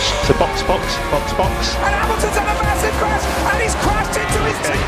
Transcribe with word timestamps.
to 0.00 0.32
box, 0.40 0.62
box, 0.68 0.84
box, 1.12 1.32
box. 1.38 1.76
And 1.76 1.94
Hamilton's 2.00 2.36
had 2.36 2.48
a 2.48 2.56
massive 2.62 2.94
crash, 3.00 3.24
and 3.50 3.58
he's 3.62 3.74
crashed 3.84 4.16
into 4.22 4.40
his 4.48 4.58
team. 4.66 4.80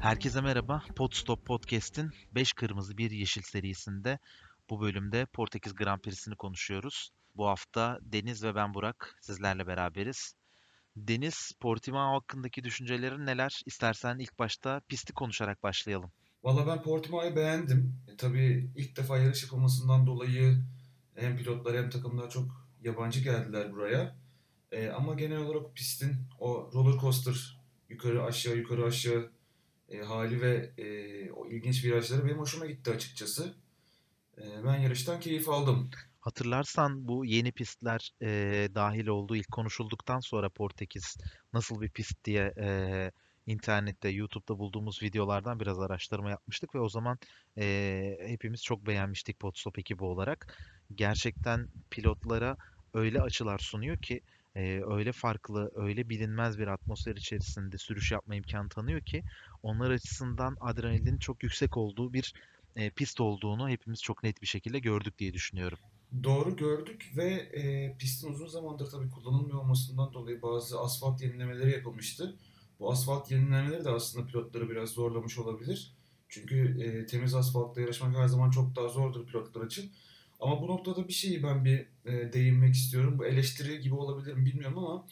Herkese 0.00 0.40
merhaba. 0.40 0.82
Podstop 0.96 1.46
Podcast'in 1.46 2.10
5 2.34 2.52
kırmızı 2.52 2.96
1 2.98 3.10
yeşil 3.10 3.42
serisinde 3.42 4.18
bu 4.70 4.80
bölümde 4.80 5.26
Portekiz 5.26 5.74
Grand 5.74 6.00
Prix'sini 6.00 6.36
konuşuyoruz. 6.36 7.10
Bu 7.36 7.48
hafta 7.48 7.98
Deniz 8.02 8.44
ve 8.44 8.54
ben 8.54 8.74
Burak 8.74 9.16
sizlerle 9.20 9.66
beraberiz. 9.66 10.34
Deniz, 10.96 11.52
Portimao 11.60 12.16
hakkındaki 12.16 12.64
düşüncelerin 12.64 13.26
neler? 13.26 13.60
İstersen 13.66 14.18
ilk 14.18 14.38
başta 14.38 14.80
pisti 14.88 15.12
konuşarak 15.12 15.62
başlayalım. 15.62 16.12
Valla 16.42 16.66
ben 16.66 16.82
Portimao'yu 16.82 17.36
beğendim. 17.36 17.96
E, 18.08 18.16
tabii 18.16 18.70
ilk 18.76 18.96
defa 18.96 19.18
yarış 19.18 19.42
yapılmasından 19.42 20.06
dolayı 20.06 20.56
hem 21.14 21.36
pilotlar 21.36 21.76
hem 21.76 21.90
takımlar 21.90 22.30
çok 22.30 22.66
yabancı 22.82 23.20
geldiler 23.20 23.72
buraya. 23.72 24.16
E, 24.72 24.88
ama 24.88 25.14
genel 25.14 25.38
olarak 25.38 25.74
pistin 25.74 26.16
o 26.40 26.70
roller 26.74 27.00
coaster 27.00 27.58
yukarı 27.88 28.24
aşağı 28.24 28.56
yukarı 28.56 28.84
aşağı 28.84 29.30
e, 29.88 29.98
hali 29.98 30.40
ve 30.40 30.72
e, 30.78 31.30
o 31.32 31.48
ilginç 31.48 31.84
virajları 31.84 32.24
benim 32.24 32.38
hoşuma 32.38 32.66
gitti 32.66 32.90
açıkçası. 32.90 33.54
E, 34.38 34.64
ben 34.64 34.76
yarıştan 34.76 35.20
keyif 35.20 35.48
aldım. 35.48 35.90
Hatırlarsan 36.20 37.08
bu 37.08 37.24
yeni 37.24 37.52
pistler 37.52 38.10
eee, 38.20 38.74
dahil 38.74 39.06
olduğu 39.06 39.36
ilk 39.36 39.52
konuşulduktan 39.52 40.20
sonra 40.20 40.48
Portekiz 40.50 41.16
nasıl 41.52 41.80
bir 41.80 41.90
pist 41.90 42.24
diye 42.24 42.54
eee, 42.56 43.12
internette, 43.46 44.08
YouTube'da 44.08 44.58
bulduğumuz 44.58 45.02
videolardan 45.02 45.60
biraz 45.60 45.80
araştırma 45.80 46.30
yapmıştık 46.30 46.74
ve 46.74 46.80
o 46.80 46.88
zaman 46.88 47.18
eee, 47.56 48.18
hepimiz 48.26 48.62
çok 48.62 48.86
beğenmiştik 48.86 49.38
Podstop 49.40 49.78
ekibi 49.78 50.04
olarak. 50.04 50.58
Gerçekten 50.94 51.68
pilotlara 51.90 52.56
öyle 52.94 53.20
açılar 53.22 53.58
sunuyor 53.58 53.96
ki 53.96 54.20
eee, 54.56 54.82
öyle 54.86 55.12
farklı, 55.12 55.70
öyle 55.74 56.08
bilinmez 56.08 56.58
bir 56.58 56.66
atmosfer 56.66 57.16
içerisinde 57.16 57.78
sürüş 57.78 58.12
yapma 58.12 58.34
imkanı 58.34 58.68
tanıyor 58.68 59.00
ki 59.00 59.22
onlar 59.62 59.90
açısından 59.90 60.56
adrenalin 60.60 61.18
çok 61.18 61.42
yüksek 61.42 61.76
olduğu 61.76 62.12
bir 62.12 62.32
eee, 62.76 62.90
pist 62.90 63.20
olduğunu 63.20 63.68
hepimiz 63.68 64.02
çok 64.02 64.22
net 64.22 64.42
bir 64.42 64.46
şekilde 64.46 64.78
gördük 64.78 65.18
diye 65.18 65.34
düşünüyorum. 65.34 65.78
Doğru 66.24 66.56
gördük 66.56 67.12
ve 67.16 67.24
e, 67.34 67.96
pistin 67.98 68.28
uzun 68.28 68.46
zamandır 68.46 68.90
tabii 68.90 69.10
kullanılmıyor 69.10 69.58
olmasından 69.58 70.12
dolayı 70.12 70.42
bazı 70.42 70.80
asfalt 70.80 71.22
yenilemeleri 71.22 71.70
yapılmıştı. 71.70 72.38
Bu 72.82 72.92
asfalt 72.92 73.30
yenilemeleri 73.30 73.84
de 73.84 73.90
aslında 73.90 74.26
pilotları 74.26 74.70
biraz 74.70 74.90
zorlamış 74.90 75.38
olabilir. 75.38 75.92
Çünkü 76.28 76.82
e, 76.82 77.06
temiz 77.06 77.34
asfaltta 77.34 77.80
yarışmak 77.80 78.16
her 78.16 78.28
zaman 78.28 78.50
çok 78.50 78.76
daha 78.76 78.88
zordur 78.88 79.26
pilotlar 79.26 79.66
için. 79.66 79.92
Ama 80.40 80.62
bu 80.62 80.66
noktada 80.66 81.08
bir 81.08 81.12
şeyi 81.12 81.42
ben 81.42 81.64
bir 81.64 81.86
e, 82.04 82.32
değinmek 82.32 82.74
istiyorum. 82.74 83.18
Bu 83.18 83.26
eleştiri 83.26 83.80
gibi 83.80 83.94
olabilir 83.94 84.34
mi 84.34 84.46
bilmiyorum 84.46 84.78
ama 84.78 85.06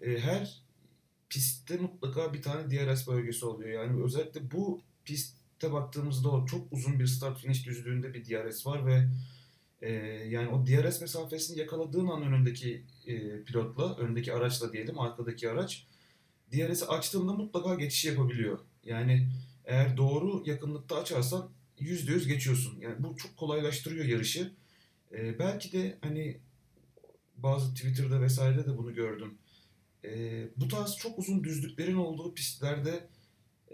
e, 0.00 0.18
her 0.18 0.62
pistte 1.28 1.76
mutlaka 1.76 2.34
bir 2.34 2.42
tane 2.42 2.70
DRS 2.70 3.08
bölgesi 3.08 3.46
oluyor. 3.46 3.70
Yani 3.70 4.02
özellikle 4.02 4.50
bu 4.50 4.82
pistte 5.04 5.72
baktığımızda 5.72 6.28
o 6.30 6.46
çok 6.46 6.72
uzun 6.72 7.00
bir 7.00 7.06
start 7.06 7.38
finish 7.38 7.66
düzlüğünde 7.66 8.14
bir 8.14 8.24
DRS 8.24 8.66
var 8.66 8.86
ve 8.86 9.08
ee, 9.82 9.92
yani 10.28 10.48
o 10.48 10.66
DRS 10.66 11.00
mesafesini 11.00 11.58
yakaladığın 11.58 12.06
an 12.06 12.22
önündeki 12.22 12.82
e, 13.06 13.42
pilotla, 13.44 13.96
öndeki 13.96 14.32
araçla 14.32 14.72
diyelim, 14.72 14.98
arkadaki 14.98 15.50
araç 15.50 15.86
DRS'i 16.52 16.86
açtığında 16.86 17.32
mutlaka 17.32 17.74
geçiş 17.74 18.04
yapabiliyor. 18.04 18.58
Yani 18.84 19.28
eğer 19.64 19.96
doğru 19.96 20.42
yakınlıkta 20.46 20.96
açarsan 20.96 21.50
%100 21.80 22.28
geçiyorsun. 22.28 22.80
Yani 22.80 22.94
bu 22.98 23.16
çok 23.16 23.36
kolaylaştırıyor 23.36 24.04
yarışı. 24.04 24.52
Ee, 25.12 25.38
belki 25.38 25.72
de 25.72 25.98
hani 26.00 26.40
bazı 27.36 27.74
Twitter'da 27.74 28.20
vesairede 28.20 28.66
de 28.66 28.78
bunu 28.78 28.94
gördüm. 28.94 29.38
Ee, 30.04 30.48
bu 30.56 30.68
tarz 30.68 30.96
çok 30.96 31.18
uzun 31.18 31.44
düzlüklerin 31.44 31.96
olduğu 31.96 32.34
pistlerde 32.34 33.08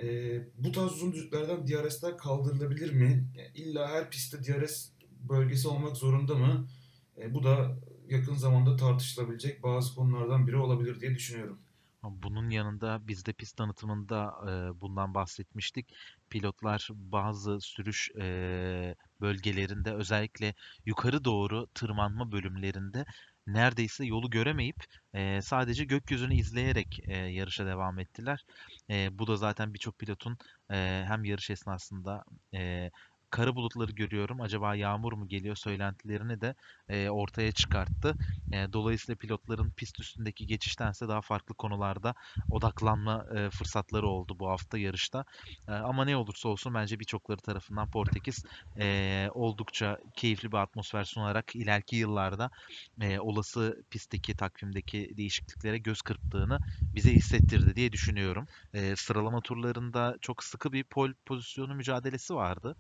e, 0.03 0.41
bu 0.59 0.73
tarz 0.73 0.93
uzun 0.93 1.13
düzlüklerden 1.13 1.67
DRS'ler 1.67 2.19
kaldırılabilir 2.19 2.93
mi? 2.93 3.25
Yani 3.37 3.51
illa 3.55 3.89
her 3.89 4.11
pistte 4.11 4.45
DRS 4.45 4.89
bölgesi 5.29 5.69
olmak 5.69 5.97
zorunda 5.97 6.35
mı? 6.35 6.69
E, 7.19 7.35
bu 7.35 7.43
da 7.43 7.77
yakın 8.09 8.35
zamanda 8.35 8.77
tartışılabilecek 8.77 9.63
bazı 9.63 9.95
konulardan 9.95 10.47
biri 10.47 10.57
olabilir 10.57 11.01
diye 11.01 11.15
düşünüyorum. 11.15 11.59
Bunun 12.11 12.51
yanında 12.51 13.09
biz 13.09 13.27
de 13.27 13.33
pist 13.33 13.57
tanıtımında 13.57 14.35
e, 14.49 14.81
bundan 14.81 15.15
bahsetmiştik. 15.15 15.95
Pilotlar 16.31 16.89
bazı 16.93 17.61
sürüş 17.61 18.11
e, 18.21 18.95
bölgelerinde 19.21 19.93
özellikle 19.95 20.55
yukarı 20.87 21.25
doğru 21.25 21.67
tırmanma 21.75 22.33
bölümlerinde 22.33 23.05
neredeyse 23.47 24.05
yolu 24.05 24.31
göremeyip 24.31 24.77
e, 25.15 25.43
sadece 25.43 25.85
gökyüzünü 25.85 26.35
izleyerek 26.35 26.99
e, 27.09 27.17
yarışa 27.17 27.67
devam 27.67 27.99
ettiler. 27.99 28.45
E, 28.91 29.19
bu 29.19 29.27
da 29.27 29.37
zaten 29.37 29.75
birçok 29.75 29.99
pilotun 29.99 30.39
e, 30.71 31.05
hem 31.09 31.25
yarış 31.25 31.51
esnasında 31.51 32.25
e, 32.55 32.91
kara 33.31 33.57
bulutları 33.57 33.93
görüyorum. 33.93 34.41
Acaba 34.41 34.75
yağmur 34.75 35.13
mu 35.13 35.29
geliyor 35.29 35.57
söylentilerini 35.57 36.41
de 36.41 36.55
e, 36.89 37.09
ortaya 37.11 37.53
çıkarttı. 37.53 38.17
E, 38.53 38.73
dolayısıyla 38.73 39.17
pilotların 39.17 39.71
pist 39.71 40.01
üstündeki 40.01 40.47
geçiştense 40.47 41.09
daha 41.09 41.21
farklı 41.21 41.55
konularda 41.55 42.15
odaklanma 42.51 43.27
e, 43.37 43.51
fırsatları 43.51 44.09
oldu 44.09 44.39
bu 44.39 44.49
hafta 44.49 44.79
yarışta. 44.79 45.25
E, 45.69 45.73
ama 45.73 46.05
ne 46.05 46.17
olursa 46.17 46.49
olsun 46.49 46.75
bence 46.75 47.01
birçokları 47.01 47.39
tarafından 47.41 47.89
Portekiz 47.89 48.43
e, 48.81 49.29
oldukça 49.35 49.99
keyifli 50.17 50.53
bir 50.53 50.57
atmosfer 50.57 51.05
sunarak 51.05 51.57
ileriki 51.57 51.97
yıllarda 51.97 52.51
e, 53.01 53.19
olası 53.19 53.83
pistteki 53.91 54.35
takvimdeki 54.35 55.11
değişikliklere 55.17 55.79
göz 55.79 56.03
kırptığını 56.03 56.61
bize 56.95 57.13
hissettirdi 57.13 57.77
diye 57.77 57.93
düşünüyorum. 57.93 58.47
E, 58.73 58.97
sıralama 58.97 59.41
turlarında 59.43 60.17
çok 60.21 60.45
sıkı 60.45 60.73
bir 60.73 60.85
pol 60.85 61.13
pozisyonu 61.27 61.75
mücadelesi 61.75 62.35
vardı. 62.35 62.77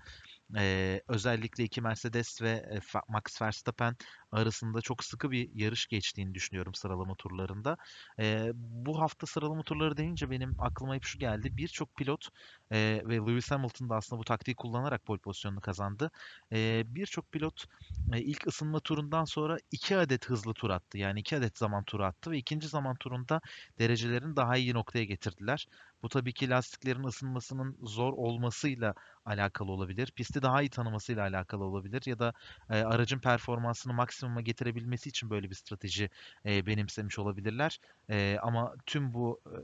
Ee, 0.57 1.03
özellikle 1.09 1.65
iki 1.65 1.81
Mercedes 1.81 2.43
ve 2.43 2.51
e, 2.51 2.81
Max 3.09 3.43
Verstappen 3.43 3.97
arasında 4.33 4.81
çok 4.81 5.05
sıkı 5.05 5.31
bir 5.31 5.51
yarış 5.55 5.87
geçtiğini 5.87 6.35
düşünüyorum 6.35 6.75
sıralama 6.75 7.15
turlarında. 7.15 7.77
Ee, 8.19 8.51
bu 8.55 9.01
hafta 9.01 9.27
sıralama 9.27 9.63
turları 9.63 9.97
deyince 9.97 10.31
benim 10.31 10.55
aklıma 10.59 10.95
hep 10.95 11.05
şu 11.05 11.19
geldi. 11.19 11.57
Birçok 11.57 11.97
pilot 11.97 12.29
e, 12.71 13.03
ve 13.05 13.17
Lewis 13.17 13.51
Hamilton 13.51 13.91
da 13.91 13.97
aslında 13.97 14.21
bu 14.21 14.25
taktiği 14.25 14.55
kullanarak 14.55 15.05
pole 15.05 15.19
pozisyonunu 15.21 15.61
kazandı. 15.61 16.11
Ee, 16.53 16.83
Birçok 16.87 17.33
pilot 17.33 17.65
e, 18.13 18.21
ilk 18.23 18.47
ısınma 18.47 18.81
turundan 18.81 19.25
sonra 19.25 19.59
iki 19.71 19.97
adet 19.97 20.27
hızlı 20.27 20.55
tur 20.55 20.71
attı. 20.71 20.99
Yani 20.99 21.21
iki 21.21 21.37
adet 21.37 21.59
zaman 21.59 21.85
turu 21.85 22.05
attı 22.05 22.31
ve 22.31 22.39
ikinci 22.39 22.69
zaman 22.69 22.97
turunda 22.97 23.41
derecelerini 23.79 24.37
daha 24.37 24.57
iyi 24.57 24.75
noktaya 24.75 25.05
getirdiler. 25.05 25.67
Bu 26.03 26.09
tabii 26.09 26.33
ki 26.33 26.51
lastiklerin 26.51 27.05
ısınmasının 27.05 27.79
zor 27.83 28.13
olmasıyla 28.13 28.95
alakalı 29.25 29.73
olabilir. 29.73 30.13
Pisti 30.17 30.43
daha 30.43 30.63
iyi 30.63 30.71
tanımasıyla 30.71 31.23
alakalı 31.23 31.65
olabilir 31.65 32.03
ya 32.07 32.19
da 32.19 32.33
e, 32.71 32.75
aracın 32.83 33.19
performansını 33.19 33.95
maksimuma 34.19 34.41
getirebilmesi 34.41 35.09
için 35.09 35.31
böyle 35.31 35.51
bir 35.51 35.55
strateji 35.55 36.11
e, 36.45 36.67
benimsemiş 36.67 37.19
olabilirler. 37.19 37.81
E, 38.11 38.39
ama 38.43 38.75
tüm 38.87 39.15
bu 39.15 39.41
e, 39.47 39.57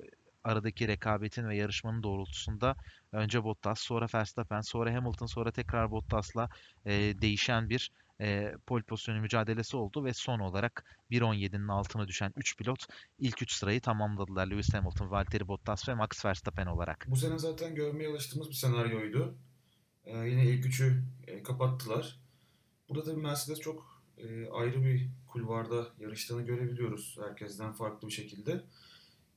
aradaki 0.45 0.89
rekabetin 0.89 1.49
ve 1.49 1.57
yarışmanın 1.57 2.03
doğrultusunda 2.03 2.77
önce 3.13 3.45
Bottas, 3.45 3.81
sonra 3.81 4.07
Verstappen, 4.15 4.61
sonra 4.61 4.95
Hamilton, 4.95 5.27
sonra 5.27 5.51
tekrar 5.51 5.91
Bottas'la 5.91 6.49
e, 6.87 6.93
değişen 6.93 7.69
bir 7.69 7.91
e, 8.21 8.55
pole 8.67 8.83
pozisyonu 8.83 9.21
mücadelesi 9.21 9.77
oldu 9.77 10.05
ve 10.05 10.15
son 10.15 10.39
olarak 10.41 10.85
1.17'nin 11.11 11.69
altına 11.69 12.09
düşen 12.09 12.33
3 12.37 12.57
pilot 12.57 12.87
ilk 13.19 13.43
3 13.43 13.53
sırayı 13.53 13.81
tamamladılar. 13.81 14.47
Lewis 14.47 14.75
Hamilton, 14.75 15.11
Valtteri 15.11 15.49
Bottas 15.49 15.89
ve 15.89 15.95
Max 15.95 16.25
Verstappen 16.25 16.67
olarak. 16.67 17.07
Bu 17.09 17.17
sene 17.17 17.39
zaten 17.39 17.75
görmeye 17.75 18.09
alıştığımız 18.09 18.49
bir 18.49 18.55
senaryoydu. 18.55 19.39
E, 20.05 20.19
yine 20.19 20.45
ilk 20.45 20.67
üçü 20.67 21.05
e, 21.27 21.43
kapattılar. 21.43 22.25
Burada 22.89 23.05
tabii 23.05 23.21
Mercedes 23.21 23.61
çok 23.61 23.94
e, 24.19 24.49
ayrı 24.49 24.85
bir 24.85 25.09
kulvarda 25.27 25.89
yarıştığını 26.01 26.43
görebiliyoruz 26.43 27.19
herkesten 27.29 27.73
farklı 27.73 28.09
bir 28.09 28.13
şekilde. 28.13 28.65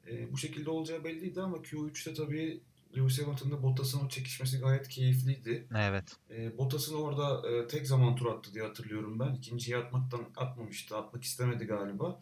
E, 0.07 0.31
bu 0.31 0.38
şekilde 0.38 0.69
olacağı 0.69 1.03
belliydi 1.03 1.41
ama 1.41 1.57
Q3'te 1.57 2.13
tabii 2.13 2.62
Lewis 2.97 3.21
Hamilton'da 3.21 3.63
Bottas'ın 3.63 4.06
o 4.06 4.09
çekişmesi 4.09 4.59
gayet 4.59 4.88
keyifliydi. 4.88 5.68
Evet. 5.77 6.15
E, 6.29 6.57
Bottas'ın 6.57 6.95
orada 6.95 7.50
e, 7.50 7.68
tek 7.68 7.88
zaman 7.88 8.15
tur 8.15 8.25
attı 8.25 8.53
diye 8.53 8.63
hatırlıyorum 8.63 9.19
ben. 9.19 9.33
İkinciyi 9.33 9.77
atmaktan 9.77 10.21
atmamıştı. 10.38 10.97
Atmak 10.97 11.23
istemedi 11.23 11.65
galiba. 11.65 12.19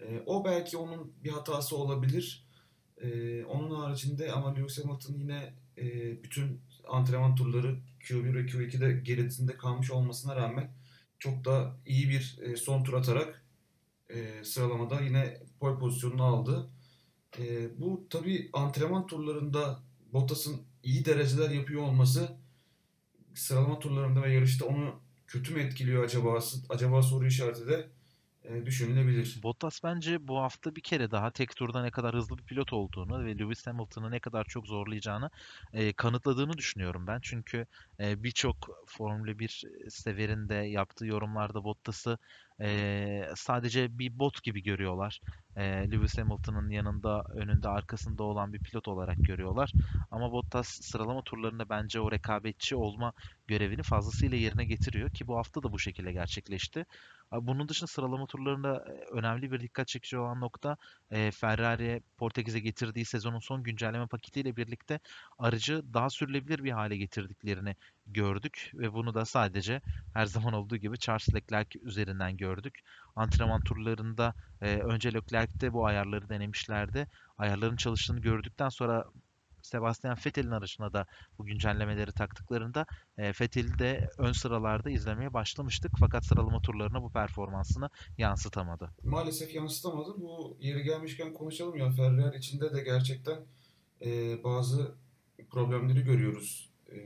E, 0.00 0.22
o 0.26 0.44
belki 0.44 0.76
onun 0.76 1.12
bir 1.24 1.30
hatası 1.30 1.76
olabilir. 1.76 2.46
E, 3.02 3.44
onun 3.44 3.74
haricinde 3.80 4.32
ama 4.32 4.54
Lewis 4.54 4.84
Hamilton 4.84 5.14
yine 5.14 5.54
e, 5.78 5.84
bütün 6.22 6.60
antrenman 6.88 7.34
turları 7.34 7.78
Q1 8.00 8.34
ve 8.34 8.40
Q2'de 8.40 8.92
gerisinde 8.92 9.56
kalmış 9.56 9.90
olmasına 9.90 10.36
rağmen 10.36 10.70
çok 11.18 11.44
da 11.44 11.76
iyi 11.86 12.08
bir 12.08 12.38
e, 12.42 12.56
son 12.56 12.84
tur 12.84 12.94
atarak 12.94 13.44
e, 14.10 14.44
sıralamada 14.44 15.00
yine 15.00 15.42
pole 15.60 15.78
pozisyonunu 15.78 16.22
aldı. 16.22 16.70
E, 17.38 17.68
bu 17.80 18.06
tabii 18.10 18.50
antrenman 18.52 19.06
turlarında 19.06 19.82
Bottas'ın 20.12 20.62
iyi 20.82 21.04
dereceler 21.04 21.50
yapıyor 21.50 21.82
olması 21.82 22.38
sıralama 23.34 23.78
turlarında 23.78 24.22
ve 24.22 24.32
yarışta 24.34 24.66
onu 24.66 25.00
kötü 25.26 25.54
mü 25.54 25.60
etkiliyor 25.60 26.04
acaba? 26.04 26.40
Acaba 26.68 27.02
soru 27.02 27.26
işareti 27.26 27.68
de 27.68 27.88
e, 28.46 28.66
düşünülebilir. 28.66 29.38
Bottas 29.42 29.80
bence 29.84 30.28
bu 30.28 30.38
hafta 30.38 30.76
bir 30.76 30.80
kere 30.80 31.10
daha 31.10 31.30
tek 31.30 31.56
turda 31.56 31.82
ne 31.82 31.90
kadar 31.90 32.14
hızlı 32.14 32.38
bir 32.38 32.42
pilot 32.44 32.72
olduğunu 32.72 33.24
ve 33.24 33.38
Lewis 33.38 33.66
Hamilton'ı 33.66 34.10
ne 34.10 34.20
kadar 34.20 34.44
çok 34.44 34.66
zorlayacağını 34.66 35.30
e, 35.72 35.92
kanıtladığını 35.92 36.58
düşünüyorum 36.58 37.06
ben. 37.06 37.18
Çünkü 37.22 37.66
e, 38.00 38.22
birçok 38.22 38.56
Formula 38.86 39.38
1 39.38 39.62
severinde 39.88 40.54
yaptığı 40.54 41.06
yorumlarda 41.06 41.64
Bottas'ı 41.64 42.18
e, 42.60 43.30
sadece 43.36 43.98
bir 43.98 44.18
bot 44.18 44.42
gibi 44.42 44.62
görüyorlar. 44.62 45.20
E, 45.56 45.62
Lewis 45.90 46.18
Hamilton'ın 46.18 46.70
yanında, 46.70 47.24
önünde, 47.34 47.68
arkasında 47.68 48.22
olan 48.22 48.52
bir 48.52 48.60
pilot 48.60 48.88
olarak 48.88 49.24
görüyorlar. 49.24 49.74
Ama 50.10 50.32
Bottas 50.32 50.68
sıralama 50.68 51.22
turlarında 51.22 51.68
bence 51.68 52.00
o 52.00 52.12
rekabetçi 52.12 52.76
olma 52.76 53.12
görevini 53.46 53.82
fazlasıyla 53.82 54.36
yerine 54.36 54.64
getiriyor 54.64 55.10
ki 55.10 55.26
bu 55.26 55.36
hafta 55.36 55.62
da 55.62 55.72
bu 55.72 55.78
şekilde 55.78 56.12
gerçekleşti. 56.12 56.86
Bunun 57.32 57.68
dışında 57.68 57.86
sıralama 57.86 58.26
turlarında 58.26 58.84
önemli 59.12 59.52
bir 59.52 59.60
dikkat 59.60 59.88
çekici 59.88 60.18
olan 60.18 60.40
nokta 60.40 60.76
Ferrari 61.10 62.02
Portekiz'e 62.16 62.60
getirdiği 62.60 63.04
sezonun 63.04 63.38
son 63.38 63.62
güncelleme 63.62 64.06
paketiyle 64.06 64.56
birlikte 64.56 65.00
aracı 65.38 65.94
daha 65.94 66.10
sürülebilir 66.10 66.64
bir 66.64 66.70
hale 66.70 66.96
getirdiklerini 66.96 67.76
gördük 68.06 68.70
ve 68.74 68.92
bunu 68.92 69.14
da 69.14 69.24
sadece 69.24 69.80
her 70.12 70.26
zaman 70.26 70.52
olduğu 70.54 70.76
gibi 70.76 70.98
Charles 70.98 71.34
Leclerc 71.34 71.78
üzerinden 71.82 72.36
gördük. 72.36 72.80
Antrenman 73.16 73.60
turlarında 73.60 74.34
önce 74.60 75.14
Leclerc'te 75.14 75.72
bu 75.72 75.86
ayarları 75.86 76.28
denemişlerdi. 76.28 77.08
Ayarların 77.38 77.76
çalıştığını 77.76 78.20
gördükten 78.20 78.68
sonra 78.68 79.04
Sebastian 79.66 80.16
Vettel'in 80.26 80.50
aracına 80.50 80.92
da 80.92 81.06
bu 81.38 81.44
güncellemeleri 81.44 82.12
taktıklarında 82.12 82.86
e, 83.18 83.28
Vettel'i 83.40 83.78
de 83.78 84.10
ön 84.18 84.32
sıralarda 84.32 84.90
izlemeye 84.90 85.32
başlamıştık. 85.32 85.92
Fakat 86.00 86.24
sıralama 86.24 86.62
turlarına 86.62 87.02
bu 87.02 87.12
performansını 87.12 87.90
yansıtamadı. 88.18 88.90
Maalesef 89.04 89.54
yansıtamadı. 89.54 90.14
Bu 90.16 90.56
yeri 90.60 90.82
gelmişken 90.82 91.32
konuşalım 91.32 91.76
ya 91.76 91.90
Ferrari 91.90 92.38
içinde 92.38 92.74
de 92.74 92.82
gerçekten 92.82 93.38
e, 94.04 94.44
bazı 94.44 94.94
problemleri 95.50 96.04
görüyoruz. 96.04 96.70
E, 96.88 96.96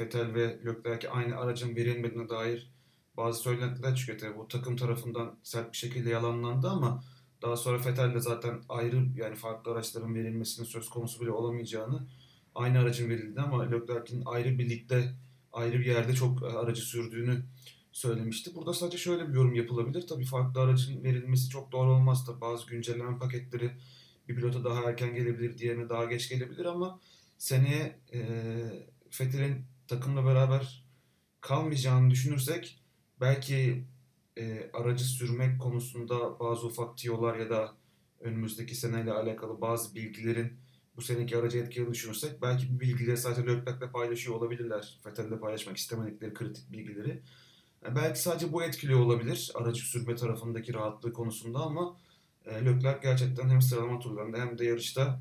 Vettel 0.00 0.34
ve 0.34 0.58
Leclerc 0.64 1.08
aynı 1.08 1.36
aracın 1.36 1.76
verilmediğine 1.76 2.28
dair 2.28 2.70
bazı 3.16 3.40
söylentiler 3.40 3.96
çıkıyor. 3.96 4.18
Tabii 4.18 4.38
bu 4.38 4.48
takım 4.48 4.76
tarafından 4.76 5.38
sert 5.42 5.72
bir 5.72 5.76
şekilde 5.76 6.10
yalanlandı 6.10 6.68
ama 6.68 7.04
daha 7.42 7.56
sonra 7.56 7.78
Fetel 7.78 8.14
de 8.14 8.20
zaten 8.20 8.60
ayrı 8.68 9.06
yani 9.14 9.36
farklı 9.36 9.72
araçların 9.72 10.14
verilmesinin 10.14 10.66
söz 10.66 10.90
konusu 10.90 11.20
bile 11.20 11.30
olamayacağını 11.30 12.06
aynı 12.54 12.78
aracın 12.78 13.10
verildiğini 13.10 13.40
ama 13.40 13.62
Leclerc'in 13.62 14.22
ayrı 14.26 14.58
bir 14.58 14.70
ligde 14.70 15.14
ayrı 15.52 15.78
bir 15.78 15.86
yerde 15.86 16.14
çok 16.14 16.42
aracı 16.42 16.82
sürdüğünü 16.82 17.42
söylemişti. 17.92 18.54
Burada 18.54 18.74
sadece 18.74 18.98
şöyle 18.98 19.28
bir 19.28 19.34
yorum 19.34 19.54
yapılabilir. 19.54 20.06
Tabii 20.06 20.24
farklı 20.24 20.60
aracın 20.60 21.04
verilmesi 21.04 21.48
çok 21.48 21.72
doğru 21.72 21.90
olmaz 21.92 22.28
da 22.28 22.40
bazı 22.40 22.66
güncelleme 22.66 23.18
paketleri 23.18 23.70
bir 24.28 24.36
pilota 24.36 24.64
daha 24.64 24.90
erken 24.90 25.14
gelebilir, 25.14 25.58
diğerine 25.58 25.88
daha 25.88 26.04
geç 26.04 26.28
gelebilir 26.28 26.64
ama 26.64 27.00
seneye 27.38 27.98
e, 28.12 28.20
Fethel'in 29.10 29.64
takımla 29.88 30.24
beraber 30.26 30.84
kalmayacağını 31.40 32.10
düşünürsek 32.10 32.80
belki 33.20 33.84
e, 34.38 34.70
aracı 34.72 35.04
sürmek 35.04 35.60
konusunda 35.60 36.40
bazı 36.40 36.66
ufak 36.66 36.98
tiyolar 36.98 37.36
ya 37.36 37.50
da 37.50 37.74
önümüzdeki 38.20 38.74
seneyle 38.74 39.12
alakalı 39.12 39.60
bazı 39.60 39.94
bilgilerin 39.94 40.52
bu 40.96 41.02
seneki 41.02 41.36
aracı 41.36 41.58
etkilediğini 41.58 41.94
düşünürsek 41.94 42.42
belki 42.42 42.74
bu 42.74 42.80
bilgileri 42.80 43.16
sadece 43.16 43.46
Leclerc'le 43.46 43.92
paylaşıyor 43.92 44.36
olabilirler. 44.36 44.98
Vettel'le 45.06 45.40
paylaşmak 45.40 45.76
istemedikleri 45.76 46.34
kritik 46.34 46.72
bilgileri. 46.72 47.22
Yani 47.84 47.96
belki 47.96 48.20
sadece 48.20 48.52
bu 48.52 48.62
etkiliyor 48.62 49.00
olabilir 49.00 49.52
aracı 49.54 49.82
sürme 49.82 50.14
tarafındaki 50.14 50.74
rahatlığı 50.74 51.12
konusunda 51.12 51.58
ama 51.58 51.96
e, 52.44 52.64
Leclerc 52.64 52.98
gerçekten 53.02 53.48
hem 53.48 53.62
sıralama 53.62 53.98
turlarında 53.98 54.38
hem 54.38 54.58
de 54.58 54.64
yarışta 54.64 55.20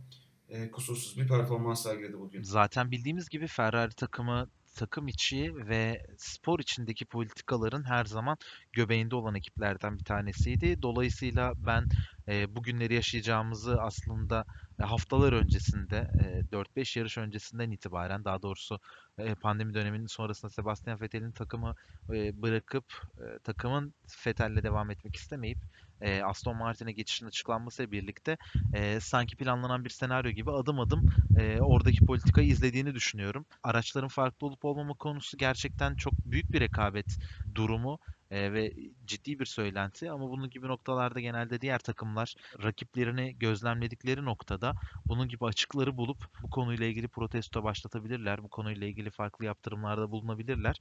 e, 0.50 0.72
kusursuz 0.72 1.18
bir 1.18 1.28
performans 1.28 1.84
sergiledi 1.84 2.20
bugün. 2.20 2.44
Zaten 2.44 2.92
bildiğimiz 2.92 3.30
gibi 3.30 3.48
Ferrari 3.48 3.94
takımı 3.94 4.50
takım 4.78 5.08
içi 5.08 5.54
ve 5.56 6.04
spor 6.18 6.60
içindeki 6.60 7.06
politikaların 7.06 7.84
her 7.84 8.06
zaman 8.06 8.38
göbeğinde 8.74 9.16
olan 9.16 9.36
ekiplerden 9.36 9.98
bir 9.98 10.04
tanesiydi. 10.04 10.82
Dolayısıyla 10.82 11.54
ben 11.58 11.88
e, 12.28 12.56
bugünleri 12.56 12.94
yaşayacağımızı 12.96 13.82
aslında 13.82 14.46
e, 14.80 14.84
haftalar 14.84 15.34
öncesinde, 15.34 15.98
e, 16.20 16.52
4-5 16.52 16.98
yarış 17.00 17.18
öncesinden 17.18 17.72
itibaren 17.72 18.26
daha 18.26 18.42
doğrusu 18.42 18.80
e, 19.18 19.36
pandemi 19.36 19.74
döneminin 19.74 20.08
sonrasında 20.08 20.52
Sebastian 20.52 21.02
Vettel'in 21.02 21.32
takımı 21.32 21.76
e, 22.14 22.42
bırakıp 22.42 22.86
e, 23.20 23.40
takımın 23.44 23.94
Vettel'le 24.28 24.64
devam 24.64 24.92
etmek 24.92 25.16
istemeyip 25.16 25.60
e, 26.02 26.22
Aston 26.24 26.58
Martin'e 26.58 26.92
geçişin 26.92 27.26
açıklanmasıyla 27.26 27.92
birlikte 27.92 28.38
e, 28.74 29.00
sanki 29.00 29.36
planlanan 29.36 29.86
bir 29.86 29.90
senaryo 29.90 30.32
gibi 30.32 30.52
adım 30.52 30.80
adım 30.80 31.04
e, 31.36 31.60
oradaki 31.62 32.02
politikayı 32.02 32.48
izlediğini 32.48 32.96
düşünüyorum. 32.96 33.46
Araçların 33.64 34.08
farklı 34.10 34.48
olup 34.48 34.66
olmama 34.66 34.94
konusu 34.94 35.38
gerçekten 35.38 35.96
çok 35.96 36.16
büyük 36.26 36.54
bir 36.54 36.62
rekabet 36.62 37.18
durumu 37.56 38.00
e, 38.32 38.54
ve 38.54 38.74
ciddi 39.06 39.40
bir 39.40 39.46
söylenti 39.46 40.12
ama 40.12 40.30
bunun 40.30 40.50
gibi 40.50 40.68
noktalarda 40.68 41.20
genelde 41.20 41.62
diğer 41.62 41.80
takımlar 41.80 42.36
rakiplerini 42.64 43.38
gözlemledikleri 43.40 44.26
noktada 44.26 44.76
bunun 45.08 45.28
gibi 45.28 45.46
açıkları 45.46 45.98
bulup 45.98 46.26
bu 46.42 46.48
konuyla 46.48 46.86
ilgili 46.86 47.08
protesto 47.08 47.64
başlatabilirler. 47.64 48.44
Bu 48.44 48.50
konuyla 48.50 48.88
ilgili 48.88 49.12
farklı 49.12 49.46
yaptırımlarda 49.46 50.12
bulunabilirler. 50.12 50.76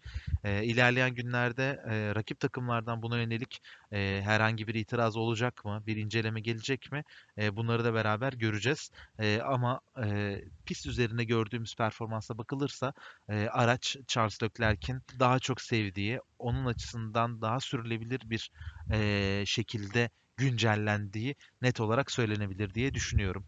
E, 0.45 0.65
ilerleyen 0.65 1.15
günlerde 1.15 1.83
e, 1.91 2.15
rakip 2.15 2.41
takımlardan 2.41 3.03
buna 3.03 3.19
yönelik 3.19 3.61
e, 3.93 4.21
herhangi 4.25 4.67
bir 4.67 4.75
itiraz 4.75 5.17
olacak 5.17 5.65
mı? 5.65 5.83
Bir 5.87 5.97
inceleme 5.97 6.41
gelecek 6.41 6.93
mi? 6.93 7.03
E, 7.39 7.57
bunları 7.57 7.85
da 7.85 7.95
beraber 7.95 8.33
göreceğiz. 8.33 8.91
E, 9.19 9.41
ama 9.41 9.81
e, 10.05 10.37
pist 10.67 10.87
üzerinde 10.87 11.25
gördüğümüz 11.25 11.75
performansa 11.77 12.39
bakılırsa 12.39 12.93
e, 13.29 13.49
araç 13.49 13.97
Charles 14.09 14.43
Leclerc'in 14.43 15.03
daha 15.19 15.39
çok 15.39 15.61
sevdiği, 15.61 16.21
onun 16.39 16.67
açısından 16.67 17.43
daha 17.43 17.61
sürülebilir 17.61 18.21
bir 18.25 18.51
e, 18.93 19.45
şekilde 19.47 20.11
güncellendiği 20.37 21.37
net 21.63 21.81
olarak 21.81 22.11
söylenebilir 22.11 22.75
diye 22.75 22.95
düşünüyorum. 22.95 23.47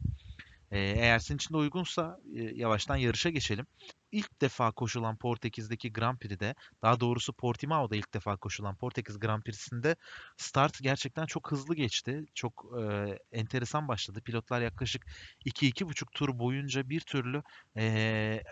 E, 0.71 0.79
eğer 0.81 1.19
senin 1.19 1.37
için 1.39 1.55
de 1.55 1.59
uygunsa 1.59 2.19
e, 2.37 2.43
yavaştan 2.43 2.97
yarışa 2.97 3.31
geçelim. 3.31 3.67
İlk 4.13 4.41
defa 4.41 4.73
koşulan 4.73 5.17
Portekiz'deki 5.19 5.93
Grand 5.93 6.19
Prix'de, 6.19 6.55
daha 6.83 7.01
doğrusu 7.01 7.33
Portimao'da 7.33 7.97
ilk 7.97 8.15
defa 8.15 8.37
koşulan 8.37 8.77
Portekiz 8.77 9.19
Grand 9.19 9.43
Prix'sinde 9.43 9.97
start 10.37 10.79
gerçekten 10.83 11.27
çok 11.27 11.51
hızlı 11.53 11.75
geçti. 11.75 12.25
Çok 12.35 12.65
e, 12.81 13.19
enteresan 13.33 13.89
başladı. 13.89 14.21
Pilotlar 14.25 14.61
yaklaşık 14.61 15.07
2-2,5 15.45 16.13
tur 16.13 16.39
boyunca 16.39 16.89
bir 16.89 17.01
türlü 17.01 17.43
e, 17.79 18.43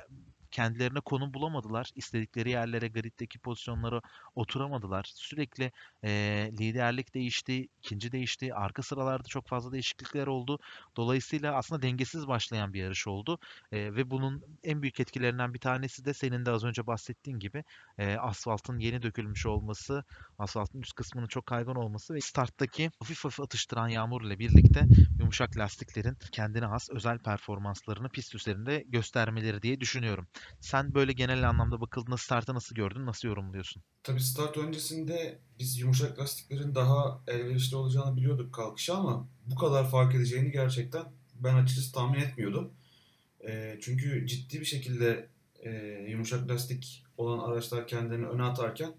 kendilerine 0.51 1.01
konum 1.01 1.35
bulamadılar. 1.35 1.91
İstedikleri 1.95 2.51
yerlere, 2.51 2.89
griddeki 2.89 3.39
pozisyonlara 3.39 4.01
oturamadılar. 4.35 5.05
Sürekli 5.15 5.73
e, 6.05 6.11
liderlik 6.53 7.15
değişti, 7.15 7.69
ikinci 7.79 8.13
değişti. 8.13 8.55
Arka 8.55 8.83
sıralarda 8.83 9.29
çok 9.29 9.49
fazla 9.49 9.73
değişiklikler 9.73 10.27
oldu. 10.27 10.59
Dolayısıyla 10.97 11.55
aslında 11.55 11.83
dengesiz 11.83 12.29
başlayan 12.29 12.73
bir 12.73 12.81
yarış 12.83 13.07
oldu. 13.07 13.39
E, 13.73 13.95
ve 13.95 14.11
bunun 14.11 14.43
en 14.65 14.83
büyük 14.83 15.01
etkilerinden 15.01 15.55
bir 15.55 15.59
tanesi 15.59 16.05
de 16.05 16.15
senin 16.15 16.47
de 16.47 16.51
az 16.51 16.65
önce 16.65 16.87
bahsettiğin 16.87 17.39
gibi 17.39 17.65
e, 17.99 18.17
asfaltın 18.17 18.79
yeni 18.79 19.03
dökülmüş 19.03 19.47
olması, 19.47 20.05
asfaltın 20.39 20.81
üst 20.83 20.95
kısmının 20.95 21.27
çok 21.27 21.47
kaygan 21.47 21.77
olması 21.77 22.15
ve 22.15 22.21
starttaki 22.21 22.91
hafif 22.99 23.25
hafif 23.25 23.41
atıştıran 23.41 23.89
yağmur 23.89 24.23
ile 24.23 24.39
birlikte 24.39 24.87
yumuşak 25.19 25.57
lastiklerin 25.57 26.17
kendine 26.33 26.65
has 26.67 26.91
özel 26.91 27.19
performanslarını 27.19 28.09
pist 28.09 28.35
üzerinde 28.35 28.85
göstermeleri 28.89 29.63
diye 29.63 29.81
düşünüyorum. 29.81 30.29
Sen 30.61 30.95
böyle 30.95 31.13
genel 31.13 31.49
anlamda 31.49 31.81
bakıldığında 31.81 32.17
startı 32.17 32.55
nasıl 32.55 32.75
gördün, 32.75 33.07
nasıl 33.07 33.29
yorumluyorsun? 33.29 33.83
Tabii 34.03 34.21
start 34.21 34.57
öncesinde 34.57 35.39
biz 35.59 35.79
yumuşak 35.79 36.19
lastiklerin 36.19 36.75
daha 36.75 37.23
elverişli 37.27 37.77
olacağını 37.77 38.17
biliyorduk 38.17 38.55
kalkışa 38.55 38.95
ama 38.95 39.29
bu 39.47 39.55
kadar 39.55 39.91
fark 39.91 40.15
edeceğini 40.15 40.51
gerçekten 40.51 41.05
ben 41.35 41.55
açıkçası 41.55 41.93
tahmin 41.93 42.21
etmiyordum. 42.21 42.73
E, 43.47 43.79
çünkü 43.83 44.27
ciddi 44.27 44.61
bir 44.61 44.65
şekilde 44.65 45.29
e, 45.61 45.71
yumuşak 46.09 46.51
lastik 46.51 47.05
olan 47.17 47.39
araçlar 47.39 47.87
kendilerini 47.87 48.27
öne 48.27 48.43
atarken 48.43 48.95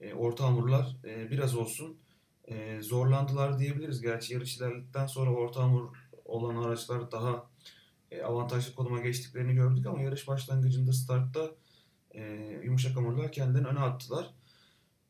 e, 0.00 0.14
orta 0.14 0.44
hamurlar 0.44 0.96
e, 1.04 1.30
biraz 1.30 1.54
olsun 1.54 1.96
e, 2.44 2.82
zorlandılar 2.82 3.58
diyebiliriz. 3.58 4.00
Gerçi 4.00 4.34
yarış 4.34 4.56
ilerledikten 4.56 5.06
sonra 5.06 5.30
orta 5.30 5.62
hamur 5.62 5.88
olan 6.24 6.56
araçlar 6.56 7.12
daha 7.12 7.50
avantajlı 8.24 8.74
konuma 8.74 9.00
geçtiklerini 9.00 9.54
gördük 9.54 9.86
ama 9.86 10.02
yarış 10.02 10.28
başlangıcında 10.28 10.92
startta 10.92 11.50
e, 12.10 12.22
yumuşak 12.64 12.96
hamurlar 12.96 13.32
kendilerini 13.32 13.68
öne 13.68 13.80
attılar. 13.80 14.34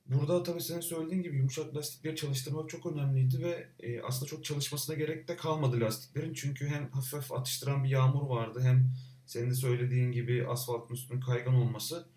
Burada 0.06 0.42
tabii 0.42 0.60
senin 0.60 0.80
söylediğin 0.80 1.22
gibi 1.22 1.36
yumuşak 1.36 1.76
lastikleri 1.76 2.16
çalıştırmak 2.16 2.68
çok 2.68 2.86
önemliydi 2.86 3.42
ve 3.42 3.68
e, 3.80 4.02
aslında 4.02 4.26
çok 4.26 4.44
çalışmasına 4.44 4.96
gerek 4.96 5.28
de 5.28 5.36
kalmadı 5.36 5.80
lastiklerin. 5.80 6.34
Çünkü 6.34 6.66
hem 6.66 6.90
hafif 6.90 7.12
hafif 7.12 7.32
atıştıran 7.32 7.84
bir 7.84 7.88
yağmur 7.88 8.28
vardı 8.28 8.60
hem 8.62 8.90
senin 9.26 9.50
de 9.50 9.54
söylediğin 9.54 10.12
gibi 10.12 10.46
asfaltın 10.48 10.94
üstünün 10.94 11.20
kaygan 11.20 11.54
olması 11.54 12.08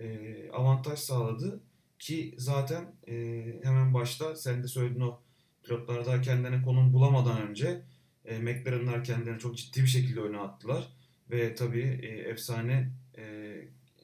e, 0.00 0.50
avantaj 0.52 0.98
sağladı. 0.98 1.60
Ki 1.98 2.34
zaten 2.38 2.94
e, 3.08 3.14
hemen 3.62 3.94
başta 3.94 4.36
sen 4.36 4.62
de 4.62 4.68
söyledin 4.68 5.00
o 5.00 5.20
pilotlar 5.62 6.06
daha 6.06 6.20
kendilerine 6.20 6.62
konum 6.62 6.92
bulamadan 6.92 7.48
önce 7.48 7.82
e, 8.24 8.38
McLaren'lar 8.38 9.04
kendilerini 9.04 9.38
çok 9.40 9.56
ciddi 9.56 9.82
bir 9.82 9.86
şekilde 9.86 10.20
öne 10.20 10.38
attılar. 10.38 10.88
Ve 11.30 11.54
tabii 11.54 12.00
e, 12.02 12.06
efsane 12.06 12.92
e, 13.18 13.54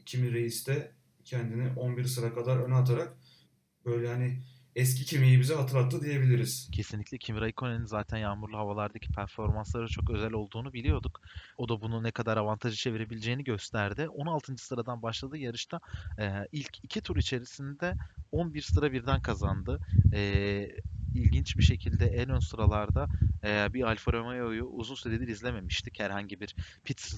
Kimi 0.07 0.33
Reis 0.33 0.67
de 0.67 0.93
kendini 1.25 1.69
11 1.77 2.05
sıra 2.05 2.35
kadar 2.35 2.57
öne 2.57 2.75
atarak 2.75 3.17
böyle 3.85 4.09
hani 4.09 4.43
eski 4.77 5.05
Kimi'yi 5.05 5.41
bize 5.41 5.55
hatırlattı 5.55 6.01
diyebiliriz. 6.01 6.71
Kesinlikle 6.73 7.19
Kimi 7.19 7.41
Raikkonen'in 7.41 7.85
zaten 7.85 8.19
yağmurlu 8.19 8.57
havalardaki 8.57 9.13
performansları 9.13 9.89
çok 9.89 10.11
özel 10.11 10.33
olduğunu 10.33 10.73
biliyorduk. 10.73 11.21
O 11.59 11.69
da 11.69 11.81
bunu 11.81 12.03
ne 12.03 12.11
kadar 12.11 12.37
avantajı 12.37 12.77
çevirebileceğini 12.77 13.45
gösterdi. 13.45 14.09
16. 14.09 14.57
sıradan 14.57 15.03
başladığı 15.03 15.39
yarışta 15.39 15.81
e, 16.19 16.49
ilk 16.53 16.85
iki 16.85 17.01
tur 17.01 17.17
içerisinde 17.17 17.95
11 18.33 18.63
sıra 18.63 18.93
birden 18.93 19.23
kazandı. 19.23 19.81
E, 20.13 20.21
ilginç 21.17 21.59
bir 21.59 21.63
şekilde 21.63 22.07
en 22.07 22.29
ön 22.31 22.39
sıralarda 22.39 23.09
e, 23.45 23.75
bir 23.75 23.83
Alfa 23.83 24.13
Romeo'yu 24.13 24.65
uzun 24.65 24.95
süredir 24.95 25.29
izlememiştik. 25.29 26.01
Herhangi 26.01 26.41
bir 26.41 26.55
pit, 26.85 27.13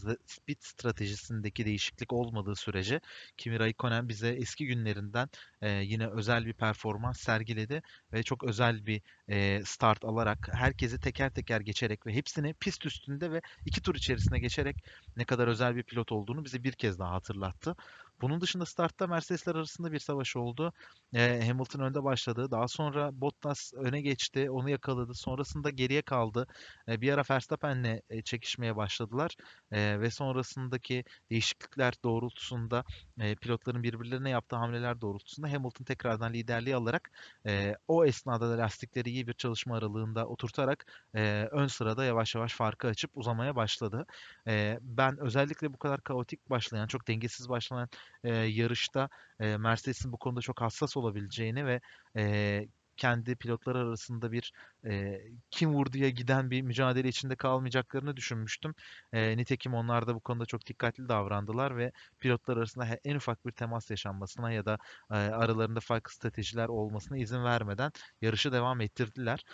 pit 0.46 0.64
stratejisindeki 0.64 1.64
değişiklik 1.64 2.12
olmadığı 2.12 2.56
sürece 2.56 3.00
Kimi 3.36 3.58
Raikkonen 3.60 4.08
bize 4.08 4.28
eski 4.28 4.66
günlerinden 4.66 5.28
e, 5.60 5.70
yine 5.70 6.08
özel 6.10 6.46
bir 6.46 6.52
performans 6.54 7.20
sergiledi 7.20 7.82
ve 8.12 8.22
çok 8.22 8.44
özel 8.44 8.86
bir 8.86 9.02
e, 9.28 9.62
start 9.64 10.04
alarak 10.04 10.48
herkesi 10.52 10.98
teker 10.98 11.30
teker 11.30 11.60
geçerek 11.60 12.06
ve 12.06 12.14
hepsini 12.14 12.54
pist 12.54 12.86
üstünde 12.86 13.32
ve 13.32 13.40
iki 13.64 13.80
tur 13.80 13.94
içerisinde 13.94 14.38
geçerek 14.40 14.82
ne 15.16 15.24
kadar 15.24 15.48
özel 15.48 15.76
bir 15.76 15.82
pilot 15.82 16.12
olduğunu 16.12 16.44
bize 16.44 16.64
bir 16.64 16.72
kez 16.72 16.98
daha 16.98 17.12
hatırlattı. 17.14 17.76
Bunun 18.20 18.40
dışında 18.40 18.66
startta 18.66 19.06
Mercedesler 19.06 19.54
arasında 19.54 19.92
bir 19.92 19.98
savaş 19.98 20.36
oldu. 20.36 20.72
E, 21.14 21.46
Hamilton 21.46 21.80
önde 21.80 22.04
başladı. 22.04 22.50
Daha 22.50 22.68
sonra 22.68 23.10
Bottas 23.20 23.72
öne 23.74 24.00
geçti. 24.00 24.50
Onu 24.50 24.70
yakaladı. 24.70 25.14
Sonrasında 25.14 25.70
geriye 25.70 26.02
kaldı. 26.02 26.46
E, 26.88 27.00
bir 27.00 27.12
ara 27.12 27.22
Verstappen'le 27.30 28.00
e, 28.10 28.22
çekişmeye 28.22 28.76
başladılar. 28.76 29.36
E, 29.70 30.00
ve 30.00 30.10
sonrasındaki 30.10 31.04
değişiklikler 31.30 31.94
doğrultusunda 32.04 32.84
e, 33.20 33.34
pilotların 33.36 33.82
birbirlerine 33.82 34.30
yaptığı 34.30 34.56
hamleler 34.56 35.00
doğrultusunda 35.00 35.52
Hamilton 35.52 35.84
tekrardan 35.84 36.32
liderliği 36.32 36.76
alarak 36.76 37.10
e, 37.46 37.74
o 37.88 38.04
esnada 38.04 38.50
da 38.50 38.58
lastikleri 38.62 39.10
iyi 39.10 39.26
bir 39.26 39.32
çalışma 39.34 39.76
aralığında 39.76 40.26
oturtarak 40.26 40.86
e, 41.14 41.48
ön 41.52 41.66
sırada 41.66 42.04
yavaş 42.04 42.34
yavaş 42.34 42.54
farkı 42.54 42.88
açıp 42.88 43.10
uzamaya 43.14 43.56
başladı. 43.56 44.06
E, 44.46 44.78
ben 44.82 45.18
özellikle 45.18 45.72
bu 45.72 45.78
kadar 45.78 46.00
kaotik 46.00 46.50
başlayan, 46.50 46.86
çok 46.86 47.08
dengesiz 47.08 47.48
başlayan 47.48 47.88
e, 48.24 48.30
yarışta 48.34 49.08
e, 49.40 49.56
Mercedes'in 49.56 50.12
bu 50.12 50.16
konuda 50.18 50.40
çok 50.40 50.60
hassas 50.60 50.96
olabileceğini 50.96 51.66
ve 51.66 51.80
e, 52.16 52.68
kendi 52.96 53.36
pilotlar 53.36 53.76
arasında 53.76 54.32
bir 54.32 54.52
e, 54.86 55.20
kim 55.50 55.74
vurduya 55.74 56.08
giden 56.10 56.50
bir 56.50 56.62
mücadele 56.62 57.08
içinde 57.08 57.36
kalmayacaklarını 57.36 58.16
düşünmüştüm. 58.16 58.74
E, 59.12 59.36
nitekim 59.36 59.74
onlar 59.74 60.06
da 60.06 60.14
bu 60.14 60.20
konuda 60.20 60.46
çok 60.46 60.66
dikkatli 60.66 61.08
davrandılar 61.08 61.76
ve 61.76 61.92
pilotlar 62.18 62.56
arasında 62.56 62.86
en 63.04 63.16
ufak 63.16 63.46
bir 63.46 63.52
temas 63.52 63.90
yaşanmasına 63.90 64.52
ya 64.52 64.64
da 64.64 64.78
e, 65.10 65.14
aralarında 65.14 65.80
farklı 65.80 66.12
stratejiler 66.12 66.68
olmasına 66.68 67.18
izin 67.18 67.44
vermeden 67.44 67.92
yarışı 68.22 68.52
devam 68.52 68.80
ettirdiler. 68.80 69.44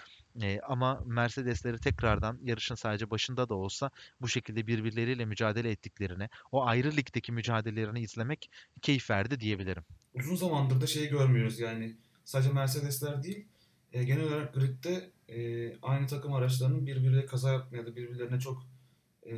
E, 0.43 0.61
ama 0.61 1.03
Mercedesleri 1.07 1.79
tekrardan 1.79 2.39
yarışın 2.43 2.75
sadece 2.75 3.11
başında 3.11 3.49
da 3.49 3.55
olsa 3.55 3.91
bu 4.21 4.29
şekilde 4.29 4.67
birbirleriyle 4.67 5.25
mücadele 5.25 5.71
ettiklerini, 5.71 6.29
o 6.53 6.67
ayrı 6.67 6.97
ligdeki 6.97 7.33
mücadelelerini 7.33 8.01
izlemek 8.01 8.51
keyif 8.83 9.11
verdi 9.11 9.41
diyebilirim. 9.41 9.83
Uzun 10.15 10.37
zamandır 10.37 10.81
da 10.81 10.87
şeyi 10.87 11.09
görmüyoruz 11.09 11.59
yani 11.59 11.97
sadece 12.25 12.53
Mercedesler 12.53 13.23
değil 13.23 13.47
e, 13.95 14.05
genel 14.05 14.25
olarak 14.25 14.55
gridde 14.55 15.11
e, 15.29 15.79
aynı 15.83 16.07
takım 16.07 16.33
araçlarının 16.33 16.87
birbiriyle 16.87 17.27
kaza 17.27 17.53
yaptığını 17.53 17.79
ya 17.79 17.87
da 17.87 17.97
birbirlerine 17.97 18.41
çok 18.41 18.67
e, 19.23 19.35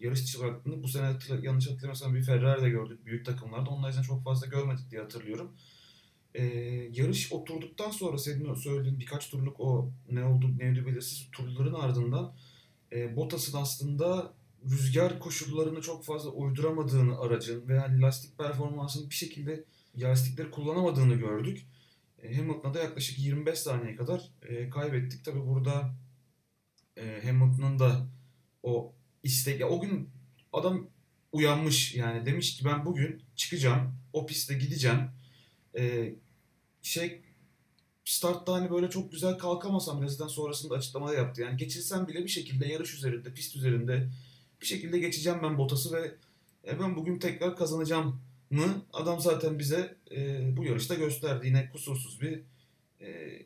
yarış 0.00 0.24
dışı 0.24 0.40
bıraktığını 0.40 0.82
bu 0.82 0.88
sene 0.88 1.16
yanlış 1.42 1.66
hatırlamıyorsam 1.66 2.14
bir 2.14 2.22
Ferrari 2.22 2.62
de 2.62 2.70
gördük 2.70 3.06
büyük 3.06 3.26
takımlarda. 3.26 3.70
Onun 3.70 3.88
yüzden 3.88 4.02
çok 4.02 4.24
fazla 4.24 4.46
görmedik 4.46 4.90
diye 4.90 5.00
hatırlıyorum. 5.00 5.56
E, 6.36 6.44
yarış 6.92 7.32
oturduktan 7.32 7.90
sonra 7.90 8.18
senin 8.18 8.54
söylediğin 8.54 9.00
birkaç 9.00 9.30
turluk 9.30 9.60
o 9.60 9.90
ne 10.10 10.24
oldu 10.24 10.46
ne 10.58 10.70
oldu 10.70 10.86
belirsiz 10.86 11.28
turların 11.32 11.74
ardından 11.74 12.34
e, 12.92 13.16
Bottas'ın 13.16 13.58
aslında 13.58 14.34
rüzgar 14.70 15.18
koşullarını 15.18 15.80
çok 15.80 16.04
fazla 16.04 16.30
uyduramadığını 16.30 17.20
aracın 17.20 17.68
ve 17.68 17.78
hani 17.78 18.00
lastik 18.00 18.38
performansını 18.38 19.10
bir 19.10 19.14
şekilde 19.14 19.64
lastikleri 19.96 20.50
kullanamadığını 20.50 21.14
gördük. 21.14 21.66
E, 22.22 22.36
Hamilton'a 22.36 22.74
da 22.74 22.78
yaklaşık 22.82 23.18
25 23.18 23.58
saniye 23.58 23.96
kadar 23.96 24.30
e, 24.42 24.70
kaybettik. 24.70 25.24
Tabi 25.24 25.46
burada 25.46 25.94
e, 26.96 27.22
Hamilton'ın 27.24 27.78
da 27.78 28.06
o 28.62 28.92
istek 29.22 29.60
ya 29.60 29.68
o 29.68 29.80
gün 29.80 30.10
adam 30.52 30.86
uyanmış 31.32 31.94
yani 31.94 32.26
demiş 32.26 32.56
ki 32.56 32.64
ben 32.64 32.84
bugün 32.84 33.22
çıkacağım 33.36 33.94
o 34.12 34.26
pistte 34.26 34.54
gideceğim 34.54 35.10
e, 35.78 36.14
şey 36.88 37.22
startta 38.04 38.52
hani 38.52 38.70
böyle 38.70 38.90
çok 38.90 39.12
güzel 39.12 39.38
kalkamasam 39.38 40.00
birazdan 40.00 40.28
sonrasında 40.28 40.74
açıklamada 40.74 41.14
yaptı. 41.14 41.42
Yani 41.42 41.56
geçilsem 41.56 42.08
bile 42.08 42.24
bir 42.24 42.28
şekilde 42.28 42.68
yarış 42.68 42.94
üzerinde, 42.94 43.34
pist 43.34 43.56
üzerinde 43.56 44.08
bir 44.60 44.66
şekilde 44.66 44.98
geçeceğim 44.98 45.38
ben 45.42 45.58
Bottas'ı 45.58 45.92
ve 45.92 46.14
e, 46.66 46.80
ben 46.80 46.96
bugün 46.96 47.18
tekrar 47.18 47.56
kazanacağım 47.56 48.20
mı 48.50 48.82
adam 48.92 49.20
zaten 49.20 49.58
bize 49.58 49.96
e, 50.10 50.56
bu 50.56 50.64
yarışta 50.64 50.94
gösterdi. 50.94 51.46
Yine 51.46 51.70
kusursuz 51.70 52.20
bir 52.20 52.42
e, 53.00 53.38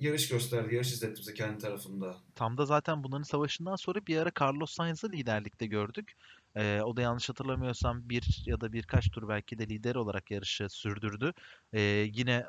yarış 0.00 0.28
gösterdi. 0.28 0.74
Yarış 0.74 0.92
izletti 0.92 1.20
bize 1.20 1.34
kendi 1.34 1.58
tarafında. 1.58 2.16
Tam 2.34 2.58
da 2.58 2.66
zaten 2.66 3.04
bunların 3.04 3.22
savaşından 3.22 3.76
sonra 3.76 4.06
bir 4.06 4.16
ara 4.16 4.30
Carlos 4.40 4.72
Sainz'ı 4.72 5.12
liderlikte 5.12 5.66
gördük. 5.66 6.12
E, 6.56 6.80
o 6.84 6.96
da 6.96 7.00
yanlış 7.00 7.28
hatırlamıyorsam 7.28 8.08
bir 8.08 8.42
ya 8.46 8.60
da 8.60 8.72
birkaç 8.72 9.10
tur 9.10 9.28
belki 9.28 9.58
de 9.58 9.68
lider 9.68 9.94
olarak 9.94 10.30
yarışı 10.30 10.68
sürdürdü. 10.68 11.32
E, 11.72 11.80
yine 12.14 12.44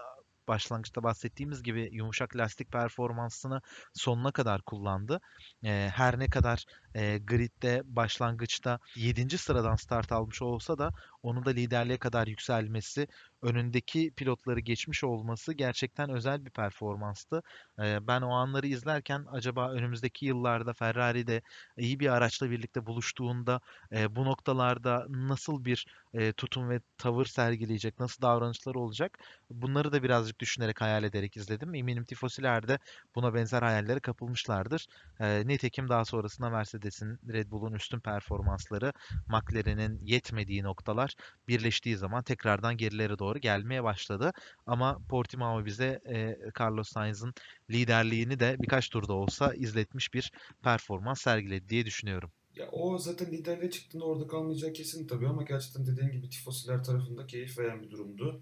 başlangıçta 0.50 1.04
bahsettiğimiz 1.04 1.64
gibi 1.64 1.90
yumuşak 1.94 2.36
lastik 2.38 2.72
performansını 2.72 3.62
sonuna 3.94 4.32
kadar 4.32 4.62
kullandı. 4.62 5.22
E, 5.64 5.90
her 5.96 6.20
ne 6.20 6.28
kadar 6.30 6.66
e, 6.96 7.18
gridde 7.20 7.82
başlangıçta 7.86 8.80
7. 8.96 9.38
sıradan 9.38 9.76
start 9.76 10.12
almış 10.12 10.42
olsa 10.42 10.78
da 10.80 10.92
onun 11.24 11.46
da 11.46 11.50
liderliğe 11.50 12.00
kadar 12.00 12.28
yükselmesi, 12.28 13.08
önündeki 13.42 14.12
pilotları 14.16 14.60
geçmiş 14.60 15.04
olması 15.04 15.54
gerçekten 15.54 16.10
özel 16.10 16.46
bir 16.46 16.52
performanstı. 16.52 17.42
E, 17.80 18.08
ben 18.08 18.22
o 18.22 18.30
anları 18.32 18.68
izlerken 18.68 19.26
acaba 19.32 19.72
önümüzdeki 19.72 20.26
yıllarda 20.26 20.74
Ferrari'de 20.74 21.42
iyi 21.78 22.00
bir 22.00 22.10
araçla 22.14 22.52
birlikte 22.52 22.86
buluştuğunda 22.86 23.62
e, 23.92 24.16
bu 24.16 24.26
noktalarda 24.26 25.06
nasıl 25.10 25.66
bir 25.66 25.86
e, 26.14 26.34
tutum 26.34 26.70
ve 26.70 26.82
tavır 26.98 27.26
sergileyecek, 27.26 28.00
nasıl 28.00 28.22
davranışlar 28.22 28.76
olacak? 28.76 29.18
Bunları 29.50 29.92
da 29.92 30.04
birazcık 30.04 30.40
düşünerek, 30.40 30.82
hayal 30.82 31.04
ederek 31.04 31.38
izledim. 31.38 31.76
Eminim 31.76 32.06
tifosiler 32.06 32.68
de 32.68 32.80
buna 33.16 33.34
benzer 33.34 33.62
hayallere 33.62 34.00
kapılmışlardır. 34.00 34.86
E, 35.20 35.48
nitekim 35.48 35.90
daha 35.90 36.06
sonrasında 36.06 36.50
Mercedes'in, 36.50 37.20
Red 37.34 37.52
Bull'un 37.52 37.74
üstün 37.74 38.00
performansları, 38.00 38.94
McLaren'in 39.28 40.00
yetmediği 40.06 40.64
noktalar 40.64 41.16
birleştiği 41.48 41.98
zaman 41.98 42.24
tekrardan 42.24 42.78
gerilere 42.78 43.20
doğru 43.20 43.29
gelmeye 43.36 43.84
başladı. 43.84 44.32
Ama 44.66 44.98
Portimao 45.10 45.66
bize 45.66 46.00
e, 46.10 46.36
Carlos 46.60 46.90
Sainz'ın 46.90 47.34
liderliğini 47.70 48.40
de 48.40 48.56
birkaç 48.60 48.90
turda 48.90 49.14
olsa 49.14 49.54
izletmiş 49.54 50.14
bir 50.14 50.32
performans 50.64 51.22
sergiledi 51.22 51.70
diye 51.70 51.86
düşünüyorum. 51.86 52.32
Ya 52.56 52.70
o 52.72 52.98
zaten 52.98 53.32
liderliğe 53.32 53.72
çıktığında 53.72 54.06
orada 54.06 54.28
kalmayacağı 54.28 54.74
kesin 54.74 55.08
tabii 55.08 55.28
ama 55.28 55.44
gerçekten 55.44 55.86
dediğin 55.86 56.12
gibi 56.12 56.30
tifosiler 56.30 56.84
tarafında 56.84 57.28
keyif 57.28 57.60
veren 57.60 57.82
bir 57.84 57.92
durumdu. 57.92 58.42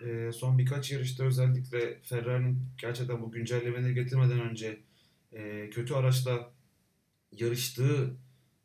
E, 0.00 0.32
son 0.32 0.58
birkaç 0.58 0.92
yarışta 0.92 1.24
özellikle 1.24 2.00
Ferrari'nin 2.02 2.62
gerçekten 2.78 3.22
bu 3.22 3.32
güncellemeleri 3.32 3.94
getirmeden 3.94 4.40
önce 4.40 4.80
e, 5.32 5.70
kötü 5.70 5.94
araçla 5.94 6.52
yarıştığı 7.32 8.16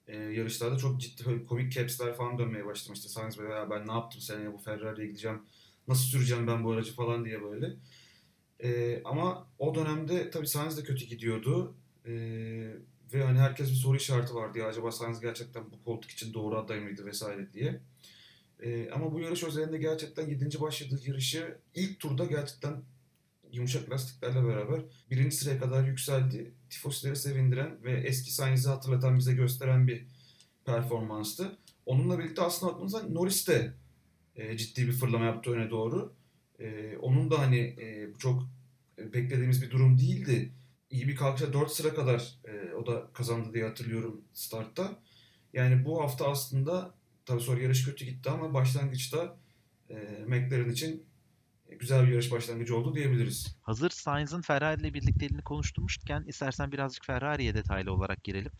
e, 0.07 0.17
yarışlarda 0.17 0.77
çok 0.77 1.01
ciddi 1.01 1.45
komik 1.45 1.71
caps'ler 1.71 2.13
falan 2.13 2.37
dönmeye 2.37 2.65
başlamıştı. 2.65 3.09
Sainz 3.09 3.37
böyle 3.37 3.69
ben 3.69 3.87
ne 3.87 3.91
yaptım 3.91 4.21
seneye 4.21 4.53
bu 4.53 4.57
Ferrari'ye 4.57 5.07
gideceğim 5.07 5.41
nasıl 5.87 6.03
süreceğim 6.03 6.47
ben 6.47 6.63
bu 6.63 6.71
aracı 6.71 6.93
falan 6.93 7.25
diye 7.25 7.43
böyle. 7.43 7.75
E, 8.63 9.01
ama 9.05 9.47
o 9.59 9.75
dönemde 9.75 10.29
tabii 10.29 10.47
Sainz 10.47 10.77
de 10.77 10.83
kötü 10.83 11.05
gidiyordu. 11.05 11.75
E, 12.05 12.11
ve 13.13 13.23
hani 13.23 13.39
herkes 13.39 13.69
bir 13.69 13.75
soru 13.75 13.97
işareti 13.97 14.35
vardı 14.35 14.59
ya 14.59 14.67
acaba 14.67 14.91
Sainz 14.91 15.19
gerçekten 15.19 15.71
bu 15.71 15.83
koltuk 15.83 16.11
için 16.11 16.33
doğru 16.33 16.57
aday 16.57 16.79
mıydı 16.79 17.05
vesaire 17.05 17.53
diye. 17.53 17.81
E, 18.59 18.89
ama 18.89 19.13
bu 19.13 19.19
yarış 19.19 19.43
özelinde 19.43 19.77
gerçekten 19.77 20.27
7. 20.27 20.61
başladığı 20.61 20.99
yarışı 21.05 21.57
ilk 21.75 21.99
turda 21.99 22.25
gerçekten 22.25 22.83
yumuşak 23.51 23.89
lastiklerle 23.89 24.47
beraber 24.47 24.81
birinci 25.11 25.35
sıraya 25.35 25.59
kadar 25.59 25.87
yükseldi. 25.87 26.53
Tifosileri 26.69 27.15
sevindiren 27.15 27.83
ve 27.83 27.91
eski 27.91 28.33
Sainz'i 28.33 28.69
hatırlatan 28.69 29.17
bize 29.17 29.33
gösteren 29.33 29.87
bir 29.87 30.07
performanstı. 30.65 31.57
Onunla 31.85 32.19
birlikte 32.19 32.41
aslında 32.41 32.73
aklımıza 32.73 33.03
Norris 33.09 33.47
de 33.47 33.73
e, 34.35 34.57
ciddi 34.57 34.87
bir 34.87 34.91
fırlama 34.91 35.25
yaptı 35.25 35.51
öne 35.51 35.69
doğru. 35.69 36.13
E, 36.59 36.97
onun 36.97 37.31
da 37.31 37.39
hani 37.39 37.57
e, 37.59 38.13
çok 38.19 38.49
beklediğimiz 38.97 39.61
bir 39.61 39.71
durum 39.71 39.97
değildi. 39.97 40.51
İyi 40.89 41.07
bir 41.07 41.15
kalkışa 41.15 41.53
4 41.53 41.71
sıra 41.71 41.93
kadar 41.93 42.35
e, 42.45 42.73
o 42.73 42.85
da 42.85 43.09
kazandı 43.13 43.53
diye 43.53 43.63
hatırlıyorum 43.67 44.21
startta. 44.33 44.99
Yani 45.53 45.85
bu 45.85 46.01
hafta 46.01 46.27
aslında 46.31 46.95
tabii 47.25 47.41
sonra 47.41 47.61
yarış 47.61 47.85
kötü 47.85 48.05
gitti 48.05 48.29
ama 48.29 48.53
başlangıçta 48.53 49.37
e, 49.89 49.95
McLaren 50.27 50.69
için 50.69 51.03
güzel 51.79 52.07
bir 52.07 52.11
yarış 52.11 52.31
başlangıcı 52.31 52.75
oldu 52.77 52.95
diyebiliriz. 52.95 53.55
Hazır 53.61 53.89
Sainz'ın 53.89 54.41
Ferrari 54.41 54.81
ile 54.81 54.93
birlikteliğini 54.93 55.41
konuşturmuşken 55.41 56.23
istersen 56.27 56.71
birazcık 56.71 57.05
Ferrari'ye 57.05 57.55
detaylı 57.55 57.93
olarak 57.93 58.23
girelim. 58.23 58.51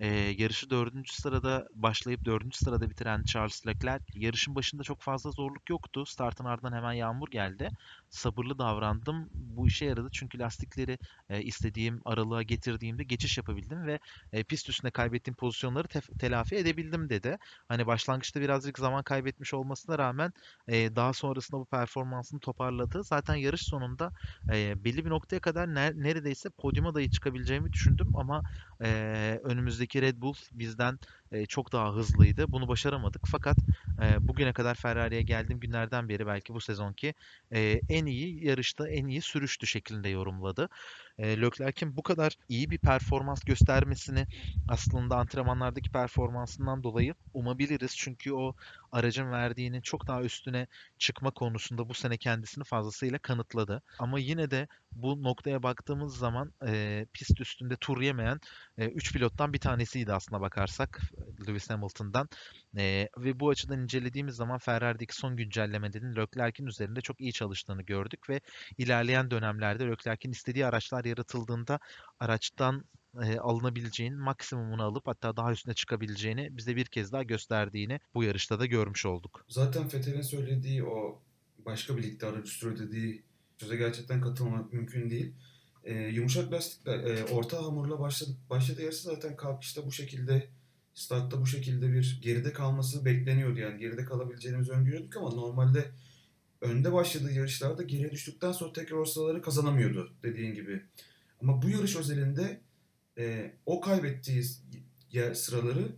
Ee, 0.00 0.06
yarışı 0.38 0.70
dördüncü 0.70 1.12
sırada 1.12 1.68
başlayıp 1.74 2.24
dördüncü 2.24 2.58
sırada 2.58 2.90
bitiren 2.90 3.22
Charles 3.24 3.66
Leclerc 3.66 4.04
yarışın 4.14 4.54
başında 4.54 4.82
çok 4.82 5.00
fazla 5.00 5.30
zorluk 5.30 5.70
yoktu. 5.70 6.06
Startın 6.06 6.44
ardından 6.44 6.72
hemen 6.72 6.92
yağmur 6.92 7.28
geldi. 7.30 7.70
Sabırlı 8.10 8.58
davrandım. 8.58 9.28
Bu 9.32 9.66
işe 9.66 9.84
yaradı 9.84 10.08
çünkü 10.12 10.38
lastikleri 10.38 10.98
e, 11.30 11.42
istediğim 11.42 12.00
aralığa 12.04 12.42
getirdiğimde 12.42 13.04
geçiş 13.04 13.38
yapabildim 13.38 13.86
ve 13.86 13.98
e, 14.32 14.44
pist 14.44 14.68
üstünde 14.68 14.90
kaybettiğim 14.90 15.36
pozisyonları 15.36 15.86
tef- 15.88 16.18
telafi 16.18 16.56
edebildim 16.56 17.08
dedi. 17.10 17.38
Hani 17.68 17.86
başlangıçta 17.86 18.40
birazcık 18.40 18.78
zaman 18.78 19.02
kaybetmiş 19.02 19.54
olmasına 19.54 19.98
rağmen 19.98 20.32
e, 20.68 20.96
daha 20.96 21.12
sonrasında 21.12 21.60
bu 21.60 21.66
performansını 21.66 22.40
toparladı. 22.58 23.04
Zaten 23.04 23.34
yarış 23.34 23.62
sonunda 23.62 24.12
e, 24.52 24.84
belli 24.84 25.04
bir 25.04 25.10
noktaya 25.10 25.40
kadar 25.40 25.66
ner- 25.68 26.02
neredeyse 26.02 26.50
podyuma 26.50 26.94
dahi 26.94 27.10
çıkabileceğimi 27.10 27.72
düşündüm 27.72 28.10
ama 28.16 28.42
e, 28.82 29.40
önümüzdeki 29.44 30.02
Red 30.02 30.20
Bull 30.20 30.34
bizden 30.52 30.98
e, 31.32 31.46
çok 31.46 31.72
daha 31.72 31.94
hızlıydı. 31.94 32.52
Bunu 32.52 32.68
başaramadık 32.68 33.22
fakat 33.26 33.56
e, 34.02 34.28
bugüne 34.28 34.52
kadar 34.52 34.74
Ferrari'ye 34.74 35.22
geldiğim 35.22 35.60
günlerden 35.60 36.08
beri 36.08 36.26
belki 36.26 36.54
bu 36.54 36.60
sezonki 36.60 37.14
e, 37.52 37.82
en 37.88 38.06
iyi 38.06 38.44
yarışta 38.46 38.88
en 38.88 39.06
iyi 39.06 39.22
sürüştü 39.22 39.66
şeklinde 39.66 40.08
yorumladı. 40.08 40.68
E, 41.18 41.40
Leclerc'in 41.40 41.96
bu 41.96 42.02
kadar 42.02 42.32
iyi 42.48 42.70
bir 42.70 42.78
performans 42.78 43.44
göstermesini 43.44 44.26
aslında 44.68 45.16
antrenmanlardaki 45.16 45.90
performansından 45.90 46.82
dolayı 46.82 47.14
umabiliriz. 47.34 47.96
Çünkü 47.96 48.32
o 48.32 48.54
aracın 48.92 49.30
verdiğinin 49.32 49.80
çok 49.80 50.06
daha 50.06 50.22
üstüne 50.22 50.66
çıkma 50.98 51.30
konusunda 51.30 51.88
bu 51.88 51.94
sene 51.94 52.16
kendisini 52.18 52.64
fazlasıyla 52.64 53.18
kanıtladı. 53.18 53.82
Ama 53.98 54.18
yine 54.18 54.50
de 54.50 54.68
bu 55.02 55.22
noktaya 55.22 55.62
baktığımız 55.62 56.16
zaman 56.16 56.52
e, 56.66 57.06
pist 57.12 57.40
üstünde 57.40 57.76
tur 57.76 58.00
yemeyen 58.00 58.40
3 58.78 59.12
pilottan 59.12 59.52
bir 59.52 59.58
tanesiydi 59.58 60.12
aslına 60.12 60.40
bakarsak 60.40 61.00
Lewis 61.48 61.70
Hamilton'dan. 61.70 62.28
E, 62.76 63.08
ve 63.18 63.40
bu 63.40 63.48
açıdan 63.48 63.82
incelediğimiz 63.82 64.34
zaman 64.34 64.58
Ferrari'deki 64.58 65.16
son 65.16 65.36
güncellemelerin 65.36 66.16
Leclerc'in 66.16 66.66
üzerinde 66.66 67.00
çok 67.00 67.20
iyi 67.20 67.32
çalıştığını 67.32 67.82
gördük 67.82 68.30
ve 68.30 68.40
ilerleyen 68.78 69.30
dönemlerde 69.30 69.86
Leclerc'in 69.86 70.30
istediği 70.30 70.66
araçlar 70.66 71.04
yaratıldığında 71.04 71.78
araçtan 72.20 72.84
e, 73.22 73.38
alınabileceğin 73.38 74.14
maksimumunu 74.14 74.82
alıp 74.82 75.06
hatta 75.06 75.36
daha 75.36 75.52
üstüne 75.52 75.74
çıkabileceğini 75.74 76.56
bize 76.56 76.76
bir 76.76 76.86
kez 76.86 77.12
daha 77.12 77.22
gösterdiğini 77.22 78.00
bu 78.14 78.24
yarışta 78.24 78.60
da 78.60 78.66
görmüş 78.66 79.06
olduk. 79.06 79.44
Zaten 79.48 79.88
Fethel'in 79.88 80.22
söylediği 80.22 80.84
o 80.84 81.22
başka 81.58 81.96
bir 81.96 82.02
ligde 82.02 82.26
aracı 82.26 82.50
sürüyor 82.50 82.78
dediği 82.78 83.27
söze 83.58 83.76
gerçekten 83.76 84.20
katılmamak 84.20 84.72
mümkün 84.72 85.10
değil. 85.10 85.34
E, 85.84 85.94
yumuşak 85.94 86.52
lastikle 86.52 86.92
e, 86.92 87.24
orta 87.24 87.62
hamurla 87.62 88.00
başladı, 88.00 88.30
başladı 88.50 88.82
yarısı 88.82 89.02
zaten 89.02 89.36
kalkışta 89.36 89.86
bu 89.86 89.92
şekilde 89.92 90.48
startta 90.94 91.40
bu 91.40 91.46
şekilde 91.46 91.92
bir 91.92 92.20
geride 92.22 92.52
kalması 92.52 93.04
bekleniyordu. 93.04 93.58
Yani 93.58 93.78
geride 93.78 94.04
kalabileceğimizi 94.04 94.72
öngörüyorduk 94.72 95.16
ama 95.16 95.30
normalde 95.30 95.90
önde 96.60 96.92
başladığı 96.92 97.32
yarışlarda 97.32 97.82
geriye 97.82 98.10
düştükten 98.10 98.52
sonra 98.52 98.72
tekrar 98.72 98.96
o 98.96 99.04
sıraları 99.04 99.42
kazanamıyordu 99.42 100.12
dediğin 100.22 100.54
gibi. 100.54 100.82
Ama 101.42 101.62
bu 101.62 101.68
yarış 101.68 101.96
özelinde 101.96 102.60
e, 103.18 103.54
o 103.66 103.80
kaybettiği 103.80 104.44
yer 105.12 105.34
sıraları 105.34 105.96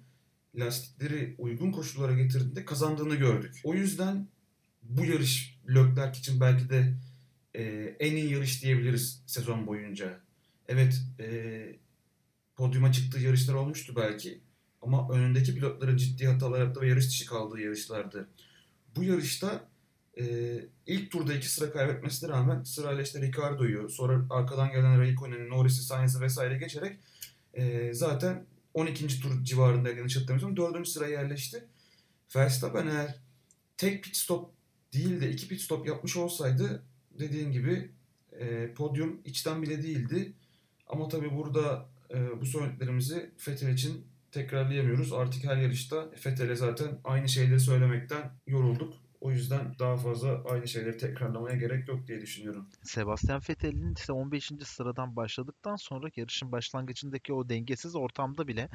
lastikleri 0.54 1.34
uygun 1.38 1.72
koşullara 1.72 2.12
getirdiğinde 2.12 2.64
kazandığını 2.64 3.14
gördük. 3.14 3.60
O 3.64 3.74
yüzden 3.74 4.28
bu 4.82 5.04
yarış 5.04 5.60
Leclerc 5.68 6.18
için 6.18 6.40
belki 6.40 6.70
de 6.70 6.94
e, 7.54 7.62
en 8.00 8.16
iyi 8.16 8.32
yarış 8.32 8.62
diyebiliriz 8.62 9.22
sezon 9.26 9.66
boyunca. 9.66 10.20
Evet 10.68 11.02
e, 11.20 11.26
podyuma 12.56 12.92
çıktığı 12.92 13.20
yarışlar 13.20 13.54
olmuştu 13.54 13.92
belki 13.96 14.40
ama 14.82 15.08
önündeki 15.08 15.54
pilotların 15.54 15.96
ciddi 15.96 16.26
hatalar 16.26 16.60
yaptığı 16.60 16.80
ve 16.80 16.88
yarış 16.88 17.08
dışı 17.08 17.26
kaldığı 17.26 17.60
yarışlardı. 17.60 18.28
Bu 18.96 19.04
yarışta 19.04 19.68
e, 20.20 20.24
ilk 20.86 21.10
turda 21.10 21.34
iki 21.34 21.48
sıra 21.48 21.72
kaybetmesine 21.72 22.30
rağmen 22.30 22.62
sırayla 22.62 23.02
işte 23.02 23.20
Ricardo'yu 23.20 23.88
sonra 23.88 24.26
arkadan 24.30 24.70
gelen 24.70 25.00
Raikkonen'i, 25.00 25.48
Norris'i, 25.48 25.82
Sainz'i 25.82 26.20
vesaire 26.20 26.58
geçerek 26.58 26.98
e, 27.54 27.94
zaten 27.94 28.46
12. 28.74 29.20
tur 29.20 29.44
civarında 29.44 29.90
yanlış 29.90 30.16
hatırlamıyorsam 30.16 30.56
4. 30.56 30.88
sıraya 30.88 31.20
yerleşti. 31.20 31.64
Verstappen 32.36 32.86
eğer 32.86 33.14
tek 33.76 34.04
pit 34.04 34.16
stop 34.16 34.50
değil 34.92 35.20
de 35.20 35.30
iki 35.30 35.48
pit 35.48 35.60
stop 35.60 35.86
yapmış 35.86 36.16
olsaydı 36.16 36.82
dediğin 37.20 37.52
gibi 37.52 37.90
e, 38.32 38.74
podyum 38.74 39.20
içten 39.24 39.62
bile 39.62 39.82
değildi. 39.82 40.32
Ama 40.86 41.08
tabii 41.08 41.36
burada 41.36 41.88
e, 42.14 42.40
bu 42.40 42.46
söylediklerimizi 42.46 43.30
Vettel 43.48 43.74
için 43.74 44.06
tekrarlayamıyoruz. 44.32 45.12
Artık 45.12 45.44
her 45.44 45.56
yarışta 45.56 46.10
Vettel'e 46.26 46.56
zaten 46.56 46.98
aynı 47.04 47.28
şeyleri 47.28 47.60
söylemekten 47.60 48.30
yorulduk. 48.46 48.94
O 49.20 49.30
yüzden 49.30 49.74
daha 49.78 49.96
fazla 49.96 50.44
aynı 50.44 50.68
şeyleri 50.68 50.96
tekrarlamaya 50.96 51.56
gerek 51.56 51.88
yok 51.88 52.06
diye 52.06 52.20
düşünüyorum. 52.20 52.68
Sebastian 52.82 53.42
Vettel'in 53.48 53.94
ise 53.94 54.12
15. 54.12 54.52
sıradan 54.64 55.16
başladıktan 55.16 55.76
sonra 55.76 56.08
yarışın 56.16 56.52
başlangıcındaki 56.52 57.32
o 57.32 57.48
dengesiz 57.48 57.96
ortamda 57.96 58.48
bile 58.48 58.68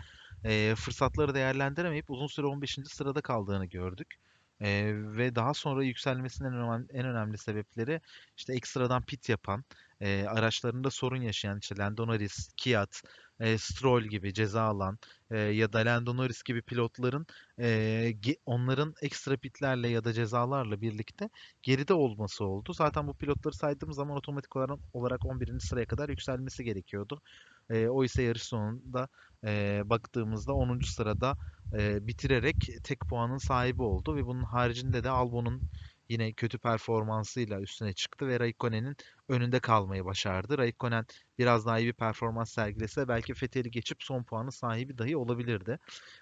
e, 0.43 0.73
fırsatları 0.75 1.36
değerlendiremeyip 1.36 2.10
uzun 2.10 2.27
süre 2.27 2.45
15. 2.45 2.79
sırada 2.86 3.21
kaldığını 3.21 3.65
gördük. 3.65 4.15
E, 4.62 4.91
ve 4.96 5.36
daha 5.36 5.54
sonra 5.54 5.84
yükselmesinin 5.84 6.50
en 6.50 6.56
önemli, 6.56 6.88
en 6.94 7.06
önemli 7.06 7.38
sebepleri 7.38 8.02
işte 8.38 8.54
ekstradan 8.54 9.06
pit 9.06 9.30
yapan, 9.30 9.65
e, 10.00 10.26
araçlarında 10.28 10.91
sorun 10.91 11.22
yaşayan 11.22 11.60
işte 11.60 11.78
Lando 11.78 12.08
Norris, 12.08 12.50
Kiat, 12.58 13.02
e, 13.39 13.58
Stroll 13.58 14.04
gibi 14.04 14.34
ceza 14.34 14.62
alan 14.62 14.98
e, 15.32 15.38
ya 15.39 15.74
da 15.74 15.80
Lando 15.80 16.17
Norris 16.17 16.43
gibi 16.43 16.62
pilotların 16.62 17.26
e, 17.60 18.13
onların 18.45 18.93
ekstra 19.02 19.38
pitlerle 19.38 19.89
ya 19.89 20.04
da 20.04 20.13
cezalarla 20.13 20.82
birlikte 20.82 21.30
geride 21.63 21.93
olması 21.93 22.45
oldu. 22.45 22.74
Zaten 22.74 23.08
bu 23.08 23.13
pilotları 23.13 23.54
saydığımız 23.56 23.95
zaman 23.95 24.17
otomatik 24.17 24.56
olarak, 24.56 24.80
olarak 24.93 25.26
11. 25.26 25.60
sıraya 25.60 25.86
kadar 25.86 26.10
yükselmesi 26.10 26.63
gerekiyordu. 26.63 27.21
E, 27.69 27.88
o 27.88 28.04
ise 28.04 28.24
yarış 28.24 28.43
sonunda 28.43 29.08
e, 29.43 29.82
baktığımızda 29.86 30.54
10. 30.54 30.80
sırada 30.86 31.38
e, 31.74 32.08
bitirerek 32.08 32.56
tek 32.84 33.00
puanın 33.00 33.38
sahibi 33.38 33.82
oldu 33.84 34.15
ve 34.15 34.26
bunun 34.26 34.43
haricinde 34.43 35.04
de 35.04 35.10
Albon'un 35.10 35.62
yine 36.10 36.34
kötü 36.34 36.58
performansıyla 36.58 37.62
üstüne 37.62 37.94
çıktı 37.94 38.28
ve 38.28 38.39
Raikkonen'in 38.39 38.96
önünde 39.30 39.60
kalmayı 39.60 40.06
başardı. 40.06 40.58
Raikkonen 40.58 41.06
biraz 41.38 41.65
daha 41.65 41.80
iyi 41.80 41.88
bir 41.88 41.94
performans 41.94 42.52
sergilese 42.54 43.08
belki 43.08 43.34
Vettel'i 43.34 43.72
geçip 43.72 44.04
son 44.04 44.24
puanı 44.24 44.52
sahibi 44.52 44.98
dahi 44.98 45.18
olabilirdi. 45.18 45.80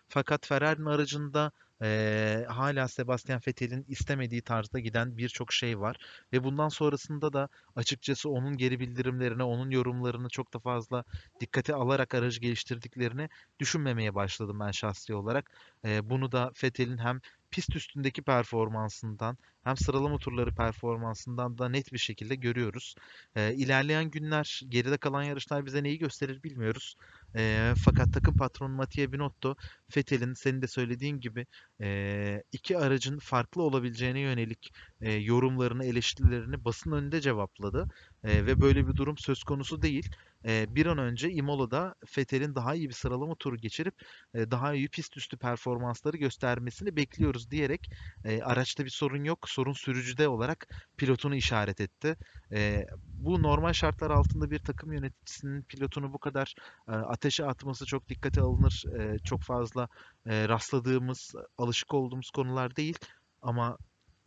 Fakat 0.09 0.47
Ferrari'nin 0.47 0.85
aracında 0.85 1.51
e, 1.81 2.45
hala 2.49 2.87
Sebastian 2.87 3.41
Vettel'in 3.47 3.85
istemediği 3.87 4.41
tarzda 4.41 4.79
giden 4.79 5.17
birçok 5.17 5.53
şey 5.53 5.79
var. 5.79 5.97
Ve 6.33 6.43
bundan 6.43 6.69
sonrasında 6.69 7.33
da 7.33 7.49
açıkçası 7.75 8.29
onun 8.29 8.57
geri 8.57 8.79
bildirimlerine, 8.79 9.43
onun 9.43 9.71
yorumlarını 9.71 10.29
çok 10.29 10.53
da 10.53 10.59
fazla 10.59 11.03
dikkate 11.39 11.73
alarak 11.75 12.13
aracı 12.15 12.41
geliştirdiklerini 12.41 13.29
düşünmemeye 13.59 14.15
başladım 14.15 14.59
ben 14.59 14.71
şahsi 14.71 15.15
olarak. 15.15 15.51
E, 15.85 16.09
bunu 16.09 16.31
da 16.31 16.51
Vettel'in 16.63 16.97
hem 16.97 17.19
pist 17.53 17.75
üstündeki 17.75 18.21
performansından 18.21 19.37
hem 19.63 19.77
sıralama 19.77 20.17
turları 20.17 20.55
performansından 20.55 21.57
da 21.57 21.69
net 21.69 21.93
bir 21.93 21.97
şekilde 21.97 22.35
görüyoruz. 22.35 22.95
E, 23.35 23.53
ilerleyen 23.53 24.11
günler, 24.11 24.61
geride 24.69 24.97
kalan 24.97 25.23
yarışlar 25.23 25.65
bize 25.65 25.83
neyi 25.83 25.97
gösterir 25.99 26.43
bilmiyoruz. 26.43 26.95
E, 27.35 27.73
fakat 27.85 28.13
takım 28.13 28.37
patronu 28.37 28.75
Mattia 28.75 29.11
Binotto, 29.11 29.55
Vettel'in 29.97 30.33
senin 30.33 30.61
de 30.61 30.67
söylediğin 30.67 31.19
gibi 31.19 31.45
e, 31.81 32.43
iki 32.51 32.77
aracın 32.77 33.19
farklı 33.19 33.61
olabileceğine 33.61 34.19
yönelik 34.19 34.73
e, 35.01 35.11
yorumlarını, 35.11 35.85
eleştirilerini 35.85 36.65
basın 36.65 36.91
önünde 36.91 37.21
cevapladı. 37.21 37.87
E, 38.23 38.45
ve 38.45 38.61
böyle 38.61 38.87
bir 38.87 38.95
durum 38.95 39.17
söz 39.17 39.43
konusu 39.43 39.81
değil. 39.81 40.09
E, 40.45 40.75
bir 40.75 40.85
an 40.85 40.97
önce 40.97 41.31
Imola'da 41.31 41.95
Vettel'in 42.17 42.55
daha 42.55 42.75
iyi 42.75 42.89
bir 42.89 42.93
sıralama 42.93 43.35
turu 43.35 43.57
geçirip 43.57 43.95
e, 44.33 44.51
daha 44.51 44.73
iyi 44.73 44.89
pist 44.89 45.17
üstü 45.17 45.37
performansları 45.37 46.17
göstermesini 46.17 46.95
bekliyoruz 46.95 47.51
diyerek 47.51 47.89
e, 48.25 48.41
araçta 48.41 48.85
bir 48.85 48.89
sorun 48.89 49.23
yok 49.23 49.49
sorun 49.49 49.73
sürücüde 49.73 50.27
olarak 50.27 50.67
pilotunu 50.97 51.35
işaret 51.35 51.81
etti. 51.81 52.15
E, 52.51 52.85
bu 53.05 53.43
normal 53.43 53.73
şartlar 53.73 54.11
altında 54.11 54.51
bir 54.51 54.59
takım 54.59 54.93
yöneticisinin 54.93 55.61
pilotunu 55.61 56.13
bu 56.13 56.17
kadar 56.17 56.55
e, 56.87 56.91
ateşe 56.91 57.45
atması 57.45 57.85
çok 57.85 58.09
dikkate 58.09 58.41
alınır. 58.41 58.83
E, 58.99 59.19
çok 59.19 59.41
fazla 59.41 59.87
e, 60.25 60.49
rastladığımız, 60.49 61.35
alışık 61.57 61.93
olduğumuz 61.93 62.29
konular 62.31 62.75
değil. 62.75 62.97
Ama 63.41 63.77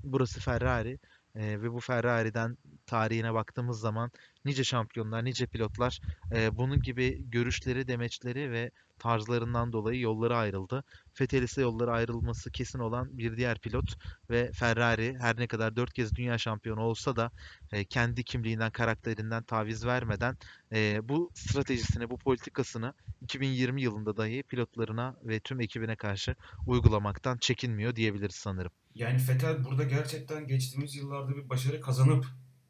burası 0.05 0.41
Ferrari 0.41 0.99
e, 1.35 1.63
ve 1.63 1.73
bu 1.73 1.81
Ferrari'den 1.81 2.59
tarihine 2.87 3.35
baktığımız 3.35 3.81
zaman 3.81 4.11
nice 4.47 4.65
şampiyonlar, 4.65 5.25
nice 5.25 5.47
pilotlar 5.47 6.01
e, 6.35 6.57
bunun 6.57 6.83
gibi 6.83 7.31
görüşleri, 7.31 7.89
demeçleri 7.89 8.51
ve 8.51 8.71
tarzlarından 8.99 9.73
dolayı 9.73 10.01
yolları 10.01 10.37
ayrıldı. 10.37 10.85
Vettel 11.21 11.43
ise 11.43 11.63
yolları 11.63 11.93
ayrılması 11.93 12.51
kesin 12.51 12.79
olan 12.79 13.19
bir 13.19 13.37
diğer 13.37 13.59
pilot 13.59 13.99
ve 14.31 14.53
Ferrari 14.53 15.17
her 15.21 15.37
ne 15.37 15.47
kadar 15.47 15.77
dört 15.77 15.93
kez 15.93 16.17
dünya 16.17 16.39
şampiyonu 16.39 16.81
olsa 16.81 17.17
da 17.17 17.31
e, 17.73 17.85
kendi 17.85 18.25
kimliğinden, 18.25 18.71
karakterinden 18.71 19.43
taviz 19.43 19.87
vermeden 19.87 20.37
e, 20.73 21.09
bu 21.09 21.31
stratejisini, 21.35 22.11
bu 22.11 22.19
politikasını 22.19 22.95
2020 23.23 23.83
yılında 23.83 24.17
dahi 24.17 24.43
pilotlarına 24.43 25.17
ve 25.25 25.41
tüm 25.41 25.61
ekibine 25.61 25.97
karşı 25.97 26.37
uygulamaktan 26.67 27.39
çekinmiyor 27.39 27.97
diyebiliriz 27.97 28.35
sanırım. 28.35 28.73
Yani 28.95 29.21
Vettel 29.29 29.65
burada 29.65 29.85
gerçekten 29.85 30.47
geçtiğimiz 30.47 30.97
yıllarda 30.97 31.37
bir 31.37 31.49
başarı 31.49 31.81
kazanıp 31.81 32.27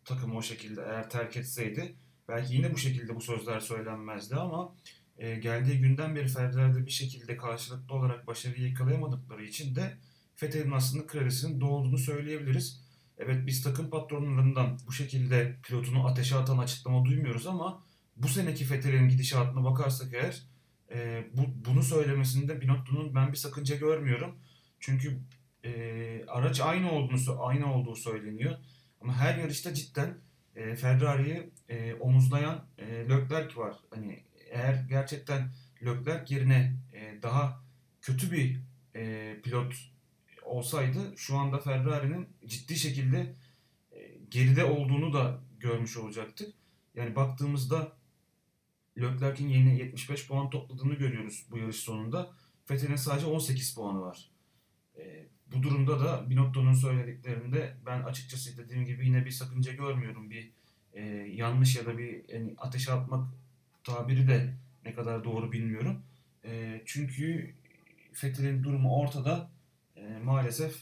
takımı 0.07 0.37
o 0.37 0.43
şekilde 0.43 0.81
eğer 0.81 1.11
terk 1.11 1.37
etseydi 1.37 1.97
belki 2.29 2.55
yine 2.55 2.75
bu 2.75 2.79
şekilde 2.79 3.15
bu 3.15 3.21
sözler 3.21 3.61
söylenmezdi 3.61 4.37
ama 4.37 4.75
e, 5.19 5.37
geldiği 5.37 5.81
günden 5.81 6.17
beri 6.17 6.29
Ferrari'de 6.29 6.87
bir 6.87 6.91
şekilde 6.91 7.37
karşılıklı 7.37 7.95
olarak 7.95 8.27
başarıyı 8.27 8.69
yakalayamadıkları 8.69 9.45
için 9.45 9.77
de 9.77 9.99
Vettel'in 10.43 10.71
aslında 10.71 11.07
kredisinin 11.07 11.61
doğduğunu 11.61 11.99
söyleyebiliriz. 11.99 12.87
Evet 13.19 13.47
biz 13.47 13.63
takım 13.63 13.91
patronlarından 13.91 14.79
bu 14.87 14.93
şekilde 14.93 15.57
pilotunu 15.63 16.07
ateşe 16.07 16.37
atan 16.37 16.59
açıklama 16.59 17.05
duymuyoruz 17.05 17.47
ama 17.47 17.85
bu 18.17 18.29
seneki 18.29 18.71
Vettel'in 18.71 19.09
gidişatına 19.09 19.65
bakarsak 19.65 20.15
eğer 20.15 20.43
e, 20.93 21.27
bu, 21.37 21.43
bunu 21.71 21.83
söylemesinde 21.83 22.61
Binotto'nun 22.61 23.15
ben 23.15 23.33
bir 23.33 23.37
sakınca 23.37 23.77
görmüyorum. 23.77 24.39
Çünkü 24.81 25.21
e, 25.65 26.25
araç 26.29 26.61
aynı 26.61 26.93
olduğunu 26.93 27.45
aynı 27.45 27.75
olduğu 27.75 27.97
söyleniyor. 27.97 28.59
Ama 29.01 29.17
her 29.17 29.39
yarışta 29.39 29.75
cidden 29.75 30.19
e, 30.57 30.77
Ferrari'yi 30.77 31.51
e, 31.69 31.95
omuzlayan 31.95 32.65
e, 32.79 32.87
Leclerc 32.87 33.57
var. 33.57 33.77
Hani 33.91 34.25
eğer 34.51 34.85
gerçekten 34.89 35.51
Leclerc 35.85 36.35
yerine 36.35 36.77
e, 36.93 37.23
daha 37.23 37.65
kötü 38.01 38.33
bir 38.33 38.61
e, 38.95 39.35
pilot 39.43 39.75
olsaydı 40.45 41.15
şu 41.17 41.37
anda 41.37 41.59
Ferrari'nin 41.59 42.29
ciddi 42.47 42.77
şekilde 42.77 43.35
e, 43.93 44.19
geride 44.31 44.65
olduğunu 44.65 45.13
da 45.13 45.41
görmüş 45.61 45.97
olacaktık. 45.97 46.55
Yani 46.95 47.17
baktığımızda 47.17 47.93
Leclerc'in 48.99 49.49
yeni 49.49 49.79
75 49.79 50.29
puan 50.29 50.51
topladığını 50.51 50.95
görüyoruz 50.95 51.47
bu 51.51 51.59
yarış 51.59 51.77
sonunda. 51.77 52.31
Vettel'in 52.71 52.97
sadece 52.97 53.27
18 53.27 53.75
puanı 53.75 54.01
var. 54.01 54.31
E, 54.99 55.27
bu 55.53 55.63
durumda 55.63 56.01
da 56.01 56.31
Binotto'nun 56.31 56.75
söylediklerinde 56.75 57.77
ben 57.87 58.03
açıkçası 58.03 58.59
dediğim 58.59 58.85
gibi 58.85 59.07
yine 59.07 59.25
bir 59.25 59.31
sakınca 59.31 59.73
görmüyorum. 59.73 60.31
Bir 60.31 60.51
e, 60.93 61.03
yanlış 61.35 61.77
ya 61.77 61.87
da 61.87 61.99
bir 61.99 62.35
yani 62.35 62.55
ateşe 62.59 62.93
atmak 62.93 63.29
tabiri 63.85 64.29
de 64.29 64.55
ne 64.85 64.95
kadar 64.95 65.25
doğru 65.25 65.53
bilmiyorum. 65.53 66.03
E, 66.45 66.83
çünkü 66.87 67.55
Fethi'nin 68.13 68.65
durumu 68.65 69.01
ortada. 69.01 69.51
E, 69.97 70.19
maalesef 70.25 70.77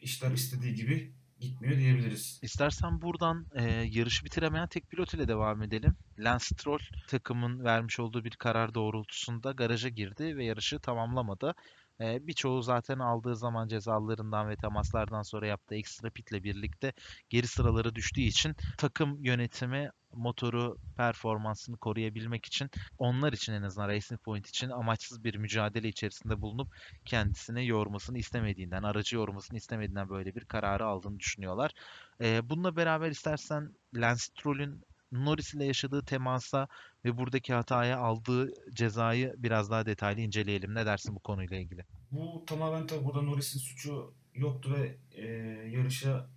işler 0.00 0.30
istediği 0.30 0.74
gibi 0.74 1.12
gitmiyor 1.40 1.76
diyebiliriz. 1.76 2.38
İstersen 2.42 3.02
buradan 3.02 3.46
e, 3.54 3.62
yarışı 3.70 4.24
bitiremeyen 4.24 4.68
tek 4.68 4.90
pilot 4.90 5.14
ile 5.14 5.28
devam 5.28 5.62
edelim. 5.62 5.96
Lance 6.18 6.44
Stroll 6.44 6.78
takımın 7.08 7.64
vermiş 7.64 8.00
olduğu 8.00 8.24
bir 8.24 8.30
karar 8.30 8.74
doğrultusunda 8.74 9.52
garaja 9.52 9.88
girdi 9.88 10.36
ve 10.36 10.44
yarışı 10.44 10.78
tamamlamadı. 10.78 11.54
E, 12.00 12.26
birçoğu 12.26 12.62
zaten 12.62 12.98
aldığı 12.98 13.36
zaman 13.36 13.68
cezalarından 13.68 14.48
ve 14.48 14.56
temaslardan 14.56 15.22
sonra 15.22 15.46
yaptığı 15.46 15.74
ekstra 15.74 16.10
pitle 16.10 16.44
birlikte 16.44 16.92
geri 17.30 17.46
sıraları 17.46 17.94
düştüğü 17.94 18.20
için 18.20 18.56
takım 18.78 19.24
yönetimi 19.24 19.90
motoru 20.12 20.78
performansını 20.96 21.76
koruyabilmek 21.76 22.46
için 22.46 22.70
onlar 22.98 23.32
için 23.32 23.52
en 23.52 23.62
azından 23.62 23.88
Racing 23.88 24.20
Point 24.20 24.48
için 24.48 24.70
amaçsız 24.70 25.24
bir 25.24 25.34
mücadele 25.34 25.88
içerisinde 25.88 26.40
bulunup 26.40 26.74
kendisini 27.04 27.66
yormasını 27.66 28.18
istemediğinden, 28.18 28.82
aracı 28.82 29.16
yormasını 29.16 29.58
istemediğinden 29.58 30.08
böyle 30.08 30.34
bir 30.34 30.44
kararı 30.44 30.86
aldığını 30.86 31.18
düşünüyorlar. 31.20 31.72
Ee, 32.20 32.50
bununla 32.50 32.76
beraber 32.76 33.10
istersen 33.10 33.76
Lance 33.94 34.20
Stroll'ün 34.20 34.84
Norris 35.14 35.54
ile 35.54 35.64
yaşadığı 35.64 36.04
temasa 36.04 36.68
ve 37.04 37.18
buradaki 37.18 37.54
hataya 37.54 37.98
aldığı 37.98 38.50
cezayı 38.74 39.34
biraz 39.36 39.70
daha 39.70 39.86
detaylı 39.86 40.20
inceleyelim. 40.20 40.74
Ne 40.74 40.86
dersin 40.86 41.14
bu 41.14 41.20
konuyla 41.20 41.56
ilgili? 41.56 41.84
Bu 42.10 42.44
tamamen 42.46 42.86
tabii 42.86 43.04
burada 43.04 43.22
Norris'in 43.22 43.58
suçu 43.58 44.14
yoktu 44.34 44.74
ve 44.74 44.96
e, 45.22 45.26
yarışa 45.68 46.28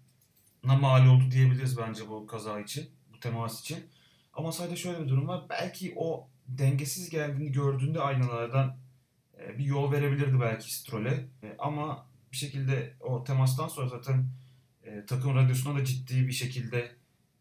mal 0.63 1.07
oldu 1.07 1.31
diyebiliriz 1.31 1.77
bence 1.77 2.09
bu 2.09 2.27
kaza 2.27 2.59
için 2.59 2.89
bu 3.13 3.19
temas 3.19 3.61
için. 3.61 3.77
Ama 4.33 4.51
sadece 4.51 4.75
şöyle 4.75 5.03
bir 5.03 5.09
durum 5.09 5.27
var. 5.27 5.45
Belki 5.49 5.93
o 5.95 6.27
dengesiz 6.47 7.09
geldiğini 7.09 7.51
gördüğünde 7.51 8.01
aynalardan 8.01 8.77
e, 9.39 9.57
bir 9.57 9.65
yol 9.65 9.91
verebilirdi 9.91 10.39
belki 10.39 10.75
Stroll'e. 10.75 11.27
E, 11.43 11.55
ama 11.59 12.07
bir 12.31 12.37
şekilde 12.37 12.93
o 12.99 13.23
temastan 13.23 13.67
sonra 13.67 13.87
zaten 13.87 14.29
e, 14.83 15.05
takım 15.05 15.35
radyosuna 15.35 15.79
da 15.79 15.85
ciddi 15.85 16.27
bir 16.27 16.33
şekilde 16.33 16.96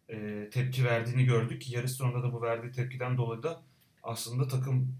e, 0.09 0.49
tepki 0.51 0.85
verdiğini 0.85 1.25
gördük. 1.25 1.71
Yarış 1.71 1.93
sonunda 1.93 2.23
da 2.23 2.33
bu 2.33 2.43
verdiği 2.43 2.73
tepkiden 2.73 3.17
dolayı 3.17 3.43
da 3.43 3.63
aslında 4.03 4.49
takım 4.49 4.99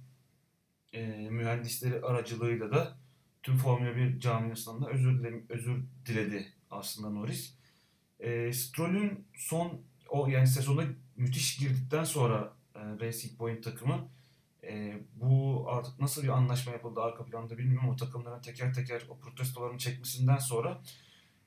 e, 0.93 1.07
mühendisleri 1.31 2.03
aracılığıyla 2.03 2.71
da 2.71 2.97
tüm 3.43 3.57
Formula 3.57 3.97
1 3.97 4.21
camiasından 4.21 4.83
da 4.83 4.91
özür, 4.91 5.19
dile, 5.19 5.43
özür 5.49 5.83
diledi 6.07 6.53
aslında 6.71 7.11
Norris. 7.11 7.55
E, 8.21 8.53
Stroll'ün 8.53 9.27
son 9.35 9.81
o 10.09 10.27
yani 10.27 10.47
sezona 10.47 10.85
müthiş 11.17 11.59
girdikten 11.59 12.05
sonra 12.05 12.53
e, 12.75 12.81
Racing 12.81 13.39
Point 13.39 13.65
takımı 13.65 14.09
e, 14.63 15.03
bu 15.15 15.65
artık 15.69 16.01
nasıl 16.01 16.23
bir 16.23 16.29
anlaşma 16.29 16.73
yapıldı 16.73 17.01
arka 17.01 17.25
planda 17.25 17.59
bilmiyorum 17.59 17.89
ama 17.89 17.97
takımların 17.97 18.43
teker 18.43 18.75
teker 18.75 19.03
o 19.09 19.19
protestolarını 19.19 19.79
çekmesinden 19.79 20.39
sonra 20.39 20.83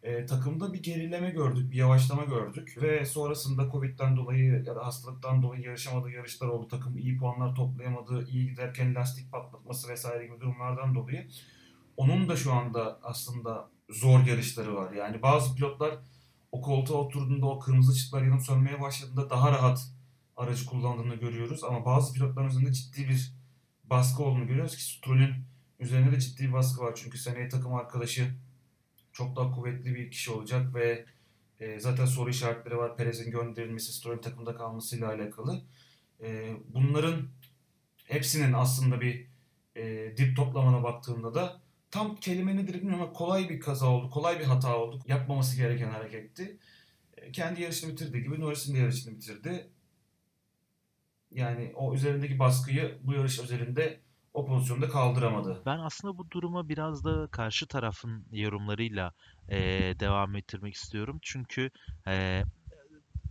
e, 0.04 0.26
takımda 0.26 0.74
bir 0.74 0.84
gerileme 0.84 1.30
gördük, 1.30 1.72
bir 1.72 1.78
yavaşlama 1.78 2.24
gördük 2.24 2.78
ve 2.82 3.06
sonrasında 3.06 3.72
Covid'den 3.72 4.18
dolayı 4.18 4.64
ya 4.68 4.76
da 4.76 4.86
hastalıktan 4.86 5.42
dolayı 5.44 5.62
yarışamadığı 5.62 6.12
yarışlar 6.12 6.48
oldu. 6.48 6.68
Takım 6.68 6.98
iyi 6.98 7.18
puanlar 7.18 7.56
toplayamadı, 7.56 8.28
iyi 8.30 8.50
giderken 8.50 8.96
lastik 8.96 9.32
patlatması 9.32 9.90
vesaire 9.90 10.26
gibi 10.26 10.40
durumlardan 10.40 10.96
dolayı 10.96 11.28
onun 12.00 12.30
da 12.30 12.36
şu 12.36 12.54
anda 12.54 13.00
aslında 13.04 13.70
zor 13.90 14.26
yarışları 14.26 14.76
var. 14.76 14.92
Yani 14.92 15.22
bazı 15.22 15.56
pilotlar 15.56 15.98
o 16.52 16.62
koltuğa 16.62 16.98
oturduğunda 16.98 17.46
o 17.46 17.60
kırmızı 17.60 17.92
ışıklar 17.92 18.24
yanıp 18.24 18.42
sönmeye 18.42 18.82
başladığında 18.82 19.30
daha 19.30 19.52
rahat 19.52 19.80
aracı 20.38 20.66
kullandığını 20.66 21.16
görüyoruz. 21.16 21.64
Ama 21.64 21.86
bazı 21.86 22.14
pilotların 22.14 22.48
üzerinde 22.48 22.74
ciddi 22.74 23.10
bir 23.10 23.34
baskı 23.84 24.24
olduğunu 24.24 24.48
görüyoruz 24.48 24.76
ki 24.76 24.84
Stroll'ün 24.84 25.34
üzerinde 25.80 26.12
de 26.12 26.20
ciddi 26.20 26.48
bir 26.48 26.54
baskı 26.54 26.84
var. 26.84 26.94
Çünkü 26.96 27.18
seneye 27.18 27.50
takım 27.50 27.74
arkadaşı 27.74 28.36
çok 29.20 29.36
daha 29.36 29.52
kuvvetli 29.52 29.96
bir 29.96 30.12
kişi 30.12 30.32
olacak 30.32 30.76
ve 30.76 31.06
e, 31.60 31.80
zaten 31.80 32.06
soru 32.06 32.30
işaretleri 32.30 32.78
var. 32.78 32.98
Perez'in 32.98 33.32
gönderilmesi, 33.32 33.94
Stroll'ün 33.94 34.22
takımda 34.22 34.56
kalmasıyla 34.56 35.08
alakalı. 35.08 35.62
E, 36.22 36.54
bunların 36.74 37.30
hepsinin 38.06 38.54
aslında 38.54 39.02
bir 39.02 39.28
e, 39.76 40.14
dip 40.18 40.36
toplamana 40.36 40.84
baktığında 40.84 41.34
da 41.34 41.62
tam 41.92 42.16
kelime 42.16 42.58
nedir 42.58 42.74
bilmiyorum 42.74 43.02
ama 43.02 43.14
kolay 43.14 43.50
bir 43.50 43.60
kaza 43.60 43.88
oldu, 43.88 44.10
kolay 44.10 44.40
bir 44.40 44.46
hata 44.46 44.78
oldu. 44.78 45.00
Yapmaması 45.08 45.58
gereken 45.58 45.90
hareketti. 45.90 46.58
E, 47.18 47.32
kendi 47.32 47.62
yarışını 47.62 47.92
bitirdiği 47.92 48.24
gibi 48.24 48.40
Norris'in 48.40 48.76
de 48.76 48.80
yarışını 48.80 49.16
bitirdi. 49.16 49.70
Yani 51.32 51.72
o 51.76 51.94
üzerindeki 51.94 52.40
baskıyı 52.40 53.00
bu 53.04 53.14
yarış 53.14 53.40
üzerinde 53.40 54.00
o 54.40 54.46
pozisyonda 54.46 54.90
kaldıramadı. 54.90 55.66
Ben 55.66 55.80
aslında 55.80 56.18
bu 56.18 56.32
duruma 56.32 56.70
biraz 56.70 57.04
da 57.04 57.28
karşı 57.32 57.68
tarafın 57.68 58.28
yorumlarıyla 58.32 59.14
e, 59.50 59.58
devam 60.00 60.36
ettirmek 60.36 60.74
istiyorum. 60.76 61.20
Çünkü 61.22 61.72
e, 62.08 62.44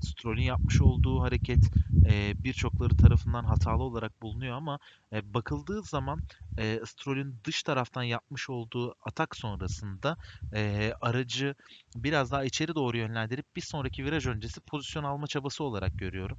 Stroll'ün 0.01 0.42
yapmış 0.42 0.81
olduğu 0.83 1.23
hareket 1.23 1.71
e, 2.07 2.35
birçokları 2.44 2.94
tarafından 2.94 3.44
hatalı 3.44 3.83
olarak 3.83 4.23
bulunuyor 4.23 4.57
ama 4.57 4.79
e, 5.12 5.35
bakıldığı 5.35 5.83
zaman 5.83 6.23
e, 6.59 6.81
Stroll'ün 6.87 7.40
dış 7.44 7.62
taraftan 7.62 8.03
yapmış 8.03 8.51
olduğu 8.51 8.94
atak 9.03 9.37
sonrasında 9.37 10.16
e, 10.55 10.92
aracı 11.01 11.55
biraz 11.97 12.33
daha 12.33 12.44
içeri 12.44 12.75
doğru 12.75 12.97
yönlendirip 12.99 13.57
bir 13.57 13.61
sonraki 13.62 14.05
viraj 14.05 14.27
öncesi 14.27 14.61
pozisyon 14.61 15.05
alma 15.05 15.27
çabası 15.27 15.64
olarak 15.64 15.99
görüyorum. 15.99 16.38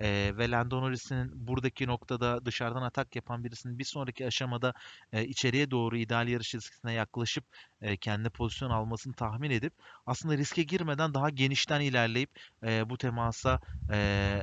E, 0.00 0.32
ve 0.36 0.50
Lando 0.50 0.80
Norris'in 0.82 1.30
buradaki 1.46 1.86
noktada 1.86 2.44
dışarıdan 2.44 2.82
atak 2.82 3.16
yapan 3.16 3.44
birisinin 3.44 3.78
bir 3.78 3.84
sonraki 3.84 4.26
aşamada 4.26 4.72
e, 5.12 5.24
içeriye 5.26 5.70
doğru 5.70 5.96
ideal 5.96 6.28
yarış 6.28 6.48
çizgisine 6.50 6.92
yaklaşıp 6.92 7.44
e, 7.80 7.96
kendi 7.96 8.30
pozisyon 8.30 8.70
almasını 8.70 9.14
tahmin 9.14 9.50
edip 9.50 9.74
aslında 10.06 10.36
riske 10.38 10.62
girmeden 10.62 11.14
daha 11.14 11.30
genişten 11.30 11.80
ilerleyip 11.80 12.30
e, 12.66 12.90
bu 12.90 12.98
temasa 12.98 13.58
e, 13.92 14.42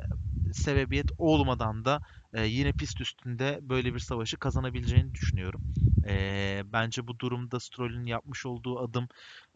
sebebiyet 0.51 1.07
olmadan 1.17 1.85
da 1.85 2.01
e, 2.33 2.45
yine 2.45 2.73
pist 2.73 3.01
üstünde 3.01 3.59
böyle 3.61 3.93
bir 3.93 3.99
savaşı 3.99 4.37
kazanabileceğini 4.37 5.13
düşünüyorum. 5.13 5.63
E, 6.07 6.61
bence 6.65 7.07
bu 7.07 7.19
durumda 7.19 7.59
Stroll'ün 7.59 8.05
yapmış 8.05 8.45
olduğu 8.45 8.79
adım 8.79 9.07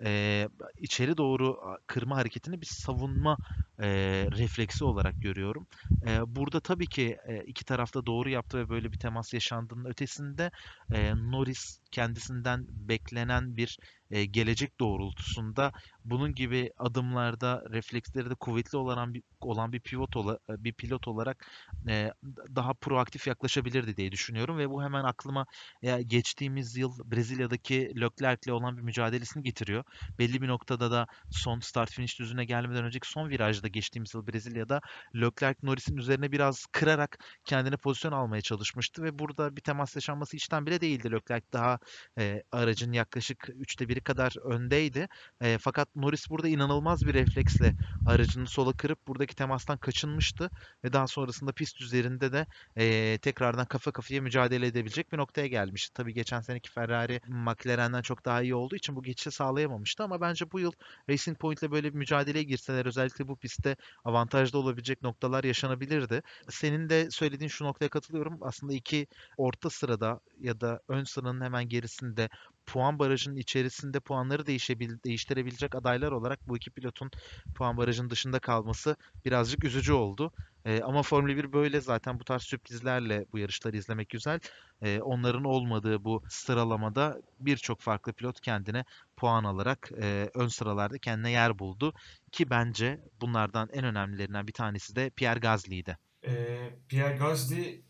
e, 0.04 0.48
içeri 0.78 1.18
doğru 1.18 1.58
kırma 1.88 2.18
hareketini 2.18 2.62
bir 2.62 2.66
savunma 2.66 3.38
e, 3.80 3.88
refleksi 4.32 4.84
olarak 4.86 5.22
görüyorum. 5.22 5.68
E, 6.08 6.20
burada 6.36 6.60
tabii 6.60 6.88
ki 6.88 7.18
e, 7.28 7.44
iki 7.46 7.66
tarafta 7.66 8.06
doğru 8.06 8.30
yaptı 8.30 8.58
ve 8.58 8.70
böyle 8.70 8.92
bir 8.92 8.98
temas 8.98 9.34
yaşandığının 9.34 9.86
ötesinde 9.90 10.52
e, 10.92 11.14
Norris 11.16 11.80
kendisinden 11.92 12.66
beklenen 12.70 13.58
bir 13.58 13.78
e, 14.12 14.26
gelecek 14.26 14.80
doğrultusunda 14.80 15.72
bunun 16.06 16.36
gibi 16.36 16.72
adımlarda 16.78 17.64
refleksleri 17.70 18.30
de 18.30 18.36
kuvvetli 18.36 18.78
olan 18.78 19.14
bir, 19.14 19.24
olan 19.42 19.74
bir 19.74 19.80
pivot 19.80 20.16
ola, 20.18 20.40
bir 20.50 20.74
pilot 20.74 21.08
olarak 21.08 21.46
e, 21.90 22.12
daha 22.56 22.74
proaktif 22.74 23.28
yaklaşabilirdi 23.28 23.98
diye 23.98 24.12
düşünüyorum 24.12 24.58
ve 24.58 24.70
bu 24.70 24.84
hemen 24.84 25.04
aklıma 25.04 25.46
e, 25.82 26.02
geçtiğimiz 26.02 26.78
yıl 26.78 27.12
Brezilya'daki 27.12 27.92
Leclerc'le 28.02 28.52
olan 28.52 28.78
bir 28.78 28.82
mücadelesini 28.82 29.44
getiriyor. 29.44 29.84
Belli 30.20 30.42
bir 30.42 30.48
noktada 30.48 30.92
da 30.92 31.08
son 31.32 31.60
start 31.60 31.92
finish 31.92 32.20
düzüne 32.20 32.46
gelmeden 32.46 32.84
önceki 32.84 33.10
son 33.10 33.30
virajda 33.30 33.68
geçtiğimiz 33.68 34.14
yıl 34.14 34.28
Brezilya'da 34.28 34.82
Leclerc 35.16 35.60
Norris'in 35.64 35.98
üzerine 35.98 36.32
biraz 36.32 36.66
kırarak 36.72 37.18
kendine 37.46 37.78
pozisyon 37.78 38.12
almaya 38.12 38.42
çalışmıştı 38.42 39.04
ve 39.04 39.20
burada 39.20 39.56
bir 39.56 39.62
temas 39.62 39.96
yaşanması 39.96 40.38
içten 40.38 40.66
bile 40.66 40.82
değildi. 40.82 41.12
Leclerc 41.12 41.46
daha 41.54 41.80
e, 42.18 42.44
aracın 42.52 42.92
yaklaşık 42.92 43.50
3'te 43.50 43.86
1'i 43.86 43.99
yeteri 44.00 44.04
kadar 44.04 44.36
öndeydi. 44.54 45.08
E, 45.42 45.58
fakat 45.58 45.96
Norris 45.96 46.30
burada 46.30 46.48
inanılmaz 46.48 47.06
bir 47.06 47.14
refleksle 47.14 47.76
aracını 48.06 48.48
sola 48.48 48.74
kırıp 48.74 49.08
buradaki 49.08 49.36
temastan 49.36 49.78
kaçınmıştı 49.78 50.50
ve 50.84 50.94
daha 50.94 51.08
sonrasında 51.08 51.52
pist 51.52 51.82
üzerinde 51.82 52.32
de 52.32 52.46
e, 52.78 53.18
tekrardan 53.22 53.66
kafa 53.66 53.92
kafaya 53.92 54.22
mücadele 54.22 54.68
edebilecek 54.68 55.12
bir 55.12 55.18
noktaya 55.18 55.48
gelmişti. 55.48 55.94
Tabii 55.94 56.14
geçen 56.14 56.42
seneki 56.42 56.72
Ferrari 56.72 57.22
McLaren'den 57.28 58.02
çok 58.02 58.26
daha 58.26 58.42
iyi 58.42 58.56
olduğu 58.56 58.76
için 58.76 58.96
bu 58.96 59.04
geçişi 59.04 59.32
sağlayamamıştı 59.32 60.04
ama 60.04 60.22
bence 60.22 60.52
bu 60.52 60.60
yıl 60.60 60.72
Racing 61.10 61.38
Point'le 61.40 61.72
böyle 61.72 61.94
bir 61.94 61.98
mücadeleye 61.98 62.44
girseler 62.44 62.86
özellikle 62.86 63.28
bu 63.28 63.38
pistte 63.38 63.76
avantajlı 64.06 64.60
olabilecek 64.60 65.02
noktalar 65.02 65.44
yaşanabilirdi. 65.44 66.22
Senin 66.50 66.90
de 66.90 67.12
söylediğin 67.12 67.50
şu 67.50 67.66
noktaya 67.66 67.90
katılıyorum. 67.90 68.38
Aslında 68.42 68.74
iki 68.74 69.08
orta 69.38 69.70
sırada 69.70 70.20
ya 70.40 70.62
da 70.62 70.80
ön 70.88 71.04
sıranın 71.04 71.42
hemen 71.42 71.70
gerisinde 71.70 72.30
puan 72.70 73.00
barajının 73.00 73.36
içerisinde 73.36 74.00
puanları 74.00 74.46
değişebil 74.46 74.98
değiştirebilecek 75.06 75.76
adaylar 75.76 76.12
olarak 76.12 76.48
bu 76.48 76.58
iki 76.58 76.72
pilotun 76.72 77.12
puan 77.56 77.78
barajının 77.78 78.10
dışında 78.10 78.40
kalması 78.40 78.96
birazcık 79.26 79.64
üzücü 79.64 79.94
oldu. 79.94 80.32
E, 80.66 80.82
ama 80.82 81.04
Formula 81.04 81.36
1 81.36 81.54
böyle 81.54 81.82
zaten 81.82 82.20
bu 82.20 82.24
tarz 82.24 82.42
sürprizlerle 82.42 83.26
bu 83.34 83.38
yarışları 83.38 83.78
izlemek 83.78 84.10
güzel. 84.10 84.40
E, 84.82 85.02
onların 85.02 85.44
olmadığı 85.44 86.04
bu 86.04 86.24
sıralamada 86.30 87.22
birçok 87.40 87.82
farklı 87.82 88.14
pilot 88.14 88.42
kendine 88.42 88.86
puan 89.18 89.44
alarak 89.44 89.92
e, 90.02 90.30
ön 90.34 90.48
sıralarda 90.48 90.98
kendine 90.98 91.32
yer 91.32 91.60
buldu. 91.60 91.94
Ki 92.32 92.50
bence 92.50 93.00
bunlardan 93.22 93.70
en 93.74 93.86
önemlilerinden 93.86 94.48
bir 94.48 94.54
tanesi 94.54 94.96
de 94.96 95.10
Pierre 95.10 95.40
Gasly'ydi. 95.40 95.98
E, 96.28 96.58
Pierre 96.88 97.18
Gasly 97.18 97.84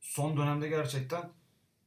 son 0.00 0.36
dönemde 0.36 0.68
gerçekten 0.68 1.30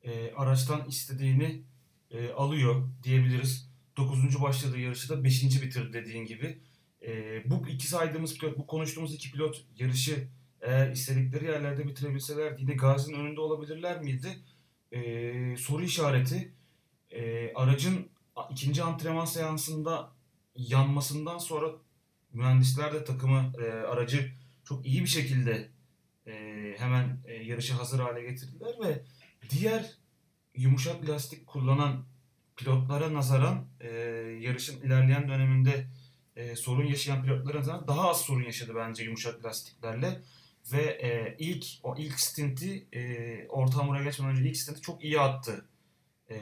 e, 0.03 0.33
araçtan 0.33 0.85
istediğini 0.87 1.70
e, 2.11 2.31
alıyor 2.31 2.89
diyebiliriz. 3.03 3.71
9. 3.97 4.41
başladığı 4.41 4.79
yarışı 4.79 5.09
da 5.09 5.23
5. 5.23 5.43
bitirdi 5.43 5.93
dediğin 5.93 6.25
gibi. 6.25 6.61
E, 7.07 7.41
bu 7.49 7.67
iki 7.67 7.87
saydığımız 7.87 8.37
pilot, 8.37 8.57
bu 8.57 8.67
konuştuğumuz 8.67 9.13
iki 9.13 9.31
pilot 9.31 9.65
yarışı 9.75 10.27
eğer 10.61 10.91
istedikleri 10.91 11.45
yerlerde 11.45 11.87
bitirebilseler 11.87 12.59
yine 12.59 12.73
Gazi'nin 12.73 13.19
önünde 13.19 13.41
olabilirler 13.41 14.01
miydi? 14.01 14.27
E, 14.91 15.57
soru 15.57 15.83
işareti. 15.83 16.53
E, 17.11 17.53
aracın 17.53 18.09
ikinci 18.51 18.83
antrenman 18.83 19.25
seansında 19.25 20.11
yanmasından 20.55 21.37
sonra 21.37 21.71
mühendisler 22.33 22.93
de 22.93 23.03
takımı 23.03 23.53
e, 23.63 23.69
aracı 23.71 24.31
çok 24.63 24.85
iyi 24.85 25.01
bir 25.01 25.09
şekilde 25.09 25.69
e, 26.27 26.33
hemen 26.77 27.23
e, 27.25 27.33
yarışa 27.33 27.79
hazır 27.79 27.99
hale 27.99 28.21
getirdiler 28.21 28.73
ve 28.83 29.03
diğer 29.49 30.00
yumuşak 30.61 31.09
lastik 31.09 31.47
kullanan 31.47 32.05
pilotlara 32.57 33.13
nazaran 33.13 33.65
e, 33.79 33.89
yarışın 34.39 34.81
ilerleyen 34.81 35.27
döneminde 35.27 35.87
e, 36.35 36.55
sorun 36.55 36.85
yaşayan 36.85 37.23
pilotlara 37.23 37.59
nazaran 37.59 37.87
daha 37.87 38.09
az 38.09 38.21
sorun 38.21 38.43
yaşadı 38.43 38.75
bence 38.75 39.03
yumuşak 39.03 39.45
lastiklerle 39.45 40.21
ve 40.73 40.81
e, 40.81 41.35
ilk 41.39 41.65
o 41.83 41.95
ilk 41.97 42.19
stinti 42.19 42.87
e, 42.93 43.47
orta 43.47 43.77
hamura 43.77 44.03
geçmeden 44.03 44.35
önce 44.35 44.49
ilk 44.49 44.57
stinti 44.57 44.81
çok 44.81 45.03
iyi 45.03 45.19
attı 45.19 45.65
e, 46.29 46.37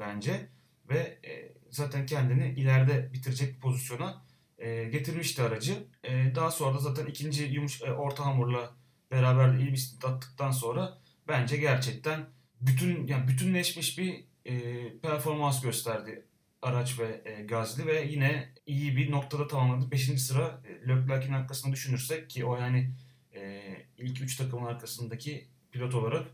bence 0.00 0.48
ve 0.88 1.18
e, 1.24 1.52
zaten 1.70 2.06
kendini 2.06 2.54
ileride 2.60 3.12
bitirecek 3.12 3.54
bir 3.54 3.60
pozisyona 3.60 4.22
e, 4.58 4.84
getirmişti 4.84 5.42
aracı. 5.42 5.86
E, 6.04 6.32
daha 6.34 6.50
sonra 6.50 6.74
da 6.74 6.78
zaten 6.78 7.06
ikinci 7.06 7.44
yumuş 7.44 7.82
e, 7.82 7.92
orta 7.92 8.26
hamurla 8.26 8.74
beraber 9.10 9.54
iyi 9.58 9.72
bir 9.72 9.76
stint 9.76 10.04
attıktan 10.04 10.50
sonra 10.50 10.98
bence 11.28 11.56
gerçekten 11.56 12.35
bütün 12.60 13.06
yani 13.06 13.28
bütünleşmiş 13.28 13.98
bir 13.98 14.24
e, 14.44 14.98
performans 14.98 15.62
gösterdi 15.62 16.26
araç 16.62 16.98
ve 16.98 17.22
e, 17.24 17.42
Gazli 17.42 17.86
ve 17.86 18.02
yine 18.02 18.52
iyi 18.66 18.96
bir 18.96 19.10
noktada 19.10 19.48
tamamladı. 19.48 19.90
Beşinci 19.90 20.20
sıra 20.20 20.62
e, 20.64 20.88
Leclerc'in 20.88 21.32
arkasında 21.32 21.72
düşünürsek 21.72 22.30
ki 22.30 22.44
o 22.44 22.56
yani 22.56 22.90
e, 23.34 23.62
ilk 23.98 24.20
üç 24.20 24.36
takımın 24.36 24.66
arkasındaki 24.66 25.48
pilot 25.72 25.94
olarak 25.94 26.26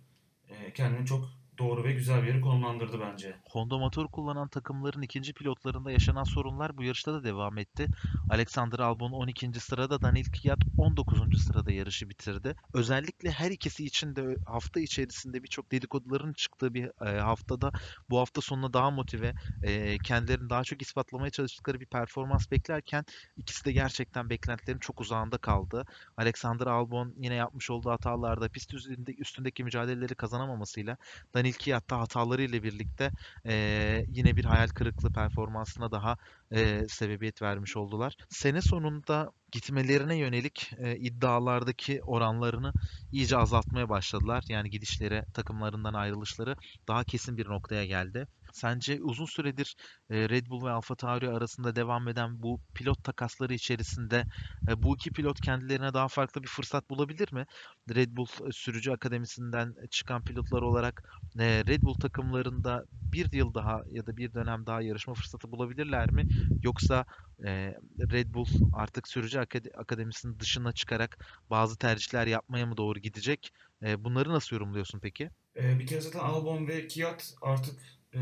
e, 0.49 0.73
kendini 0.73 1.07
çok 1.07 1.42
doğru 1.59 1.85
ve 1.85 1.93
güzel 1.93 2.23
bir 2.23 2.29
yere 2.29 2.41
konumlandırdı 2.41 3.01
bence. 3.01 3.37
Honda 3.51 3.79
motor 3.79 4.09
kullanan 4.09 4.49
takımların 4.49 5.03
ikinci 5.03 5.33
pilotlarında 5.33 5.91
yaşanan 5.91 6.25
sorunlar 6.25 6.77
bu 6.77 6.83
yarışta 6.83 7.13
da 7.13 7.25
devam 7.25 7.59
etti. 7.59 7.87
Alexander 8.31 8.79
Albon 8.79 9.13
12. 9.13 9.61
sırada, 9.61 10.03
Daniel 10.03 10.33
Kvyat 10.33 10.59
19. 10.79 11.45
sırada 11.45 11.73
yarışı 11.73 12.09
bitirdi. 12.09 12.55
Özellikle 12.75 13.31
her 13.31 13.51
ikisi 13.51 13.85
için 13.85 14.17
de 14.17 14.37
hafta 14.47 14.81
içerisinde 14.81 15.43
birçok 15.43 15.73
dedikoduların 15.73 16.33
çıktığı 16.33 16.75
bir 16.75 17.07
e, 17.07 17.21
haftada 17.21 17.73
bu 18.11 18.19
hafta 18.19 18.41
sonuna 18.41 18.73
daha 18.73 18.91
motive, 18.91 19.35
e, 19.63 19.99
kendilerini 19.99 20.51
daha 20.51 20.65
çok 20.65 20.83
ispatlamaya 20.83 21.31
çalıştıkları 21.31 21.81
bir 21.81 21.87
performans 21.87 22.51
beklerken 22.51 23.05
ikisi 23.37 23.65
de 23.65 23.73
gerçekten 23.73 24.31
beklentilerin 24.31 24.79
çok 24.79 25.01
uzağında 25.01 25.39
kaldı. 25.39 25.85
Alexander 26.17 26.67
Albon 26.67 27.15
yine 27.17 27.35
yapmış 27.35 27.71
olduğu 27.71 27.91
hatalarda 27.91 28.49
pist 28.49 28.75
üstündeki 29.19 29.65
mücadeleleri 29.65 30.15
kazanamamasıyla 30.15 30.97
Daniel 31.35 31.42
ilki 31.45 31.75
hatta 31.75 32.01
hatalarıyla 32.01 32.63
birlikte 32.63 33.13
e, 33.47 34.05
yine 34.09 34.37
bir 34.37 34.45
hayal 34.45 34.69
kırıklığı 34.69 35.11
performansına 35.11 35.93
daha 35.93 36.17
e, 36.53 36.85
sebebiyet 36.89 37.43
vermiş 37.43 37.77
oldular. 37.77 38.15
Sene 38.29 38.63
sonunda 38.63 39.31
gitmelerine 39.53 40.17
yönelik 40.19 40.71
e, 40.79 40.97
iddialardaki 40.99 42.03
oranlarını 42.03 42.75
iyice 43.11 43.37
azaltmaya 43.37 43.89
başladılar. 43.89 44.45
Yani 44.49 44.71
gidişleri, 44.71 45.25
takımlarından 45.33 45.95
ayrılışları 45.95 46.57
daha 46.89 47.05
kesin 47.05 47.37
bir 47.37 47.47
noktaya 47.49 47.85
geldi. 47.87 48.27
Sence 48.53 48.99
uzun 49.03 49.25
süredir 49.27 49.77
e, 50.11 50.29
Red 50.29 50.47
Bull 50.47 50.65
ve 50.65 50.71
Alfa 50.71 50.95
Tauri 50.95 51.31
arasında 51.31 51.77
devam 51.77 52.09
eden 52.09 52.43
bu 52.43 52.61
pilot 52.75 53.05
takasları 53.05 53.55
içerisinde 53.55 54.25
e, 54.69 54.83
bu 54.83 54.95
iki 54.97 55.11
pilot 55.11 55.41
kendilerine 55.41 55.95
daha 55.95 56.09
farklı 56.09 56.43
bir 56.43 56.49
fırsat 56.49 56.91
bulabilir 56.91 57.33
mi? 57.33 57.47
Red 57.95 58.09
Bull 58.17 58.27
e, 58.49 58.53
sürücü 58.53 58.91
akademisinden 58.93 59.75
çıkan 59.91 60.25
pilotlar 60.25 60.63
olarak 60.63 61.03
Red 61.39 61.83
Bull 61.83 61.95
takımlarında 61.95 62.85
bir 62.93 63.33
yıl 63.33 63.55
daha 63.55 63.83
ya 63.91 64.07
da 64.07 64.17
bir 64.17 64.35
dönem 64.35 64.67
daha 64.67 64.83
yarışma 64.83 65.15
fırsatı 65.15 65.53
bulabilirler 65.53 66.11
mi? 66.11 66.27
Yoksa 66.63 67.05
Red 68.13 68.35
Bull 68.35 68.47
artık 68.75 69.09
sürücü 69.09 69.39
akademisinin 69.79 70.39
dışına 70.39 70.73
çıkarak 70.73 71.27
bazı 71.51 71.79
tercihler 71.79 72.27
yapmaya 72.27 72.67
mı 72.67 72.77
doğru 72.77 72.99
gidecek? 72.99 73.53
Bunları 73.99 74.29
nasıl 74.33 74.57
yorumluyorsun 74.57 75.01
peki? 75.01 75.31
Bir 75.57 75.87
kere 75.87 76.01
zaten 76.01 76.19
Albon 76.19 76.69
ve 76.69 76.87
Kiat 76.87 77.35
artık 77.43 77.75
e, 78.15 78.21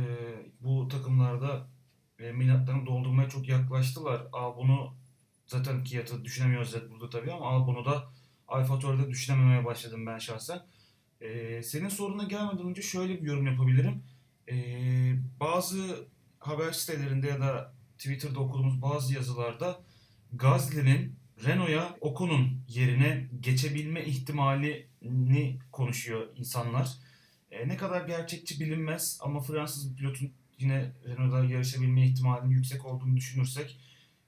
bu 0.61 0.89
takımlarda 0.89 1.69
e, 2.19 2.33
milatlarını 2.33 2.87
doldurmaya 2.87 3.29
çok 3.29 3.49
yaklaştılar. 3.49 4.27
Albon'u 4.33 4.95
zaten 5.47 5.85
Kiat'ı 5.85 6.25
düşünemiyoruz 6.25 6.75
Red 6.75 6.91
Bull'da 6.91 7.11
tabii 7.11 7.33
ama 7.33 7.47
Albon'u 7.47 7.85
da 7.85 8.13
Alfa 8.49 8.79
Tauri'de 8.79 9.11
düşünememeye 9.11 9.65
başladım 9.65 10.07
ben 10.07 10.19
şahsen. 10.19 10.63
E, 11.21 11.63
senin 11.63 11.89
soruna 11.89 12.25
gelmeden 12.25 12.67
önce 12.67 12.83
şöyle 12.83 13.23
bir 13.23 13.27
yorum 13.27 13.47
yapabilirim. 13.47 14.03
E, 14.51 14.55
bazı 15.41 16.09
haber 16.39 16.73
sitelerinde 16.73 17.27
ya 17.27 17.41
da 17.41 17.75
Twitter'da 17.99 18.41
okuduğumuz 18.41 18.83
bazı 18.83 19.15
yazılarda 19.15 19.81
Gazli'nin 20.33 21.17
Renault'a 21.45 21.97
Ocon'un 22.01 22.63
yerine 22.69 23.29
geçebilme 23.41 24.05
ihtimalini 24.05 25.59
konuşuyor 25.73 26.29
insanlar. 26.37 26.91
E, 27.51 27.69
ne 27.69 27.77
kadar 27.77 28.07
gerçekçi 28.07 28.61
bilinmez 28.61 29.19
ama 29.23 29.41
Fransız 29.41 29.91
bir 29.91 29.97
pilotun 29.97 30.33
yine 30.59 30.93
Renault'da 31.07 31.45
yarışabilme 31.45 32.07
ihtimalinin 32.07 32.55
yüksek 32.55 32.87
olduğunu 32.87 33.17
düşünürsek 33.17 33.81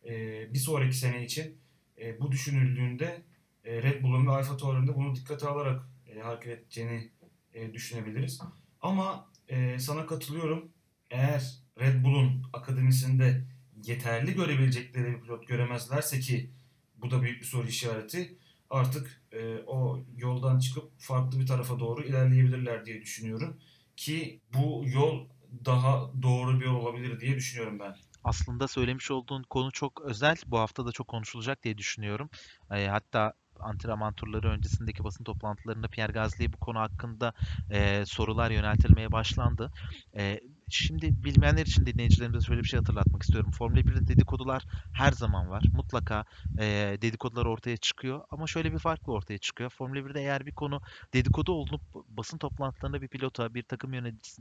e, 0.05 0.11
bir 0.55 0.59
sonraki 0.59 0.97
sene 0.97 1.25
için 1.25 1.59
e, 2.01 2.21
bu 2.21 2.33
düşünüldüğünde 2.33 3.23
e, 3.65 3.83
Red 3.83 4.03
Bull'un 4.03 4.27
ve 4.27 4.31
Alfa 4.31 4.57
Tauri'nin 4.57 4.87
de 4.87 4.95
bunu 4.95 5.17
dikkate 5.17 5.47
alarak 5.49 5.89
e, 6.07 6.21
hareket 6.21 6.59
edeceğini 6.59 7.11
e, 7.55 7.75
düşünebiliriz. 7.75 8.41
Ama 8.81 9.31
e, 9.49 9.79
sana 9.79 10.07
katılıyorum. 10.07 10.73
Eğer 11.11 11.59
Red 11.81 12.05
Bull'un 12.05 12.43
akademisinde 12.53 13.45
yeterli 13.85 14.35
görebilecekleri 14.35 15.13
bir 15.13 15.21
pilot 15.21 15.49
göremezlerse 15.49 16.21
ki 16.21 16.51
bu 16.97 17.11
da 17.11 17.23
büyük 17.23 17.41
bir 17.41 17.47
soru 17.47 17.69
işareti. 17.69 18.37
Artık 18.71 19.22
e, 19.33 19.59
o 19.66 20.05
yoldan 20.16 20.59
çıkıp 20.59 20.92
farklı 20.99 21.40
bir 21.40 21.47
tarafa 21.47 21.79
doğru 21.79 22.05
ilerleyebilirler 22.05 22.85
diye 22.87 23.01
düşünüyorum. 23.01 23.59
Ki 23.97 24.42
bu 24.55 24.83
yol 24.87 25.29
daha 25.64 26.12
doğru 26.23 26.61
bir 26.61 26.64
yol 26.64 26.75
olabilir 26.77 27.21
diye 27.21 27.37
düşünüyorum 27.37 27.79
ben. 27.81 27.95
Aslında 28.25 28.68
söylemiş 28.68 29.11
olduğun 29.11 29.42
konu 29.42 29.73
çok 29.73 30.01
özel. 30.03 30.37
Bu 30.47 30.59
hafta 30.59 30.87
da 30.87 30.92
çok 30.92 31.09
konuşulacak 31.09 31.62
diye 31.62 31.79
düşünüyorum. 31.79 32.31
E, 32.71 32.87
hatta 32.88 33.33
antrenman 33.61 34.14
turları 34.14 34.49
öncesindeki 34.49 35.05
basın 35.05 35.25
toplantılarında 35.25 35.88
Pierre 35.88 36.12
Gasly'ye 36.12 36.53
bu 36.53 36.57
konu 36.57 36.79
hakkında 36.81 37.33
e, 37.71 38.05
sorular 38.07 38.51
yöneltilmeye 38.51 39.12
başlandı. 39.12 39.71
E, 40.16 40.40
Şimdi 40.73 41.25
bilmeyenler 41.25 41.67
için 41.67 41.87
dinleyicilerimize 41.87 42.47
şöyle 42.47 42.63
bir 42.63 42.69
şey 42.69 42.79
hatırlatmak 42.79 43.23
istiyorum. 43.23 43.51
Formula 43.51 43.81
1'de 43.81 44.07
dedikodular 44.07 44.65
her 44.93 45.13
zaman 45.13 45.51
var. 45.51 45.65
Mutlaka 45.73 46.25
e, 46.59 46.99
dedikodular 47.03 47.47
ortaya 47.47 47.77
çıkıyor. 47.77 48.21
Ama 48.31 48.47
şöyle 48.47 48.73
bir 48.73 48.79
farklı 48.79 49.13
ortaya 49.13 49.39
çıkıyor. 49.39 49.71
Formula 49.71 50.07
1'de 50.07 50.21
eğer 50.21 50.47
bir 50.47 50.53
konu 50.53 50.81
dedikodu 51.15 51.53
olup 51.53 51.83
basın 52.09 52.39
toplantılarında 52.39 53.03
bir 53.03 53.09
pilota, 53.09 53.55
bir 53.55 53.63
takım 53.63 53.93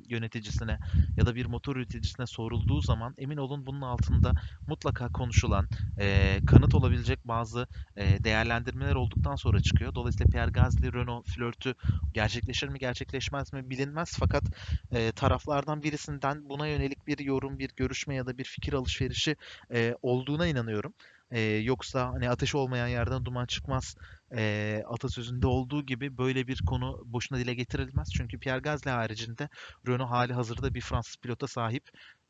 yöneticisine 0.08 0.80
ya 1.17 1.26
da 1.26 1.36
bir 1.36 1.46
motor 1.46 1.76
üreticisine 1.76 2.26
sorulduğu 2.26 2.82
zaman 2.82 3.13
emin 3.17 3.38
olun 3.38 3.65
bunun 3.65 3.82
altında 3.82 4.34
mutlaka 4.67 5.08
konuşulan, 5.10 5.67
e, 6.00 6.39
kanıt 6.48 6.76
olabilecek 6.76 7.20
bazı 7.28 7.67
e, 7.96 8.24
değerlendirmeler 8.24 8.96
olduktan 8.96 9.36
sonra 9.36 9.60
çıkıyor. 9.60 9.96
Dolayısıyla 9.96 10.32
Pierre 10.32 10.52
Gasly, 10.52 10.94
Renault 10.94 11.28
flörtü 11.30 11.76
gerçekleşir 12.13 12.67
mi 12.67 12.80
gerçekleşmez 12.80 13.54
mi 13.54 13.70
bilinmez. 13.70 14.15
Fakat 14.20 14.44
e, 14.91 15.12
taraflardan 15.12 15.84
birisinin 15.84 16.20
benden 16.23 16.49
buna 16.49 16.67
yönelik 16.67 17.07
bir 17.07 17.19
yorum, 17.19 17.60
bir 17.60 17.69
görüşme 17.75 18.15
ya 18.15 18.25
da 18.27 18.38
bir 18.38 18.43
fikir 18.43 18.73
alışverişi 18.73 19.36
e, 19.73 19.95
olduğuna 20.01 20.47
inanıyorum. 20.47 20.93
E, 21.31 21.39
yoksa 21.41 22.10
hani 22.13 22.29
ateş 22.29 22.55
olmayan 22.55 22.88
yerden 22.88 23.25
duman 23.25 23.45
çıkmaz 23.45 23.95
e, 24.36 24.84
atasözünde 24.88 25.47
olduğu 25.47 25.86
gibi 25.86 26.17
böyle 26.17 26.47
bir 26.47 26.62
konu 26.65 27.01
boşuna 27.05 27.39
dile 27.39 27.53
getirilmez. 27.53 28.10
Çünkü 28.13 28.39
Pierre 28.39 28.60
Gasly 28.60 28.91
haricinde 28.91 29.49
Renault 29.88 30.10
hali 30.12 30.34
hazırda 30.34 30.73
bir 30.73 30.81
Fransız 30.81 31.15
pilota 31.17 31.47
sahip. 31.47 31.84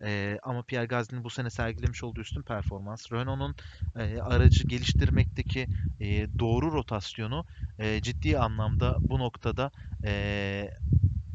E, 0.04 0.38
ama 0.44 0.64
Pierre 0.64 0.86
Gasly'nin 0.86 1.24
bu 1.24 1.30
sene 1.30 1.50
sergilemiş 1.50 2.04
olduğu 2.04 2.22
üstün 2.22 2.44
performans, 2.44 3.12
Renault'un 3.12 3.56
e, 3.96 4.22
aracı 4.22 4.64
geliştirmekteki 4.64 5.68
e, 6.00 6.28
doğru 6.40 6.72
rotasyonu 6.72 7.46
e, 7.80 8.02
ciddi 8.02 8.38
anlamda 8.40 9.00
bu 9.02 9.20
noktada 9.20 9.72
e, 10.06 10.72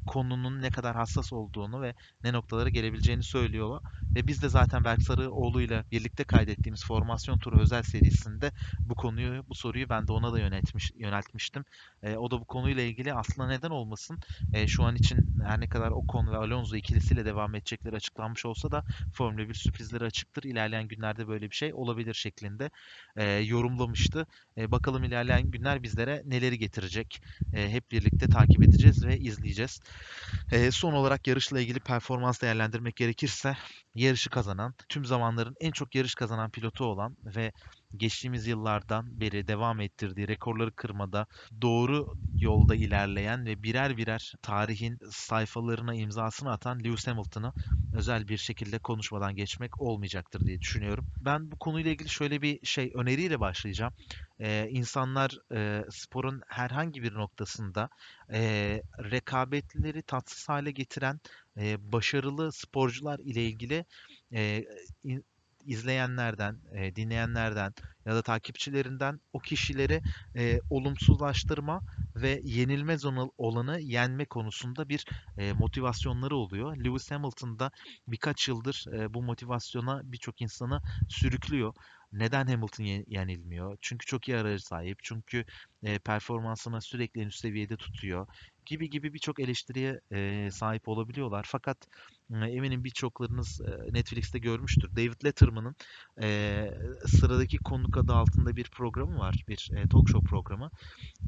konunun 0.07 0.63
ne 0.63 0.71
kadar 0.71 0.97
hassas 0.97 1.33
olduğunu 1.33 1.83
ve 1.83 1.95
ne 2.25 2.33
noktalara 2.33 2.69
gelebileceğini 2.69 3.23
söylüyor. 3.23 3.81
Ve 4.15 4.27
biz 4.27 4.43
de 4.43 4.49
zaten 4.49 4.85
Berk 4.85 5.03
Sarıoğlu 5.03 5.63
ile 5.63 5.85
birlikte 5.93 6.25
kaydettiğimiz 6.25 6.85
formasyon 6.85 7.39
turu 7.39 7.61
özel 7.61 7.83
serisinde 7.83 8.53
bu 8.81 8.95
konuyu, 8.95 9.45
bu 9.49 9.55
soruyu 9.55 9.89
ben 9.89 10.09
de 10.09 10.13
ona 10.13 10.33
da 10.33 10.39
yöneltmiş, 10.39 10.93
yöneltmiştim. 10.97 11.65
E, 12.03 12.17
o 12.17 12.31
da 12.31 12.41
bu 12.41 12.45
konuyla 12.45 12.83
ilgili 12.83 13.15
aslında 13.15 13.49
neden 13.49 13.71
olmasın 13.71 14.19
e, 14.53 14.67
şu 14.67 14.85
an 14.85 14.97
için 14.97 15.39
her 15.45 15.61
ne 15.61 15.69
kadar 15.69 15.91
Ocon 15.91 16.33
ve 16.33 16.37
Alonso 16.37 16.77
ikilisiyle 16.77 17.25
devam 17.25 17.55
edecekleri 17.55 17.97
açıklanmış 17.97 18.47
olsa 18.47 18.71
da 18.71 18.85
Formula 19.15 19.49
1 19.49 19.55
sürprizleri 19.55 20.05
açıktır. 20.05 20.43
İlerleyen 20.43 20.89
günlerde 20.89 21.29
böyle 21.29 21.51
bir 21.51 21.57
şey 21.57 21.75
olabilir 21.75 22.15
şeklinde 22.15 22.71
e, 23.17 23.25
yorumlamıştı. 23.25 24.27
E, 24.59 24.71
bakalım 24.71 25.05
ilerleyen 25.05 25.51
günler 25.51 25.83
bizlere 25.83 26.23
neleri 26.25 26.59
getirecek. 26.59 27.23
E, 27.55 27.71
hep 27.71 27.91
birlikte 27.91 28.29
takip 28.29 28.63
edeceğiz 28.63 29.07
ve 29.07 29.19
izleyeceğiz. 29.19 29.81
E, 30.51 30.71
son 30.71 30.93
olarak 30.93 31.27
yarışla 31.27 31.61
ilgili 31.61 31.81
performans 31.81 32.43
değerlendirmek 32.43 32.97
gerekirse 32.97 33.57
yarışı 33.95 34.31
kazanan, 34.31 34.75
tüm 34.89 35.05
zamanların 35.05 35.57
en 35.61 35.73
çok 35.73 35.95
yarış 35.95 36.15
kazanan 36.15 36.51
pilotu 36.51 36.85
olan 36.85 37.17
ve 37.25 37.53
geçtiğimiz 37.99 38.47
yıllardan 38.47 39.21
beri 39.21 39.49
devam 39.49 39.81
ettirdiği 39.81 40.29
rekorları 40.29 40.73
kırmada 40.73 41.27
doğru 41.63 42.15
yolda 42.41 42.75
ilerleyen 42.75 43.47
ve 43.47 43.63
birer 43.63 43.97
birer 43.97 44.35
tarihin 44.43 44.99
sayfalarına 45.11 45.95
imzasını 45.95 46.53
atan 46.53 46.85
Lewis 46.85 47.07
Hamilton'ı 47.07 47.53
özel 47.95 48.29
bir 48.29 48.37
şekilde 48.37 48.79
konuşmadan 48.79 49.37
geçmek 49.37 49.81
olmayacaktır 49.81 50.47
diye 50.47 50.61
düşünüyorum. 50.61 51.07
Ben 51.21 51.51
bu 51.51 51.57
konuyla 51.57 51.91
ilgili 51.91 52.09
şöyle 52.09 52.43
bir 52.43 52.67
şey 52.67 52.93
öneriyle 52.95 53.41
başlayacağım. 53.41 53.93
Ee, 54.41 54.69
insanlar 54.71 55.39
e, 55.55 55.85
sporun 55.91 56.43
herhangi 56.47 57.03
bir 57.03 57.15
noktasında 57.15 57.89
e, 58.33 58.41
rekabetleri 58.99 60.03
tatsız 60.03 60.49
hale 60.49 60.71
getiren 60.71 61.21
e, 61.57 61.93
başarılı 61.93 62.53
sporcular 62.53 63.19
ile 63.19 63.45
ilgili 63.45 63.85
e, 64.33 64.65
in, 65.05 65.25
izleyenlerden, 65.67 66.63
e, 66.77 66.97
dinleyenlerden 66.97 67.73
ya 68.07 68.15
da 68.15 68.23
takipçilerinden 68.23 69.21
o 69.33 69.39
kişileri 69.41 70.03
e, 70.37 70.61
olumsuzlaştırma 70.71 71.83
ve 72.17 72.41
yenilmez 72.45 73.05
olanı 73.39 73.81
yenme 73.81 74.25
konusunda 74.25 74.89
bir 74.89 75.05
e, 75.37 75.53
motivasyonları 75.53 76.37
oluyor. 76.37 76.77
Lewis 76.77 77.11
Hamilton 77.11 77.59
da 77.59 77.71
birkaç 78.09 78.49
yıldır 78.49 78.85
e, 78.93 79.15
bu 79.15 79.23
motivasyona 79.23 80.01
birçok 80.05 80.41
insanı 80.43 80.81
sürüklüyor. 81.09 81.75
Neden 82.13 82.47
Hamilton 82.47 82.85
yenilmiyor? 83.07 83.77
Çünkü 83.81 84.07
çok 84.07 84.29
iyi 84.29 84.37
aracı 84.37 84.67
sahip. 84.67 84.99
Çünkü 85.03 85.45
e, 85.83 85.99
performansını 85.99 86.83
sürekli 86.83 87.21
en 87.21 87.27
üst 87.27 87.39
seviyede 87.41 87.77
tutuyor 87.77 88.27
gibi 88.67 88.91
gibi 88.91 89.15
birçok 89.15 89.41
eleştiriye 89.41 90.01
e, 90.13 90.51
sahip 90.51 90.89
olabiliyorlar. 90.89 91.47
Fakat 91.49 91.79
eminim 92.31 92.85
birçoklarınız 92.85 93.61
e, 93.61 93.95
Netflix'te 93.95 94.39
görmüştür. 94.39 94.97
David 94.97 95.25
Letterman'ın 95.25 95.77
e, 96.23 96.71
sıradaki 97.07 97.59
konuk 97.59 97.97
adı 97.97 98.13
altında 98.13 98.57
bir 98.57 98.71
programı 98.71 99.19
var. 99.19 99.45
Bir 99.49 99.71
e, 99.77 99.87
talk 99.87 100.09
show 100.09 100.31
programı. 100.31 100.71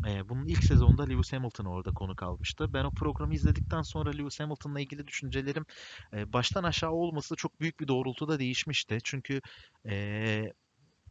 E, 0.07 0.29
bunun 0.29 0.47
ilk 0.47 0.65
sezonda 0.65 1.03
Lewis 1.05 1.33
Hamilton 1.33 1.65
orada 1.65 1.93
konuk 1.93 2.23
almıştı. 2.23 2.73
Ben 2.73 2.85
o 2.85 2.91
programı 2.91 3.35
izledikten 3.35 3.83
sonra 3.83 4.11
Lewis 4.11 4.41
Hamilton'la 4.41 4.81
ilgili 4.81 5.07
düşüncelerim 5.07 5.65
e, 6.13 6.33
baştan 6.33 6.65
aşağı 6.65 6.91
olması 6.91 7.37
çok 7.37 7.61
büyük 7.61 7.81
bir 7.81 7.89
doğrultuda 7.89 8.39
değişmişti. 8.39 8.99
Çünkü 9.05 9.41
e, 9.89 10.53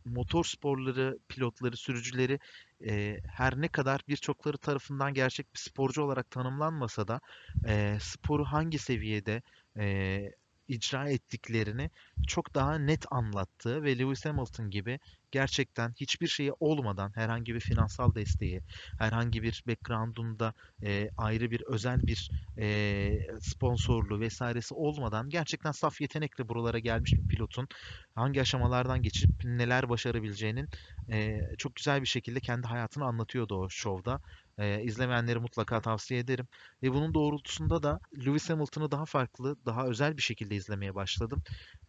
motor 0.06 0.44
sporları, 0.46 1.18
pilotları, 1.30 1.78
sürücüleri 1.78 2.40
e, 2.86 3.20
her 3.28 3.62
ne 3.62 3.68
kadar 3.68 4.02
birçokları 4.08 4.58
tarafından 4.58 5.14
gerçek 5.14 5.54
bir 5.54 5.60
sporcu 5.60 6.02
olarak 6.02 6.32
tanımlanmasa 6.32 7.08
da 7.08 7.22
e, 7.68 7.98
sporu 8.02 8.46
hangi 8.46 8.80
seviyede 8.80 9.42
e, 9.78 10.32
icra 10.68 11.10
ettiklerini 11.10 11.90
çok 12.28 12.56
daha 12.56 12.76
net 12.78 13.06
anlattığı 13.12 13.84
ve 13.84 13.98
Lewis 14.00 14.26
Hamilton 14.26 14.70
gibi 14.70 15.00
gerçekten 15.32 15.94
hiçbir 16.00 16.28
şeyi 16.28 16.52
olmadan 16.60 17.12
herhangi 17.16 17.54
bir 17.56 17.60
finansal 17.60 18.16
desteği, 18.16 18.62
herhangi 18.98 19.44
bir 19.44 19.64
background'unda 19.68 20.54
e, 20.84 21.10
ayrı 21.18 21.52
bir 21.52 21.62
özel 21.68 22.08
bir 22.08 22.32
e, 22.60 23.20
sponsorluğu 23.42 24.20
vesairesi 24.20 24.74
olmadan 24.74 25.30
gerçekten 25.30 25.72
saf 25.72 26.02
yetenekle 26.02 26.50
buralara 26.50 26.80
gelmiş 26.80 27.18
bir 27.18 27.24
pilotun 27.24 27.68
hangi 28.16 28.42
aşamalardan 28.42 29.02
geçip 29.02 29.32
neler 29.44 29.90
başarabileceğinin 29.90 30.70
e, 31.12 31.42
çok 31.58 31.76
güzel 31.76 32.02
bir 32.02 32.08
şekilde 32.08 32.40
kendi 32.40 32.68
hayatını 32.68 33.06
anlatıyordu 33.06 33.56
o 33.56 33.70
şovda. 33.70 34.20
E, 34.58 34.84
izlemeyenleri 34.84 35.40
mutlaka 35.40 35.82
tavsiye 35.82 36.20
ederim. 36.20 36.48
Ve 36.84 36.92
bunun 36.94 37.14
doğrultusunda 37.14 37.84
da 37.84 38.00
Lewis 38.26 38.50
Hamilton'ı 38.50 38.92
daha 38.92 39.06
farklı, 39.06 39.58
daha 39.66 39.88
özel 39.88 40.18
bir 40.18 40.22
şekilde 40.22 40.56
izlemeye 40.56 40.96
başladım. 40.96 41.42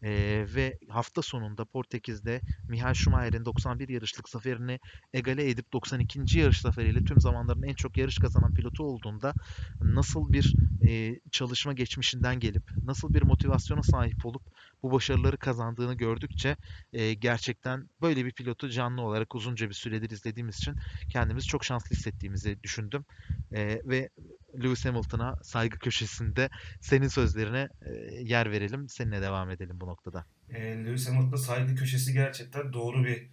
E, 0.02 0.10
ve 0.54 0.78
hafta 0.88 1.22
sonunda 1.22 1.64
Portekiz'de 1.64 2.42
Michael 2.68 2.94
Schumacher'in 2.94 3.44
91 3.44 3.88
yarışlık 3.88 4.28
zaferini 4.28 4.80
egale 5.12 5.50
edip 5.50 5.72
92. 5.72 6.38
yarış 6.38 6.60
zaferiyle 6.60 7.00
tüm 7.00 7.20
zamanların 7.20 7.62
en 7.62 7.74
çok 7.74 7.96
yarış 7.96 8.18
kazanan 8.18 8.52
pilotu 8.54 8.84
olduğunda 8.84 9.34
nasıl 9.82 10.32
bir 10.32 10.56
e, 10.86 11.20
çalışma 11.30 11.72
geçmişinden 11.72 12.40
gelip, 12.40 12.70
nasıl 12.84 13.14
bir 13.14 13.22
motivasyona 13.22 13.82
sahip 13.82 14.26
olup 14.26 14.42
bu 14.82 14.92
başarıları 14.92 15.36
kazandığını 15.36 15.94
gördükçe 15.94 16.56
e, 16.92 17.14
gerçekten 17.14 17.88
böyle 18.02 18.24
bir 18.24 18.32
pilotu 18.32 18.68
canlı 18.70 19.02
olarak 19.02 19.34
uzunca 19.34 19.68
bir 19.68 19.74
süredir 19.74 20.10
izlediğimiz 20.10 20.56
için 20.56 20.74
kendimizi 21.10 21.46
çok 21.46 21.64
şanslı 21.64 21.96
hissettiğimizi 21.96 22.62
düşündüm. 22.62 23.04
E, 23.52 23.80
ve 23.84 24.08
Lewis 24.62 24.84
Hamilton'a 24.84 25.36
saygı 25.42 25.78
köşesinde 25.78 26.50
senin 26.80 27.08
sözlerine 27.08 27.68
e, 27.82 27.92
yer 28.14 28.50
verelim. 28.50 28.88
Seninle 28.88 29.22
devam 29.22 29.50
edelim 29.50 29.80
bu 29.80 29.86
noktada. 29.86 30.24
E, 30.50 30.84
Lewis 30.84 31.08
Hamilton'a 31.08 31.36
saygı 31.36 31.74
köşesi 31.74 32.12
gerçekten 32.12 32.72
doğru 32.72 33.04
bir 33.04 33.30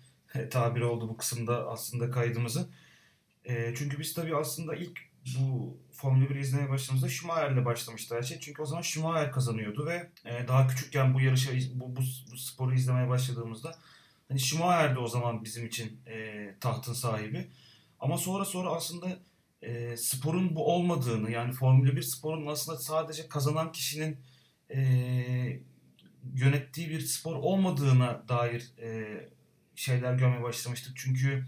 tabir 0.50 0.82
oldu 0.82 1.10
bu 1.10 1.18
kısımda 1.18 1.70
aslında 1.70 2.12
kaydımızı. 2.12 2.70
E, 3.46 3.74
çünkü 3.76 4.00
biz 4.00 4.14
tabii 4.14 4.36
aslında 4.36 4.76
ilk 4.76 5.00
bu 5.26 5.78
Formula 5.92 6.30
1 6.30 6.36
izlemeye 6.36 6.70
başladığımızda 6.70 7.10
Schumacher'le 7.10 7.66
başlamıştı 7.66 8.16
her 8.16 8.22
şey. 8.22 8.40
Çünkü 8.40 8.62
o 8.62 8.66
zaman 8.66 8.82
Schumacher 8.82 9.32
kazanıyordu 9.32 9.86
ve 9.86 10.10
e, 10.26 10.48
daha 10.48 10.68
küçükken 10.68 11.14
bu 11.14 11.22
yarışa 11.22 11.52
bu, 11.74 11.96
bu, 11.96 12.02
bu 12.32 12.38
sporu 12.38 12.76
izlemeye 12.76 13.10
başladığımızda 13.10 13.76
hani 14.28 14.40
Schumacher 14.40 14.96
de 14.96 15.00
o 15.00 15.08
zaman 15.08 15.44
bizim 15.44 15.66
için 15.66 16.02
e, 16.08 16.56
tahtın 16.60 16.94
sahibi. 16.94 17.48
Ama 18.00 18.18
sonra 18.18 18.46
sonra 18.46 18.70
aslında 18.70 19.20
e, 19.62 19.98
sporun 19.98 20.56
bu 20.56 20.74
olmadığını 20.74 21.32
yani 21.32 21.54
Formula 21.54 21.96
1 21.96 22.02
sporun 22.02 22.48
aslında 22.48 22.78
sadece 22.78 23.28
kazanan 23.28 23.72
kişinin 23.72 24.18
e, 24.70 24.80
yönettiği 26.34 26.90
bir 26.90 27.00
spor 27.00 27.36
olmadığına 27.36 28.24
dair 28.30 28.74
e, 28.82 29.20
şeyler 29.76 30.14
görmeye 30.14 30.44
başlamıştık. 30.44 30.98
Çünkü 30.98 31.46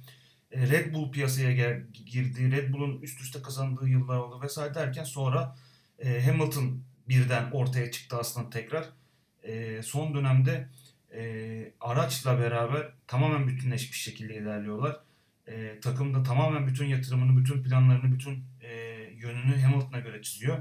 Red 0.54 0.94
Bull 0.94 1.12
piyasaya 1.12 1.82
girdi, 2.06 2.52
Red 2.52 2.74
Bull'un 2.74 3.02
üst 3.02 3.22
üste 3.22 3.42
kazandığı 3.42 3.88
yıllar 3.88 4.18
oldu 4.18 4.42
vesaire 4.42 4.76
derken 4.76 5.04
sonra 5.04 5.56
e, 6.00 6.26
Hamilton 6.26 6.82
birden 7.10 7.52
ortaya 7.52 7.92
çıktı 7.92 8.18
aslında 8.18 8.50
tekrar. 8.50 8.86
E, 9.44 9.82
son 9.84 10.14
dönemde 10.14 10.68
e, 11.14 11.72
araçla 11.82 12.40
beraber 12.40 12.90
tamamen 13.08 13.48
bütünleşmiş 13.48 14.02
şekilde 14.02 14.36
ilerliyorlar. 14.36 15.00
E, 15.48 15.80
takım 15.80 16.14
da 16.14 16.24
tamamen 16.24 16.68
bütün 16.68 16.86
yatırımını, 16.86 17.40
bütün 17.40 17.64
planlarını, 17.64 18.14
bütün 18.14 18.44
e, 18.62 18.74
yönünü 19.18 19.62
Hamilton'a 19.62 20.00
göre 20.00 20.22
çiziyor. 20.22 20.58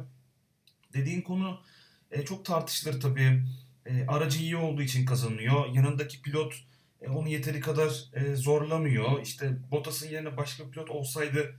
Dediğin 0.92 1.22
konu 1.22 1.60
e, 2.10 2.24
çok 2.24 2.44
tartışılır 2.44 3.00
tabii. 3.00 3.42
E, 3.86 4.06
aracı 4.06 4.38
iyi 4.38 4.56
olduğu 4.56 4.82
için 4.82 5.06
kazanıyor. 5.06 5.66
Yanındaki 5.74 6.22
pilot 6.22 6.54
e, 7.02 7.08
onu 7.08 7.28
yeteri 7.28 7.60
kadar 7.60 8.04
e, 8.14 8.34
zorlamıyor. 8.34 9.22
İşte 9.22 9.56
Bottas'ın 9.70 10.08
yerine 10.08 10.36
başka 10.36 10.70
pilot 10.70 10.90
olsaydı 10.90 11.54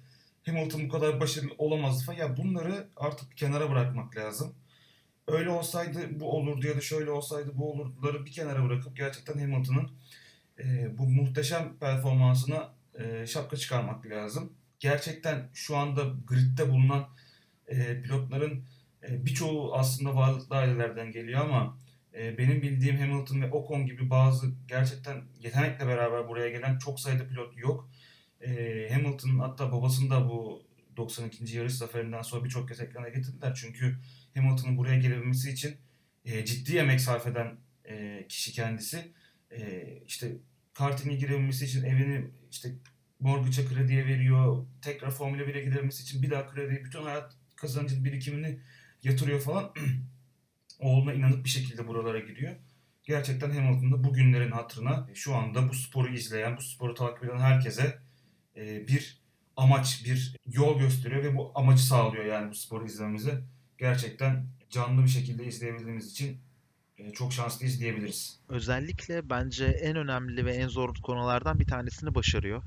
Hamilton 0.46 0.86
bu 0.86 0.90
kadar 0.90 1.20
başarılı 1.20 1.52
olamazdı 1.58 2.06
falan. 2.06 2.18
Ya 2.18 2.38
bunları 2.38 2.88
artık 2.96 3.38
kenara 3.38 3.72
bırakmak 3.72 4.18
lazım. 4.18 4.56
Öyle 5.28 5.50
olsaydı 5.50 6.20
bu 6.20 6.32
olurdu 6.32 6.68
ya 6.68 6.78
da 6.78 6.82
şöyle 6.82 7.12
olsaydı 7.12 7.52
bu 7.54 7.72
olurduları 7.72 8.26
bir 8.26 8.32
kenara 8.32 8.66
bırakıp 8.66 8.98
gerçekten 8.98 9.40
Hamilton'ın 9.40 9.92
e, 10.60 10.98
bu 10.98 11.10
muhteşem 11.10 11.78
performansına 11.80 12.74
e, 13.00 13.28
şapka 13.28 13.58
çıkarmak 13.58 14.06
lazım. 14.06 14.54
Gerçekten 14.80 15.50
şu 15.54 15.78
anda 15.78 16.04
gridde 16.28 16.70
bulunan 16.70 17.08
e, 17.68 18.02
pilotların 18.02 18.64
e, 19.08 19.26
birçoğu 19.26 19.76
aslında 19.76 20.16
varlıklı 20.16 20.56
ailelerden 20.56 21.12
geliyor 21.12 21.42
ama 21.42 21.78
e, 22.20 22.38
benim 22.38 22.62
bildiğim 22.62 22.98
Hamilton 22.98 23.42
ve 23.42 23.52
Ocon 23.52 23.86
gibi 23.86 24.10
bazı 24.10 24.48
gerçekten 24.68 25.24
yetenekle 25.40 25.88
beraber 25.88 26.28
buraya 26.28 26.50
gelen 26.50 26.78
çok 26.78 27.00
sayıda 27.00 27.28
pilot 27.28 27.58
yok. 27.58 27.90
E, 28.42 28.90
Hamilton'ın 28.94 29.40
hatta 29.40 29.72
babasını 29.72 30.10
da 30.10 30.30
bu 30.30 30.68
92. 30.98 31.58
yarış 31.58 31.74
zaferinden 31.74 32.22
sonra 32.22 32.44
birçok 32.44 32.68
kez 32.70 32.82
ekrana 32.82 33.10
getirdiler. 33.10 33.54
Çünkü 33.62 33.98
Hamilton'ın 34.36 34.78
buraya 34.78 35.00
gelebilmesi 35.00 35.52
için 35.52 35.78
e, 36.26 36.46
ciddi 36.46 36.78
emek 36.78 37.02
sarf 37.02 37.28
eden 37.28 37.58
e, 37.86 38.26
kişi 38.30 38.52
kendisi. 38.52 39.12
E, 39.52 39.84
işte 40.06 40.32
kartine 40.74 41.14
girebilmesi 41.14 41.66
için 41.66 41.84
evini 41.84 42.28
işte 42.52 42.70
mortgage'a 43.20 43.66
krediye 43.66 44.06
veriyor. 44.06 44.66
Tekrar 44.82 45.12
Formula 45.12 45.42
1'e 45.42 45.62
gidebilmesi 45.62 46.04
için 46.04 46.22
bir 46.22 46.30
daha 46.30 46.48
kredi, 46.48 46.86
bütün 46.86 47.04
hayat 47.04 47.34
kazancın 47.56 48.06
birikimini 48.06 48.60
yatırıyor 49.04 49.40
falan. 49.40 49.74
Oğluna 50.80 51.14
inanıp 51.14 51.44
bir 51.44 51.50
şekilde 51.50 51.88
buralara 51.88 52.20
gidiyor. 52.20 52.56
Gerçekten 53.04 53.52
Hamilton'da 53.52 54.04
bu 54.04 54.14
günlerin 54.14 54.52
hatırına 54.52 55.10
şu 55.14 55.36
anda 55.36 55.70
bu 55.70 55.74
sporu 55.74 56.14
izleyen, 56.14 56.58
bu 56.58 56.62
sporu 56.62 56.94
takip 56.94 57.24
eden 57.24 57.40
herkese 57.40 58.00
e, 58.56 58.88
bir 58.88 59.22
amaç, 59.58 60.06
bir 60.06 60.36
yol 60.46 60.80
gösteriyor 60.80 61.24
ve 61.24 61.36
bu 61.36 61.52
amacı 61.56 61.84
sağlıyor 61.84 62.26
yani 62.26 62.50
bu 62.50 62.56
sporu 62.56 62.86
izlememize. 62.86 63.42
Gerçekten 63.78 64.48
canlı 64.70 65.04
bir 65.04 65.10
şekilde 65.10 65.46
izleyebildiğimiz 65.46 66.12
için 66.12 66.34
e, 66.34 66.38
çok 67.14 67.34
şanslıyız 67.34 67.80
diyebiliriz. 67.80 68.40
Özellikle 68.50 69.30
bence 69.30 69.66
en 69.66 69.96
önemli 69.96 70.46
ve 70.46 70.54
en 70.54 70.68
zor 70.68 70.96
konulardan 70.96 71.60
bir 71.60 71.68
tanesini 71.68 72.16
başarıyor. 72.16 72.64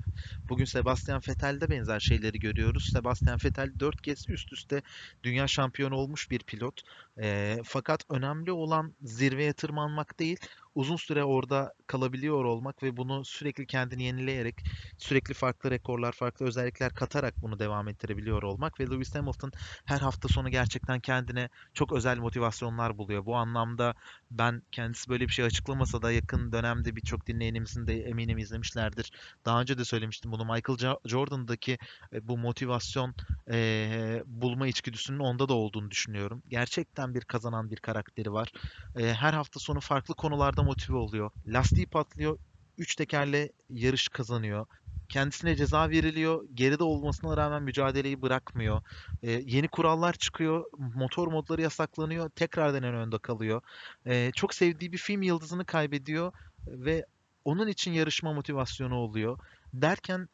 Bugün 0.49 0.64
Sebastian 0.64 1.22
Vettel'de 1.28 1.70
benzer 1.70 2.01
şeyleri 2.01 2.39
görüyoruz. 2.41 2.91
Sebastian 2.93 3.39
Vettel 3.45 3.81
4 3.81 4.03
kez 4.03 4.28
üst 4.28 4.53
üste 4.53 4.83
dünya 5.22 5.49
şampiyonu 5.49 5.95
olmuş 5.95 6.31
bir 6.31 6.39
pilot. 6.39 6.83
E, 7.20 7.59
fakat 7.64 8.05
önemli 8.11 8.53
olan 8.53 8.93
zirveye 9.03 9.53
tırmanmak 9.53 10.18
değil, 10.18 10.39
uzun 10.74 10.96
süre 10.96 11.24
orada 11.24 11.72
kalabiliyor 11.86 12.44
olmak 12.44 12.82
ve 12.82 12.96
bunu 12.96 13.24
sürekli 13.24 13.66
kendini 13.66 14.02
yenileyerek, 14.04 14.62
sürekli 14.98 15.34
farklı 15.34 15.70
rekorlar, 15.70 16.12
farklı 16.12 16.46
özellikler 16.46 16.92
katarak 16.92 17.42
bunu 17.42 17.58
devam 17.58 17.88
ettirebiliyor 17.88 18.42
olmak 18.42 18.80
ve 18.80 18.84
Lewis 18.86 19.14
Hamilton 19.14 19.50
her 19.84 19.98
hafta 20.00 20.28
sonu 20.28 20.50
gerçekten 20.50 21.00
kendine 21.00 21.48
çok 21.74 21.92
özel 21.92 22.18
motivasyonlar 22.18 22.98
buluyor. 22.98 23.26
Bu 23.26 23.36
anlamda 23.36 23.94
ben 24.30 24.62
kendisi 24.72 25.08
böyle 25.10 25.24
bir 25.28 25.32
şey 25.32 25.44
açıklamasa 25.44 26.02
da 26.02 26.12
yakın 26.12 26.52
dönemde 26.52 26.96
birçok 26.96 27.26
dinleyenimizin 27.26 27.86
de 27.86 28.02
eminim 28.02 28.38
izlemişlerdir. 28.38 29.10
Daha 29.44 29.60
önce 29.60 29.78
de 29.78 29.84
söylemiştim 29.84 30.32
bunu. 30.32 30.44
Michael 30.44 30.96
Jordan'daki 31.04 31.78
e, 32.12 32.28
bu 32.28 32.38
motivasyon 32.38 33.14
e, 33.52 34.22
bulma 34.26 34.66
içgüdüsünün 34.66 35.18
onda 35.18 35.48
da 35.48 35.54
olduğunu 35.54 35.90
düşünüyorum. 35.90 36.42
Gerçekten 36.48 37.14
bir 37.14 37.20
kazanan 37.24 37.70
bir 37.70 37.76
karakteri 37.76 38.32
var. 38.32 38.48
E, 38.94 39.14
her 39.14 39.32
hafta 39.32 39.60
sonu 39.60 39.80
farklı 39.80 40.14
konularda 40.14 40.62
motive 40.70 40.96
oluyor. 40.96 41.30
Lastiği 41.46 41.86
patlıyor. 41.86 42.38
Üç 42.78 42.94
tekerle 42.94 43.52
yarış 43.70 44.08
kazanıyor. 44.08 44.66
Kendisine 45.08 45.56
ceza 45.56 45.90
veriliyor. 45.90 46.44
Geride 46.54 46.84
olmasına 46.84 47.36
rağmen 47.36 47.62
mücadeleyi 47.62 48.22
bırakmıyor. 48.22 48.82
Ee, 49.22 49.30
yeni 49.30 49.68
kurallar 49.68 50.12
çıkıyor. 50.12 50.64
Motor 50.94 51.28
modları 51.28 51.62
yasaklanıyor. 51.62 52.30
Tekrardan 52.30 52.82
en 52.82 52.94
önde 52.94 53.18
kalıyor. 53.18 53.62
Ee, 54.06 54.30
çok 54.34 54.54
sevdiği 54.54 54.92
bir 54.92 54.98
film 54.98 55.22
yıldızını 55.22 55.64
kaybediyor 55.64 56.32
ve 56.66 57.06
onun 57.44 57.68
için 57.68 57.92
yarışma 57.92 58.32
motivasyonu 58.32 58.94
oluyor. 58.94 59.38
Derken 59.74 60.28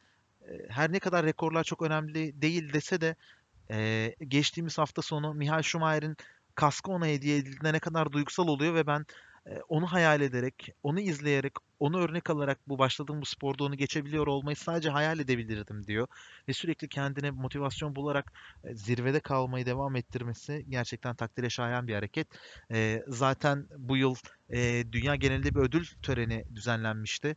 e, 0.48 0.52
her 0.68 0.92
ne 0.92 0.98
kadar 0.98 1.26
rekorlar 1.26 1.64
çok 1.64 1.82
önemli 1.82 2.42
değil 2.42 2.72
dese 2.72 3.00
de 3.00 3.16
e, 3.70 4.14
geçtiğimiz 4.28 4.78
hafta 4.78 5.02
sonu 5.02 5.34
Michael 5.34 5.62
Schumacher'in 5.62 6.16
kaskı 6.54 6.90
ona 6.90 7.06
hediye 7.06 7.36
edildiğinde 7.36 7.72
ne 7.72 7.78
kadar 7.78 8.12
duygusal 8.12 8.48
oluyor 8.48 8.74
ve 8.74 8.86
ben 8.86 9.06
onu 9.68 9.86
hayal 9.86 10.20
ederek, 10.20 10.68
onu 10.82 11.00
izleyerek, 11.00 11.52
onu 11.78 11.98
örnek 11.98 12.30
alarak 12.30 12.58
bu 12.68 12.78
başladığım 12.78 13.20
bu 13.22 13.26
sporda 13.26 13.64
onu 13.64 13.74
geçebiliyor 13.76 14.26
olmayı 14.26 14.56
sadece 14.56 14.90
hayal 14.90 15.18
edebilirdim 15.18 15.86
diyor. 15.86 16.06
Ve 16.48 16.52
sürekli 16.52 16.88
kendine 16.88 17.30
motivasyon 17.30 17.96
bularak 17.96 18.32
zirvede 18.72 19.20
kalmayı 19.20 19.66
devam 19.66 19.96
ettirmesi 19.96 20.64
gerçekten 20.68 21.16
takdire 21.16 21.50
şayan 21.50 21.88
bir 21.88 21.94
hareket. 21.94 22.28
Zaten 23.08 23.66
bu 23.78 23.96
yıl 23.96 24.14
dünya 24.92 25.14
genelinde 25.16 25.54
bir 25.54 25.60
ödül 25.60 25.86
töreni 26.02 26.44
düzenlenmişti 26.54 27.36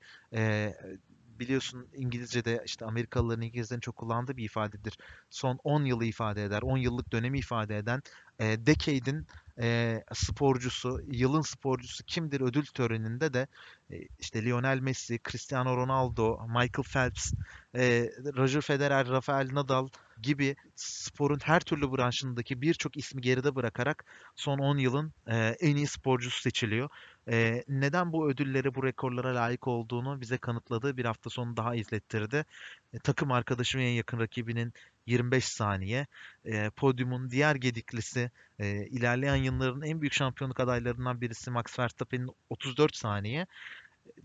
biliyorsun 1.40 1.88
İngilizce'de 1.94 2.62
işte 2.66 2.86
Amerikalıların 2.86 3.42
İngilizlerin 3.42 3.80
çok 3.80 3.96
kullandığı 3.96 4.38
bir 4.38 4.44
ifadedir. 4.44 4.98
Son 5.30 5.60
10 5.64 5.84
yılı 5.86 6.06
ifade 6.06 6.44
eder, 6.44 6.62
10 6.62 6.78
yıllık 6.78 7.14
dönemi 7.14 7.40
ifade 7.40 7.78
eden 7.78 8.02
e, 8.40 8.66
decade'in 8.66 9.28
e, 9.62 10.04
sporcusu, 10.14 11.00
yılın 11.08 11.42
sporcusu 11.42 12.04
kimdir 12.04 12.42
ödül 12.42 12.66
töreninde 12.66 13.34
de 13.34 13.48
e, 13.92 13.96
işte 14.20 14.44
Lionel 14.46 14.80
Messi, 14.80 15.20
Cristiano 15.30 15.78
Ronaldo, 15.78 16.48
Michael 16.48 16.84
Phelps, 16.94 17.32
e, 17.76 18.10
Roger 18.38 18.62
Federer, 18.62 19.08
Rafael 19.08 19.50
Nadal 19.54 19.88
gibi 20.22 20.56
sporun 20.76 21.40
her 21.44 21.60
türlü 21.60 21.92
branşındaki 21.92 22.62
birçok 22.62 22.98
ismi 22.98 23.22
geride 23.22 23.56
bırakarak 23.56 24.06
son 24.36 24.60
10 24.60 24.78
yılın 24.78 25.14
e, 25.28 25.38
en 25.38 25.76
iyi 25.76 25.88
sporcusu 25.88 26.42
seçiliyor. 26.42 26.90
E, 27.32 27.64
neden 27.68 28.14
bu 28.14 28.30
ödülleri, 28.30 28.76
bu 28.76 28.84
rekorlara 28.84 29.36
layık 29.36 29.68
olduğunu 29.68 30.22
bize 30.22 30.38
kanıtladığı 30.38 30.98
bir 30.98 31.06
hafta 31.06 31.30
sonu 31.30 31.58
daha 31.58 31.76
izlettirdi. 31.76 32.46
E, 32.94 33.00
takım 33.00 33.32
arkadaşı 33.32 33.78
ve 33.78 33.84
en 33.84 33.94
yakın 33.94 34.20
rakibinin 34.20 34.74
25 35.06 35.46
saniye. 35.46 36.08
E, 36.46 36.70
podyumun 36.70 37.30
diğer 37.30 37.56
gediklisi 37.56 38.32
e, 38.60 38.88
ilerleyen 38.88 39.36
yılların 39.36 39.82
en 39.82 40.02
büyük 40.02 40.14
şampiyonluk 40.14 40.60
adaylarından 40.60 41.22
birisi 41.22 41.52
Max 41.52 41.80
Verstappen'in 41.80 42.30
34 42.50 42.96
saniye. 42.96 43.48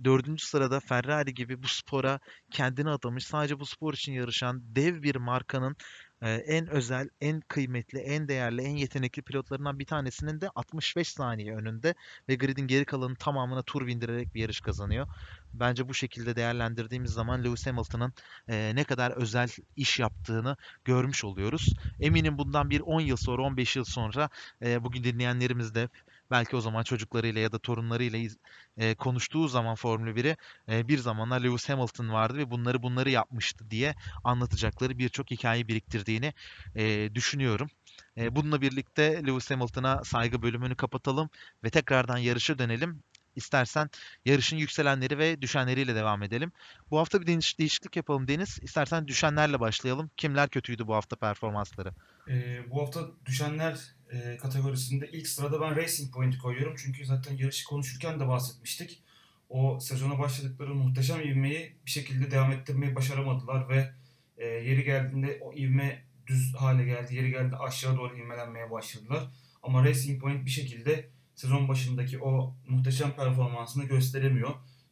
Dördüncü 0.05 0.47
sırada 0.47 0.81
Ferrari 0.81 1.35
gibi 1.35 1.63
bu 1.63 1.69
spora 1.69 2.21
kendini 2.51 2.91
adamış, 2.91 3.27
sadece 3.27 3.61
bu 3.61 3.67
spor 3.67 3.95
için 3.95 4.13
yarışan 4.13 4.63
dev 4.77 5.03
bir 5.03 5.17
markanın 5.17 5.77
en 6.23 6.67
özel, 6.67 7.09
en 7.21 7.41
kıymetli, 7.41 7.99
en 7.99 8.29
değerli, 8.29 8.63
en 8.63 8.77
yetenekli 8.77 9.23
pilotlarından 9.23 9.79
bir 9.79 9.87
tanesinin 9.87 10.41
de 10.41 10.49
65 10.55 11.09
saniye 11.09 11.55
önünde 11.57 11.95
ve 12.29 12.35
gridin 12.35 12.67
geri 12.67 12.85
kalanını 12.85 13.17
tamamına 13.17 13.63
tur 13.63 13.87
bindirerek 13.87 14.35
bir 14.35 14.41
yarış 14.41 14.61
kazanıyor. 14.61 15.07
Bence 15.55 15.89
bu 15.89 15.95
şekilde 15.95 16.37
değerlendirdiğimiz 16.37 17.11
zaman 17.11 17.45
Lewis 17.45 17.67
Hamilton'ın 17.67 18.13
ne 18.49 18.85
kadar 18.85 19.11
özel 19.11 19.49
iş 19.77 19.99
yaptığını 19.99 20.57
görmüş 20.85 21.25
oluyoruz. 21.25 21.75
Eminim 22.01 22.39
bundan 22.39 22.71
bir 22.71 22.81
10 22.81 23.01
yıl 23.01 23.17
sonra, 23.17 23.43
15 23.43 23.77
yıl 23.77 23.85
sonra 23.85 24.29
bugün 24.63 25.05
dinleyenlerimiz 25.05 25.75
de 25.75 25.89
belki 26.31 26.57
o 26.57 26.61
zaman 26.61 26.83
çocuklarıyla 26.83 27.41
ya 27.41 27.53
da 27.53 27.59
torunlarıyla 27.59 28.31
e, 28.77 28.95
konuştuğu 28.95 29.49
zaman 29.49 29.75
Formula 29.75 30.11
1'i 30.11 30.37
e, 30.69 30.89
bir 30.89 30.99
zamanlar 30.99 31.41
Lewis 31.41 31.69
Hamilton 31.69 32.09
vardı 32.09 32.39
ve 32.39 32.51
bunları 32.51 32.83
bunları 32.83 33.11
yapmıştı 33.11 33.71
diye 33.71 33.95
anlatacakları 34.25 34.99
birçok 34.99 35.31
hikaye 35.31 35.69
biriktirdiğini 35.69 36.35
e, 36.77 37.15
düşünüyorum. 37.15 37.69
E, 38.17 38.37
bununla 38.37 38.61
birlikte 38.61 39.23
Lewis 39.27 39.51
Hamilton'a 39.51 40.05
saygı 40.05 40.43
bölümünü 40.43 40.75
kapatalım 40.75 41.31
ve 41.65 41.71
tekrardan 41.71 42.19
yarışa 42.19 42.59
dönelim. 42.59 43.03
İstersen 43.37 43.91
yarışın 44.25 44.57
yükselenleri 44.57 45.19
ve 45.19 45.43
düşenleriyle 45.43 45.95
devam 45.95 46.23
edelim. 46.23 46.53
Bu 46.91 46.99
hafta 46.99 47.21
bir 47.21 47.27
değiş- 47.27 47.59
değişiklik 47.59 47.97
yapalım 47.97 48.29
Deniz. 48.29 48.59
İstersen 48.63 49.09
düşenlerle 49.09 49.61
başlayalım. 49.61 50.11
Kimler 50.17 50.49
kötüydü 50.49 50.87
bu 50.87 50.95
hafta 50.95 51.17
performansları? 51.17 51.91
Ee, 52.29 52.71
bu 52.71 52.83
hafta 52.83 53.01
düşenler 53.27 53.94
e, 54.13 54.37
kategorisinde 54.37 55.11
ilk 55.13 55.29
sırada 55.29 55.61
ben 55.61 55.77
Racing 55.77 56.15
Point'i 56.15 56.39
koyuyorum. 56.39 56.75
Çünkü 56.79 57.05
zaten 57.07 57.37
yarışı 57.37 57.65
konuşurken 57.65 58.21
de 58.21 58.29
bahsetmiştik. 58.29 59.03
O 59.49 59.81
sezona 59.81 60.19
başladıkları 60.19 60.75
muhteşem 60.75 61.21
ivmeyi 61.21 61.77
bir 61.87 61.91
şekilde 61.91 62.31
devam 62.31 62.53
ettirmeyi 62.53 62.95
başaramadılar 62.95 63.69
ve 63.69 63.91
e, 64.37 64.47
yeri 64.47 64.85
geldiğinde 64.85 65.39
o 65.43 65.55
ivme 65.55 66.05
düz 66.27 66.55
hale 66.55 66.85
geldi. 66.85 67.15
Yeri 67.15 67.31
geldi 67.31 67.57
aşağı 67.57 67.97
doğru 67.97 68.17
ivmelenmeye 68.19 68.71
başladılar. 68.71 69.29
Ama 69.63 69.85
Racing 69.85 70.21
Point 70.21 70.45
bir 70.45 70.51
şekilde 70.51 71.09
sezon 71.35 71.69
başındaki 71.69 72.19
o 72.19 72.55
muhteşem 72.69 73.13
performansını 73.13 73.85
gösteremiyor. 73.85 74.51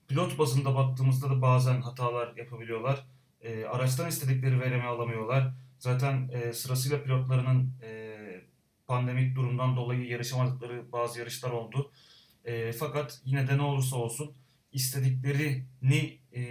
Pilot 0.09 0.39
bazında 0.39 0.75
baktığımızda 0.75 1.31
da 1.31 1.43
bazen 1.43 1.81
hatalar 1.81 2.37
yapabiliyorlar. 2.37 3.07
E, 3.41 3.65
araçtan 3.65 4.09
istedikleri 4.09 4.61
verimi 4.61 4.83
alamıyorlar. 4.83 5.55
Zaten 5.79 6.31
e, 6.33 6.53
sırasıyla 6.53 7.03
pilotlarının 7.03 7.73
e, 7.83 8.02
pandemik 8.93 9.37
durumdan 9.37 9.77
dolayı 9.77 10.07
yarışamadıkları 10.07 10.93
bazı 10.93 11.19
yarışlar 11.19 11.51
oldu. 11.51 11.93
E, 12.45 12.73
fakat 12.73 13.21
yine 13.25 13.49
de 13.49 13.59
ne 13.59 13.63
olursa 13.63 13.97
olsun 13.97 14.35
istediklerini 14.73 16.19
e, 16.33 16.43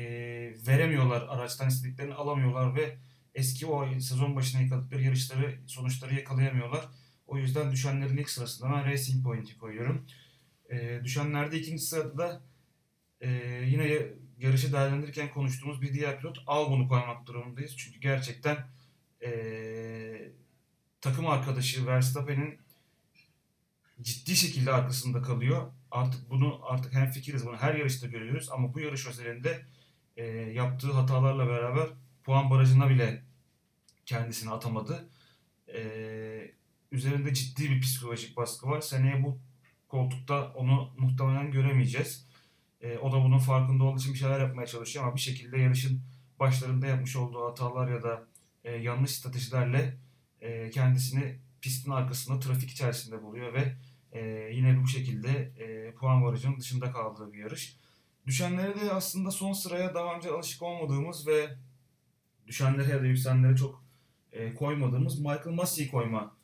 veremiyorlar. 0.67 1.21
Araçtan 1.29 1.67
istediklerini 1.67 2.13
alamıyorlar 2.13 2.75
ve 2.75 2.97
eski 3.35 3.65
o 3.65 3.99
sezon 3.99 4.35
başına 4.35 4.61
yakaladıkları 4.61 5.03
yarışları, 5.03 5.59
sonuçları 5.67 6.15
yakalayamıyorlar. 6.15 6.85
O 7.27 7.37
yüzden 7.37 7.71
düşenlerin 7.71 8.17
ilk 8.17 8.29
sırasında 8.29 8.69
ben 8.73 8.85
Racing 8.85 9.23
Point'i 9.23 9.57
koyuyorum. 9.57 10.05
E, 10.69 11.01
düşenlerde 11.03 11.59
ikinci 11.59 11.83
sırada 11.83 12.17
da 12.17 12.41
e, 13.21 13.29
yine 13.67 13.87
ya- 13.87 14.07
yarışı 14.37 14.73
değerlendirirken 14.73 15.29
konuştuğumuz 15.29 15.81
bir 15.81 15.93
diğer 15.93 16.19
pilot 16.19 16.37
Albon'u 16.47 16.87
koymak 16.87 17.25
durumundayız. 17.27 17.77
Çünkü 17.77 17.99
gerçekten 17.99 18.57
e, 19.25 19.31
takım 21.01 21.27
arkadaşı 21.27 21.87
Verstappen'in 21.87 22.59
ciddi 24.01 24.35
şekilde 24.35 24.73
arkasında 24.73 25.21
kalıyor. 25.21 25.71
Artık 25.91 26.29
bunu 26.29 26.59
artık 26.63 26.93
hem 26.93 27.11
fikiriz 27.11 27.45
bunu 27.45 27.57
her 27.57 27.75
yarışta 27.75 28.07
görüyoruz 28.07 28.49
ama 28.51 28.73
bu 28.73 28.79
yarış 28.79 29.07
özelinde 29.07 29.65
e, 30.17 30.25
yaptığı 30.27 30.91
hatalarla 30.91 31.47
beraber 31.47 31.87
puan 32.23 32.49
barajına 32.49 32.89
bile 32.89 33.23
kendisini 34.05 34.51
atamadı. 34.51 35.09
E, 35.73 35.81
üzerinde 36.91 37.33
ciddi 37.33 37.69
bir 37.69 37.81
psikolojik 37.81 38.37
baskı 38.37 38.67
var. 38.67 38.81
Seneye 38.81 39.23
bu 39.23 39.39
koltukta 39.87 40.53
onu 40.53 40.93
muhtemelen 40.97 41.51
göremeyeceğiz. 41.51 42.27
E, 42.81 42.97
o 42.97 43.11
da 43.11 43.23
bunun 43.23 43.39
farkında 43.39 43.83
olduğu 43.83 43.99
için 43.99 44.13
bir 44.13 44.19
şeyler 44.19 44.39
yapmaya 44.39 44.67
çalışıyor 44.67 45.05
ama 45.05 45.15
bir 45.15 45.21
şekilde 45.21 45.59
yarışın 45.59 46.01
başlarında 46.39 46.87
yapmış 46.87 47.15
olduğu 47.15 47.45
hatalar 47.45 47.91
ya 47.91 48.03
da 48.03 48.27
e, 48.63 48.71
yanlış 48.71 49.11
stratejilerle 49.11 49.97
e, 50.41 50.69
kendisini 50.69 51.39
pistin 51.61 51.91
arkasında 51.91 52.39
trafik 52.39 52.69
içerisinde 52.69 53.23
buluyor 53.23 53.53
ve 53.53 53.75
e, 54.11 54.21
yine 54.53 54.81
bu 54.83 54.87
şekilde 54.87 55.29
e, 55.29 55.93
puan 55.93 56.23
barajının 56.23 56.59
dışında 56.59 56.91
kaldığı 56.91 57.33
bir 57.33 57.39
yarış. 57.39 57.77
Düşenlere 58.27 58.81
de 58.81 58.91
aslında 58.91 59.31
son 59.31 59.53
sıraya 59.53 59.93
daha 59.95 60.15
önce 60.15 60.29
alışık 60.29 60.61
olmadığımız 60.61 61.27
ve 61.27 61.57
düşenlere 62.47 62.91
ya 62.91 63.01
da 63.01 63.05
yükselenlere 63.05 63.55
çok 63.55 63.83
koymadığımız 64.59 65.19
Michael 65.19 65.55
Massey'i 65.55 65.91
koyma 65.91 66.37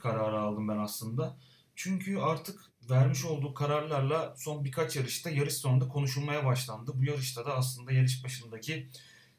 kararı 0.00 0.38
aldım 0.38 0.68
ben 0.68 0.78
aslında. 0.78 1.36
Çünkü 1.74 2.18
artık 2.18 2.60
vermiş 2.90 3.24
olduğu 3.24 3.54
kararlarla 3.54 4.34
son 4.36 4.64
birkaç 4.64 4.96
yarışta 4.96 5.30
yarış 5.30 5.54
sonunda 5.54 5.88
konuşulmaya 5.88 6.44
başlandı. 6.44 6.92
Bu 6.94 7.04
yarışta 7.04 7.46
da 7.46 7.56
aslında 7.56 7.92
yarış 7.92 8.24
başındaki 8.24 8.88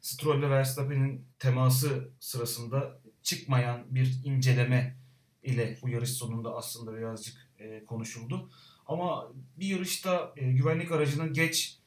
Stroll 0.00 0.38
ile 0.38 0.50
Verstappen'in 0.50 1.26
teması 1.38 2.10
sırasında 2.20 3.00
çıkmayan 3.28 3.84
bir 3.90 4.20
inceleme 4.24 4.96
ile 5.42 5.78
bu 5.82 5.88
yarış 5.88 6.10
sonunda 6.10 6.56
aslında 6.56 6.96
birazcık 6.96 7.34
e, 7.58 7.84
konuşuldu. 7.84 8.50
Ama 8.86 9.32
bir 9.56 9.66
yarışta 9.66 10.32
e, 10.36 10.52
güvenlik 10.52 10.92
aracının 10.92 11.32
geç 11.32 11.78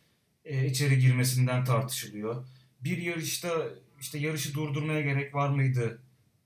e, 0.45 0.65
içeri 0.67 0.99
girmesinden 0.99 1.65
tartışılıyor. 1.65 2.45
Bir 2.81 2.97
yarışta 2.97 3.69
işte 3.99 4.19
yarışı 4.19 4.53
durdurmaya 4.53 5.01
gerek 5.01 5.35
var 5.35 5.49
mıydı 5.49 6.01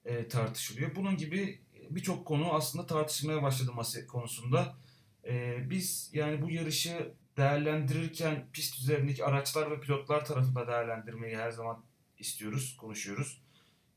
e, 0.05 0.27
tartışılıyor. 0.27 0.95
Bunun 0.95 1.17
gibi 1.17 1.61
birçok 1.89 2.25
konu 2.25 2.53
aslında 2.53 2.85
tartışmaya 2.85 3.43
başladı 3.43 3.73
masa 3.73 4.07
konusunda. 4.07 4.77
E, 5.27 5.57
biz 5.69 6.09
yani 6.13 6.41
bu 6.41 6.49
yarışı 6.49 7.13
değerlendirirken 7.37 8.47
pist 8.53 8.79
üzerindeki 8.79 9.25
araçlar 9.25 9.71
ve 9.71 9.79
pilotlar 9.79 10.25
tarafında 10.25 10.67
değerlendirmeyi 10.67 11.37
her 11.37 11.51
zaman 11.51 11.83
istiyoruz, 12.19 12.77
konuşuyoruz. 12.77 13.44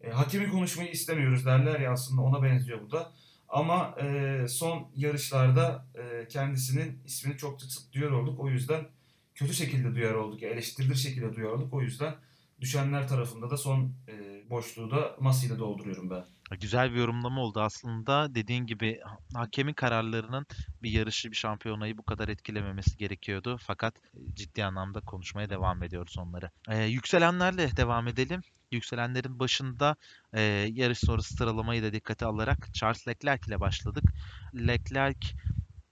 E, 0.00 0.10
hakemi 0.10 0.50
konuşmayı 0.50 0.90
istemiyoruz 0.90 1.46
derler 1.46 1.80
ya 1.80 1.92
aslında 1.92 2.22
ona 2.22 2.42
benziyor 2.42 2.82
bu 2.82 2.90
da. 2.90 3.12
Ama 3.48 3.94
e, 4.02 4.44
son 4.48 4.88
yarışlarda 4.96 5.86
e, 5.94 6.28
kendisinin 6.28 7.02
ismini 7.04 7.36
çok 7.36 7.62
sık 7.62 7.92
duyar 7.92 8.10
olduk. 8.10 8.40
O 8.40 8.48
yüzden 8.48 8.88
kötü 9.34 9.54
şekilde 9.54 9.94
duyar 9.94 10.14
olduk, 10.14 10.42
eleştirilir 10.42 10.94
şekilde 10.94 11.36
duyar 11.36 11.48
olduk. 11.48 11.74
O 11.74 11.82
yüzden 11.82 12.14
düşenler 12.60 13.08
tarafında 13.08 13.50
da 13.50 13.56
son 13.56 13.92
e, 14.08 14.44
boşluğu 14.50 14.90
da 14.90 15.16
Masi 15.20 15.58
dolduruyorum 15.58 16.10
ben. 16.10 16.24
Güzel 16.50 16.90
bir 16.92 16.96
yorumlama 16.98 17.40
oldu 17.40 17.60
aslında. 17.60 18.34
Dediğin 18.34 18.66
gibi 18.66 19.00
ha- 19.04 19.18
hakemin 19.34 19.74
kararlarının 19.74 20.46
bir 20.82 20.90
yarışı, 20.90 21.30
bir 21.30 21.36
şampiyonayı 21.36 21.98
bu 21.98 22.02
kadar 22.02 22.28
etkilememesi 22.28 22.96
gerekiyordu. 22.96 23.56
Fakat 23.60 23.94
e, 24.14 24.34
ciddi 24.34 24.64
anlamda 24.64 25.00
konuşmaya 25.00 25.50
devam 25.50 25.82
ediyoruz 25.82 26.18
onları. 26.18 26.50
Ee, 26.70 26.84
yükselenlerle 26.84 27.76
devam 27.76 28.08
edelim. 28.08 28.40
Yükselenlerin 28.72 29.38
başında 29.38 29.96
e, 30.32 30.40
yarış 30.72 30.98
sonrası 30.98 31.34
sıralamayı 31.34 31.82
da 31.82 31.92
dikkate 31.92 32.26
alarak 32.26 32.68
Charles 32.74 33.08
Leclerc 33.08 33.40
ile 33.48 33.60
başladık. 33.60 34.04
Leclerc 34.54 35.28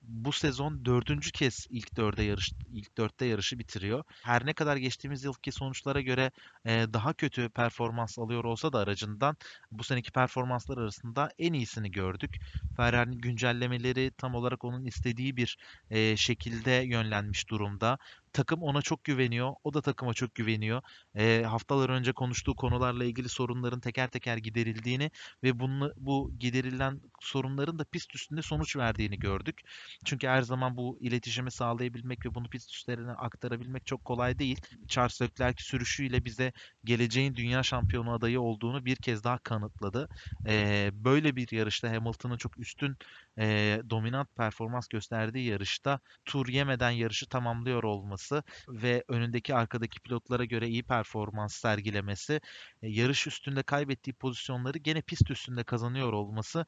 bu 0.07 0.33
sezon 0.33 0.85
dördüncü 0.85 1.31
kez 1.33 1.67
ilk 1.71 1.97
dörde 1.97 2.23
yarış 2.23 2.53
ilk 2.73 2.97
dörtte 2.99 3.27
yarışı 3.27 3.59
bitiriyor. 3.59 4.05
Her 4.23 4.47
ne 4.47 4.53
kadar 4.55 4.77
geçtiğimiz 4.77 5.25
yılki 5.25 5.53
sonuçlara 5.53 6.01
göre 6.01 6.31
e, 6.65 6.87
daha 6.93 7.13
kötü 7.15 7.49
performans 7.49 8.19
alıyor 8.19 8.45
olsa 8.45 8.73
da 8.73 8.79
aracından 8.79 9.37
bu 9.71 9.85
seneki 9.85 10.11
performanslar 10.13 10.79
arasında 10.79 11.31
en 11.39 11.53
iyisini 11.53 11.91
gördük. 11.91 12.37
Ferrari'nin 12.77 13.19
güncellemeleri 13.19 14.13
tam 14.19 14.35
olarak 14.35 14.65
onun 14.65 14.85
istediği 14.85 15.37
bir 15.37 15.57
e, 15.91 16.17
şekilde 16.17 16.71
yönlenmiş 16.71 17.51
durumda. 17.51 17.99
Takım 18.37 18.63
ona 18.63 18.83
çok 18.83 19.05
güveniyor. 19.05 19.55
O 19.65 19.75
da 19.75 19.83
takıma 19.83 20.15
çok 20.15 20.35
güveniyor. 20.35 20.83
E, 21.15 21.43
haftalar 21.47 21.89
önce 21.91 22.13
konuştuğu 22.13 22.57
konularla 22.57 23.05
ilgili 23.05 23.29
sorunların 23.29 23.81
teker 23.81 24.09
teker 24.11 24.37
giderildiğini 24.37 25.11
ve 25.43 25.61
bunu, 25.61 25.93
bu 25.97 26.33
giderilen 26.39 27.01
sorunların 27.21 27.79
da 27.79 27.85
pist 27.85 28.15
üstünde 28.15 28.43
sonuç 28.43 28.77
verdiğini 28.77 29.19
gördük. 29.19 29.61
Çünkü 30.05 30.27
her 30.27 30.43
zaman 30.43 30.77
bu 30.77 30.99
iletişimi 31.01 31.51
sağlayabilmek 31.53 32.27
ve 32.27 32.35
bunu 32.35 32.49
pist 32.49 32.75
üstlerine 32.75 33.13
aktarabilmek 33.13 33.87
çok 33.87 34.05
kolay 34.05 34.39
değil. 34.39 34.61
Charles 34.89 35.23
Leclerc 35.23 35.63
sürüşüyle 35.65 36.25
bize 36.25 36.53
geleceğin 36.85 37.37
dünya 37.37 37.63
şampiyonu 37.63 38.13
adayı 38.13 38.41
olduğunu 38.41 38.85
bir 38.85 38.97
kez 38.97 39.25
daha 39.25 39.39
kanıtladı. 39.39 40.09
Ee, 40.47 40.91
böyle 40.93 41.37
bir 41.37 41.53
yarışta 41.53 41.91
Hamilton'ın 41.91 42.37
çok 42.37 42.59
üstün 42.59 42.97
e, 43.39 43.81
dominant 43.91 44.37
performans 44.37 44.89
gösterdiği 44.89 45.47
yarışta 45.47 46.01
tur 46.25 46.49
yemeden 46.49 46.91
yarışı 46.91 47.27
tamamlıyor 47.27 47.83
olması 47.83 48.26
ve 48.69 49.05
önündeki 49.09 49.55
arkadaki 49.55 50.01
pilotlara 50.01 50.45
göre 50.45 50.69
iyi 50.69 50.83
performans 50.83 51.55
sergilemesi, 51.55 52.41
e, 52.83 52.89
yarış 52.89 53.27
üstünde 53.27 53.63
kaybettiği 53.63 54.15
pozisyonları 54.15 54.79
gene 54.79 55.03
pist 55.03 55.31
üstünde 55.31 55.65
kazanıyor 55.65 56.13
olması 56.13 56.67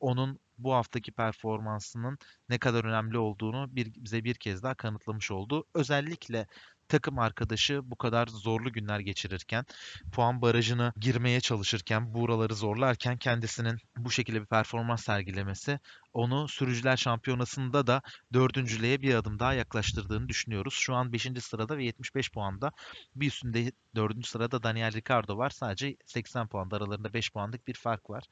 onun 0.00 0.38
bu 0.58 0.74
haftaki 0.74 1.12
performansının 1.12 2.18
ne 2.48 2.58
kadar 2.58 2.84
önemli 2.84 3.18
olduğunu 3.18 3.76
bir, 3.76 3.94
bize 3.94 4.24
bir 4.24 4.34
kez 4.34 4.62
daha 4.62 4.74
kanıtlamış 4.74 5.30
oldu. 5.30 5.64
Özellikle 5.74 6.46
takım 6.88 7.18
arkadaşı 7.18 7.90
bu 7.90 7.96
kadar 7.96 8.26
zorlu 8.26 8.72
günler 8.72 9.00
geçirirken, 9.00 9.64
puan 10.12 10.42
barajına 10.42 10.92
girmeye 10.96 11.40
çalışırken, 11.40 12.14
buraları 12.14 12.54
zorlarken 12.54 13.16
kendisinin 13.16 13.78
bu 13.96 14.10
şekilde 14.10 14.40
bir 14.40 14.46
performans 14.46 15.04
sergilemesi 15.04 15.80
onu 16.12 16.48
sürücüler 16.48 16.96
şampiyonasında 16.96 17.86
da 17.86 18.02
dördüncülüğe 18.32 19.02
bir 19.02 19.14
adım 19.14 19.38
daha 19.38 19.54
yaklaştırdığını 19.54 20.28
düşünüyoruz. 20.28 20.74
Şu 20.74 20.94
an 20.94 21.12
5. 21.12 21.28
sırada 21.40 21.78
ve 21.78 21.84
75 21.84 22.32
puanda. 22.32 22.72
Bir 23.14 23.26
üstünde 23.26 23.72
4. 23.94 24.26
sırada 24.26 24.62
Daniel 24.62 24.92
Ricciardo 24.92 25.36
var. 25.38 25.50
Sadece 25.50 25.96
80 26.06 26.48
puanda 26.48 26.76
aralarında 26.76 27.12
5 27.14 27.32
puanlık 27.32 27.66
bir 27.66 27.74
fark 27.74 28.10
var. 28.10 28.24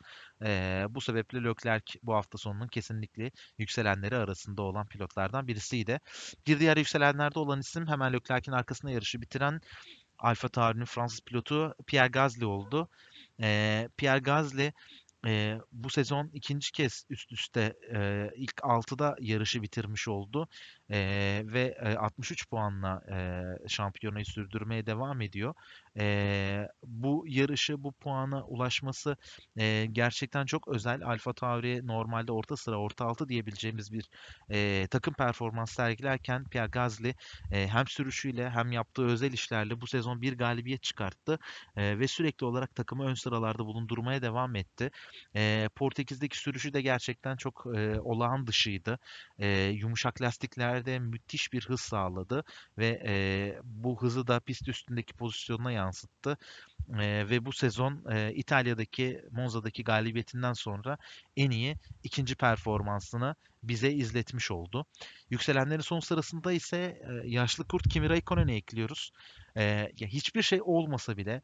Ee, 0.44 0.86
bu 0.88 1.00
sebeple 1.00 1.44
Leclerc 1.44 1.98
bu 2.02 2.14
hafta 2.14 2.38
sonunun 2.38 2.68
kesinlikle 2.68 3.30
yükselenleri 3.58 4.16
arasında 4.16 4.62
olan 4.62 4.86
pilotlardan 4.86 5.46
birisiydi. 5.48 6.00
Bir 6.46 6.60
diğer 6.60 6.76
yükselenlerde 6.76 7.38
olan 7.38 7.60
isim 7.60 7.86
hemen 7.86 8.12
Leclerc'in 8.12 8.52
arkasında 8.52 8.92
yarışı 8.92 9.22
bitiren 9.22 9.60
Alfa 10.18 10.48
Tauri'nin 10.48 10.84
Fransız 10.84 11.20
pilotu 11.20 11.74
Pierre 11.86 12.08
Gasly 12.08 12.44
oldu. 12.44 12.88
Ee, 13.42 13.88
Pierre 13.96 14.18
Gasly 14.18 14.72
e, 15.28 15.58
bu 15.72 15.90
sezon 15.90 16.30
ikinci 16.32 16.72
kez 16.72 17.04
üst 17.10 17.32
üste 17.32 17.74
e, 17.94 18.30
ilk 18.36 18.54
6'da 18.62 19.16
yarışı 19.20 19.62
bitirmiş 19.62 20.08
oldu 20.08 20.48
e, 20.90 20.98
ve 21.46 21.76
e, 21.82 21.96
63 21.96 22.48
puanla 22.50 23.02
e, 23.64 23.68
şampiyonayı 23.68 24.24
sürdürmeye 24.24 24.86
devam 24.86 25.20
ediyor. 25.20 25.54
E, 25.98 26.68
bu 26.82 27.24
yarışı, 27.28 27.82
bu 27.84 27.92
puana 27.92 28.44
ulaşması 28.44 29.16
e, 29.56 29.86
gerçekten 29.92 30.46
çok 30.46 30.68
özel. 30.68 31.02
Alfa 31.04 31.32
Tauri 31.32 31.86
normalde 31.86 32.32
orta 32.32 32.56
sıra, 32.56 32.76
orta 32.80 33.04
altı 33.06 33.28
diyebileceğimiz 33.28 33.92
bir 33.92 34.08
e, 34.50 34.86
takım 34.90 35.14
performans 35.14 35.72
sergilerken 35.72 36.44
Pierre 36.44 36.68
Gasly 36.68 37.14
e, 37.52 37.68
hem 37.68 37.86
sürüşüyle 37.86 38.50
hem 38.50 38.72
yaptığı 38.72 39.06
özel 39.06 39.32
işlerle 39.32 39.80
bu 39.80 39.86
sezon 39.86 40.22
bir 40.22 40.38
galibiyet 40.38 40.82
çıkarttı 40.82 41.38
e, 41.76 41.98
ve 41.98 42.08
sürekli 42.08 42.46
olarak 42.46 42.74
takımı 42.74 43.04
ön 43.04 43.14
sıralarda 43.14 43.66
bulundurmaya 43.66 44.22
devam 44.22 44.56
etti. 44.56 44.90
E, 45.36 45.68
Portekiz'deki 45.76 46.38
sürüşü 46.38 46.72
de 46.72 46.82
gerçekten 46.82 47.36
çok 47.36 47.66
e, 47.76 48.00
olağan 48.00 48.46
dışıydı. 48.46 48.98
E, 49.38 49.48
yumuşak 49.64 50.22
lastiklerde 50.22 50.98
müthiş 50.98 51.52
bir 51.52 51.66
hız 51.66 51.80
sağladı 51.80 52.44
ve 52.78 53.02
e, 53.06 53.14
bu 53.64 54.02
hızı 54.02 54.26
da 54.26 54.40
pist 54.40 54.68
üstündeki 54.68 55.14
pozisyonuna 55.14 55.72
yansıttı. 55.72 56.36
E, 57.00 57.30
ve 57.30 57.44
bu 57.44 57.52
sezon 57.52 58.04
e, 58.10 58.34
İtalya'daki 58.34 59.22
Monza'daki 59.30 59.84
galibiyetinden 59.84 60.52
sonra 60.52 60.98
en 61.36 61.50
iyi 61.50 61.76
ikinci 62.02 62.36
performansını 62.36 63.34
bize 63.62 63.92
izletmiş 63.92 64.50
oldu. 64.50 64.86
Yükselenlerin 65.30 65.80
son 65.80 66.00
sırasında 66.00 66.52
ise 66.52 66.76
e, 66.78 67.28
yaşlı 67.28 67.64
kurt 67.64 67.88
Kimi 67.88 68.08
Raikkonen'i 68.08 68.54
ekliyoruz. 68.54 69.10
E, 69.56 69.62
ya 69.98 70.08
hiçbir 70.08 70.42
şey 70.42 70.60
olmasa 70.62 71.16
bile 71.16 71.42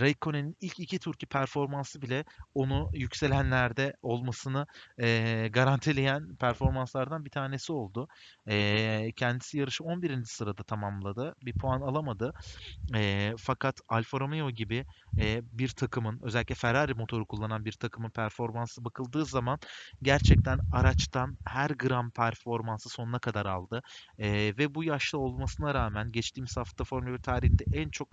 Raikkonen'in 0.00 0.56
ilk 0.60 0.80
iki 0.80 0.98
turki 0.98 1.26
performansı 1.26 2.02
bile 2.02 2.24
onu 2.54 2.90
yükselenlerde 2.92 3.94
olmasını 4.02 4.66
e, 4.98 5.48
garantileyen 5.52 6.36
performanslardan 6.36 7.24
bir 7.24 7.30
tanesi 7.30 7.72
oldu. 7.72 8.08
E, 8.48 9.12
kendisi 9.16 9.58
yarışı 9.58 9.84
11. 9.84 10.24
sırada 10.24 10.62
tamamladı. 10.62 11.34
Bir 11.42 11.52
puan 11.52 11.80
alamadı. 11.80 12.32
E, 12.94 13.32
fakat 13.38 13.80
Alfa 13.88 14.20
Romeo 14.20 14.50
gibi 14.50 14.84
e, 15.20 15.40
bir 15.52 15.68
takımın 15.68 16.20
özellikle 16.22 16.54
Ferrari 16.54 16.94
motoru 16.94 17.26
kullanan 17.26 17.64
bir 17.64 17.72
takımın 17.72 18.10
performansı 18.10 18.84
bakıldığı 18.84 19.24
zaman 19.24 19.58
gerçekten 20.02 20.58
araçtan 20.72 21.38
her 21.44 21.70
gram 21.70 22.10
performansı 22.10 22.88
sonuna 22.88 23.18
kadar 23.18 23.46
aldı. 23.46 23.82
E, 24.18 24.54
ve 24.58 24.74
bu 24.74 24.84
yaşta 24.84 25.18
olmasına 25.18 25.74
rağmen 25.74 26.12
geçtiğimiz 26.12 26.56
hafta 26.56 26.84
Formula 26.84 27.12
1 27.12 27.18
tarihinde 27.18 27.64
en 27.72 27.88
çok 27.90 28.08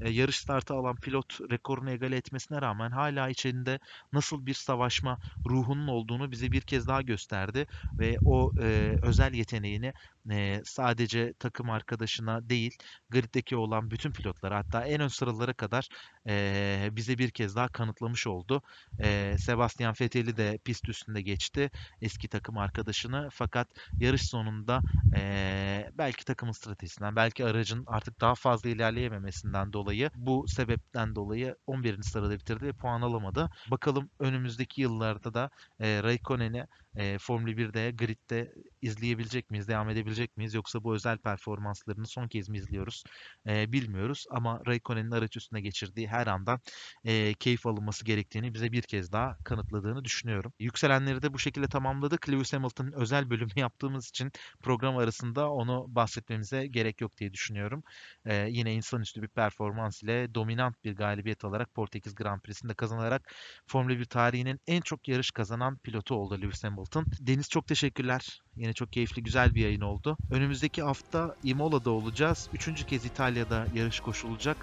e, 0.00 0.10
yarış 0.10 0.36
startı 0.38 0.74
alan 0.74 0.96
pilot 1.14 1.50
rekorunu 1.50 1.90
egale 1.90 2.16
etmesine 2.16 2.62
rağmen 2.62 2.90
hala 2.90 3.28
içinde 3.28 3.78
nasıl 4.12 4.46
bir 4.46 4.54
savaşma 4.54 5.18
ruhunun 5.46 5.88
olduğunu 5.88 6.30
bize 6.32 6.52
bir 6.52 6.60
kez 6.62 6.86
daha 6.86 7.02
gösterdi 7.02 7.66
ve 7.98 8.18
o 8.24 8.52
e, 8.60 8.98
özel 9.02 9.34
yeteneğini 9.34 9.92
e, 10.30 10.60
sadece 10.64 11.32
takım 11.38 11.70
arkadaşına 11.70 12.48
değil 12.48 12.76
griddeki 13.10 13.56
olan 13.56 13.90
bütün 13.90 14.12
pilotlara 14.12 14.56
hatta 14.58 14.86
en 14.86 15.00
ön 15.00 15.08
sıralara 15.08 15.52
kadar 15.52 15.88
e, 16.28 16.88
bize 16.92 17.18
bir 17.18 17.30
kez 17.30 17.56
daha 17.56 17.68
kanıtlamış 17.68 18.26
oldu. 18.26 18.62
E, 19.00 19.36
Sebastian 19.38 19.94
Vettel'i 20.00 20.36
de 20.36 20.58
pist 20.64 20.88
üstünde 20.88 21.22
geçti 21.22 21.70
eski 22.00 22.28
takım 22.28 22.58
arkadaşını 22.58 23.28
fakat 23.32 23.68
yarış 24.00 24.22
sonunda 24.22 24.80
e, 25.16 25.90
belki 25.98 26.24
takımın 26.24 26.52
stratejisinden 26.52 27.16
belki 27.16 27.44
aracın 27.44 27.84
artık 27.86 28.20
daha 28.20 28.34
fazla 28.34 28.68
ilerleyememesinden 28.68 29.72
dolayı 29.72 30.10
bu 30.14 30.44
sebepten 30.48 31.14
dolayı 31.14 31.56
11. 31.66 32.02
sırada 32.02 32.34
bitirdi 32.34 32.66
ve 32.66 32.72
puan 32.72 33.02
alamadı. 33.02 33.50
Bakalım 33.70 34.10
önümüzdeki 34.18 34.82
yıllarda 34.82 35.34
da 35.34 35.50
e, 35.80 36.02
Raikkonen'i 36.02 36.66
e, 36.96 37.18
Formula 37.18 37.56
1'de, 37.56 37.90
gridde 37.90 38.52
izleyebilecek 38.82 39.50
miyiz, 39.50 39.68
devam 39.68 39.88
edebilecek 39.90 40.36
miyiz? 40.36 40.54
Yoksa 40.54 40.84
bu 40.84 40.94
özel 40.94 41.18
performanslarını 41.18 42.06
son 42.06 42.28
kez 42.28 42.48
mi 42.48 42.58
izliyoruz? 42.58 43.04
E, 43.46 43.72
bilmiyoruz 43.72 44.24
ama 44.30 44.60
Raikkonen'in 44.66 45.10
araç 45.10 45.36
üstüne 45.36 45.60
geçirdiği 45.60 46.08
her 46.08 46.26
andan 46.26 46.60
e, 47.04 47.34
keyif 47.34 47.66
alınması 47.66 48.04
gerektiğini 48.04 48.54
bize 48.54 48.72
bir 48.72 48.82
kez 48.82 49.12
daha 49.12 49.36
kanıtladığını 49.44 50.04
düşünüyorum. 50.04 50.52
Yükselenleri 50.58 51.22
de 51.22 51.34
bu 51.34 51.38
şekilde 51.38 51.68
tamamladık. 51.68 52.28
Lewis 52.28 52.52
Hamilton'ın 52.52 52.92
özel 52.92 53.30
bölümü 53.30 53.50
yaptığımız 53.56 54.08
için 54.08 54.32
program 54.62 54.96
arasında 54.96 55.50
onu 55.52 55.86
bahsetmemize 55.88 56.66
gerek 56.66 57.00
yok 57.00 57.18
diye 57.18 57.32
düşünüyorum. 57.32 57.82
E, 58.26 58.46
yine 58.50 58.74
insanüstü 58.74 59.22
bir 59.22 59.28
performans 59.28 60.02
ile 60.02 60.34
dominant 60.34 60.84
bir 60.84 60.96
galibiyet 60.96 61.44
alarak 61.44 61.74
Portekiz 61.74 62.14
Grand 62.14 62.40
Prix'sinde 62.40 62.74
kazanarak 62.74 63.34
Formula 63.66 63.98
1 63.98 64.04
tarihinin 64.04 64.60
en 64.66 64.80
çok 64.80 65.08
yarış 65.08 65.30
kazanan 65.30 65.78
pilotu 65.78 66.14
oldu 66.14 66.40
Lewis 66.40 66.64
Hamilton. 66.64 66.83
Hamilton. 66.84 67.06
Deniz 67.20 67.48
çok 67.48 67.66
teşekkürler. 67.66 68.40
Yine 68.56 68.72
çok 68.72 68.92
keyifli, 68.92 69.22
güzel 69.22 69.54
bir 69.54 69.60
yayın 69.60 69.80
oldu. 69.80 70.16
Önümüzdeki 70.30 70.82
hafta 70.82 71.36
Imola'da 71.44 71.90
olacağız. 71.90 72.48
Üçüncü 72.54 72.86
kez 72.86 73.04
İtalya'da 73.04 73.66
yarış 73.74 74.00
koşulacak. 74.00 74.56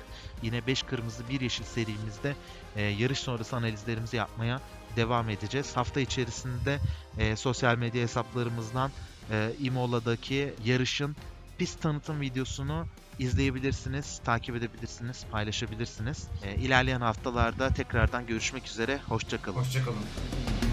Yine 0.43 0.67
5 0.67 0.84
kırmızı 0.84 1.30
1 1.30 1.41
yeşil 1.41 1.63
serimizde 1.63 2.36
e, 2.76 2.82
yarış 2.82 3.19
sonrası 3.19 3.55
analizlerimizi 3.55 4.17
yapmaya 4.17 4.61
devam 4.95 5.30
edeceğiz. 5.30 5.78
Hafta 5.78 5.99
içerisinde 5.99 6.80
e, 7.17 7.36
sosyal 7.36 7.78
medya 7.78 8.01
hesaplarımızdan 8.01 8.91
e, 9.32 9.51
Imola'daki 9.59 10.53
yarışın 10.65 11.15
pist 11.57 11.82
tanıtım 11.82 12.22
videosunu 12.22 12.86
izleyebilirsiniz, 13.19 14.22
takip 14.26 14.55
edebilirsiniz, 14.55 15.26
paylaşabilirsiniz. 15.32 16.28
E, 16.43 16.55
ilerleyen 16.55 17.01
haftalarda 17.01 17.69
tekrardan 17.69 18.28
görüşmek 18.28 18.67
üzere. 18.67 18.99
Hoşçakalın. 19.07 19.57
Hoşçakalın. 19.57 20.70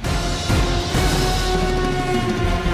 Thank 2.18 2.62
you. 2.62 2.67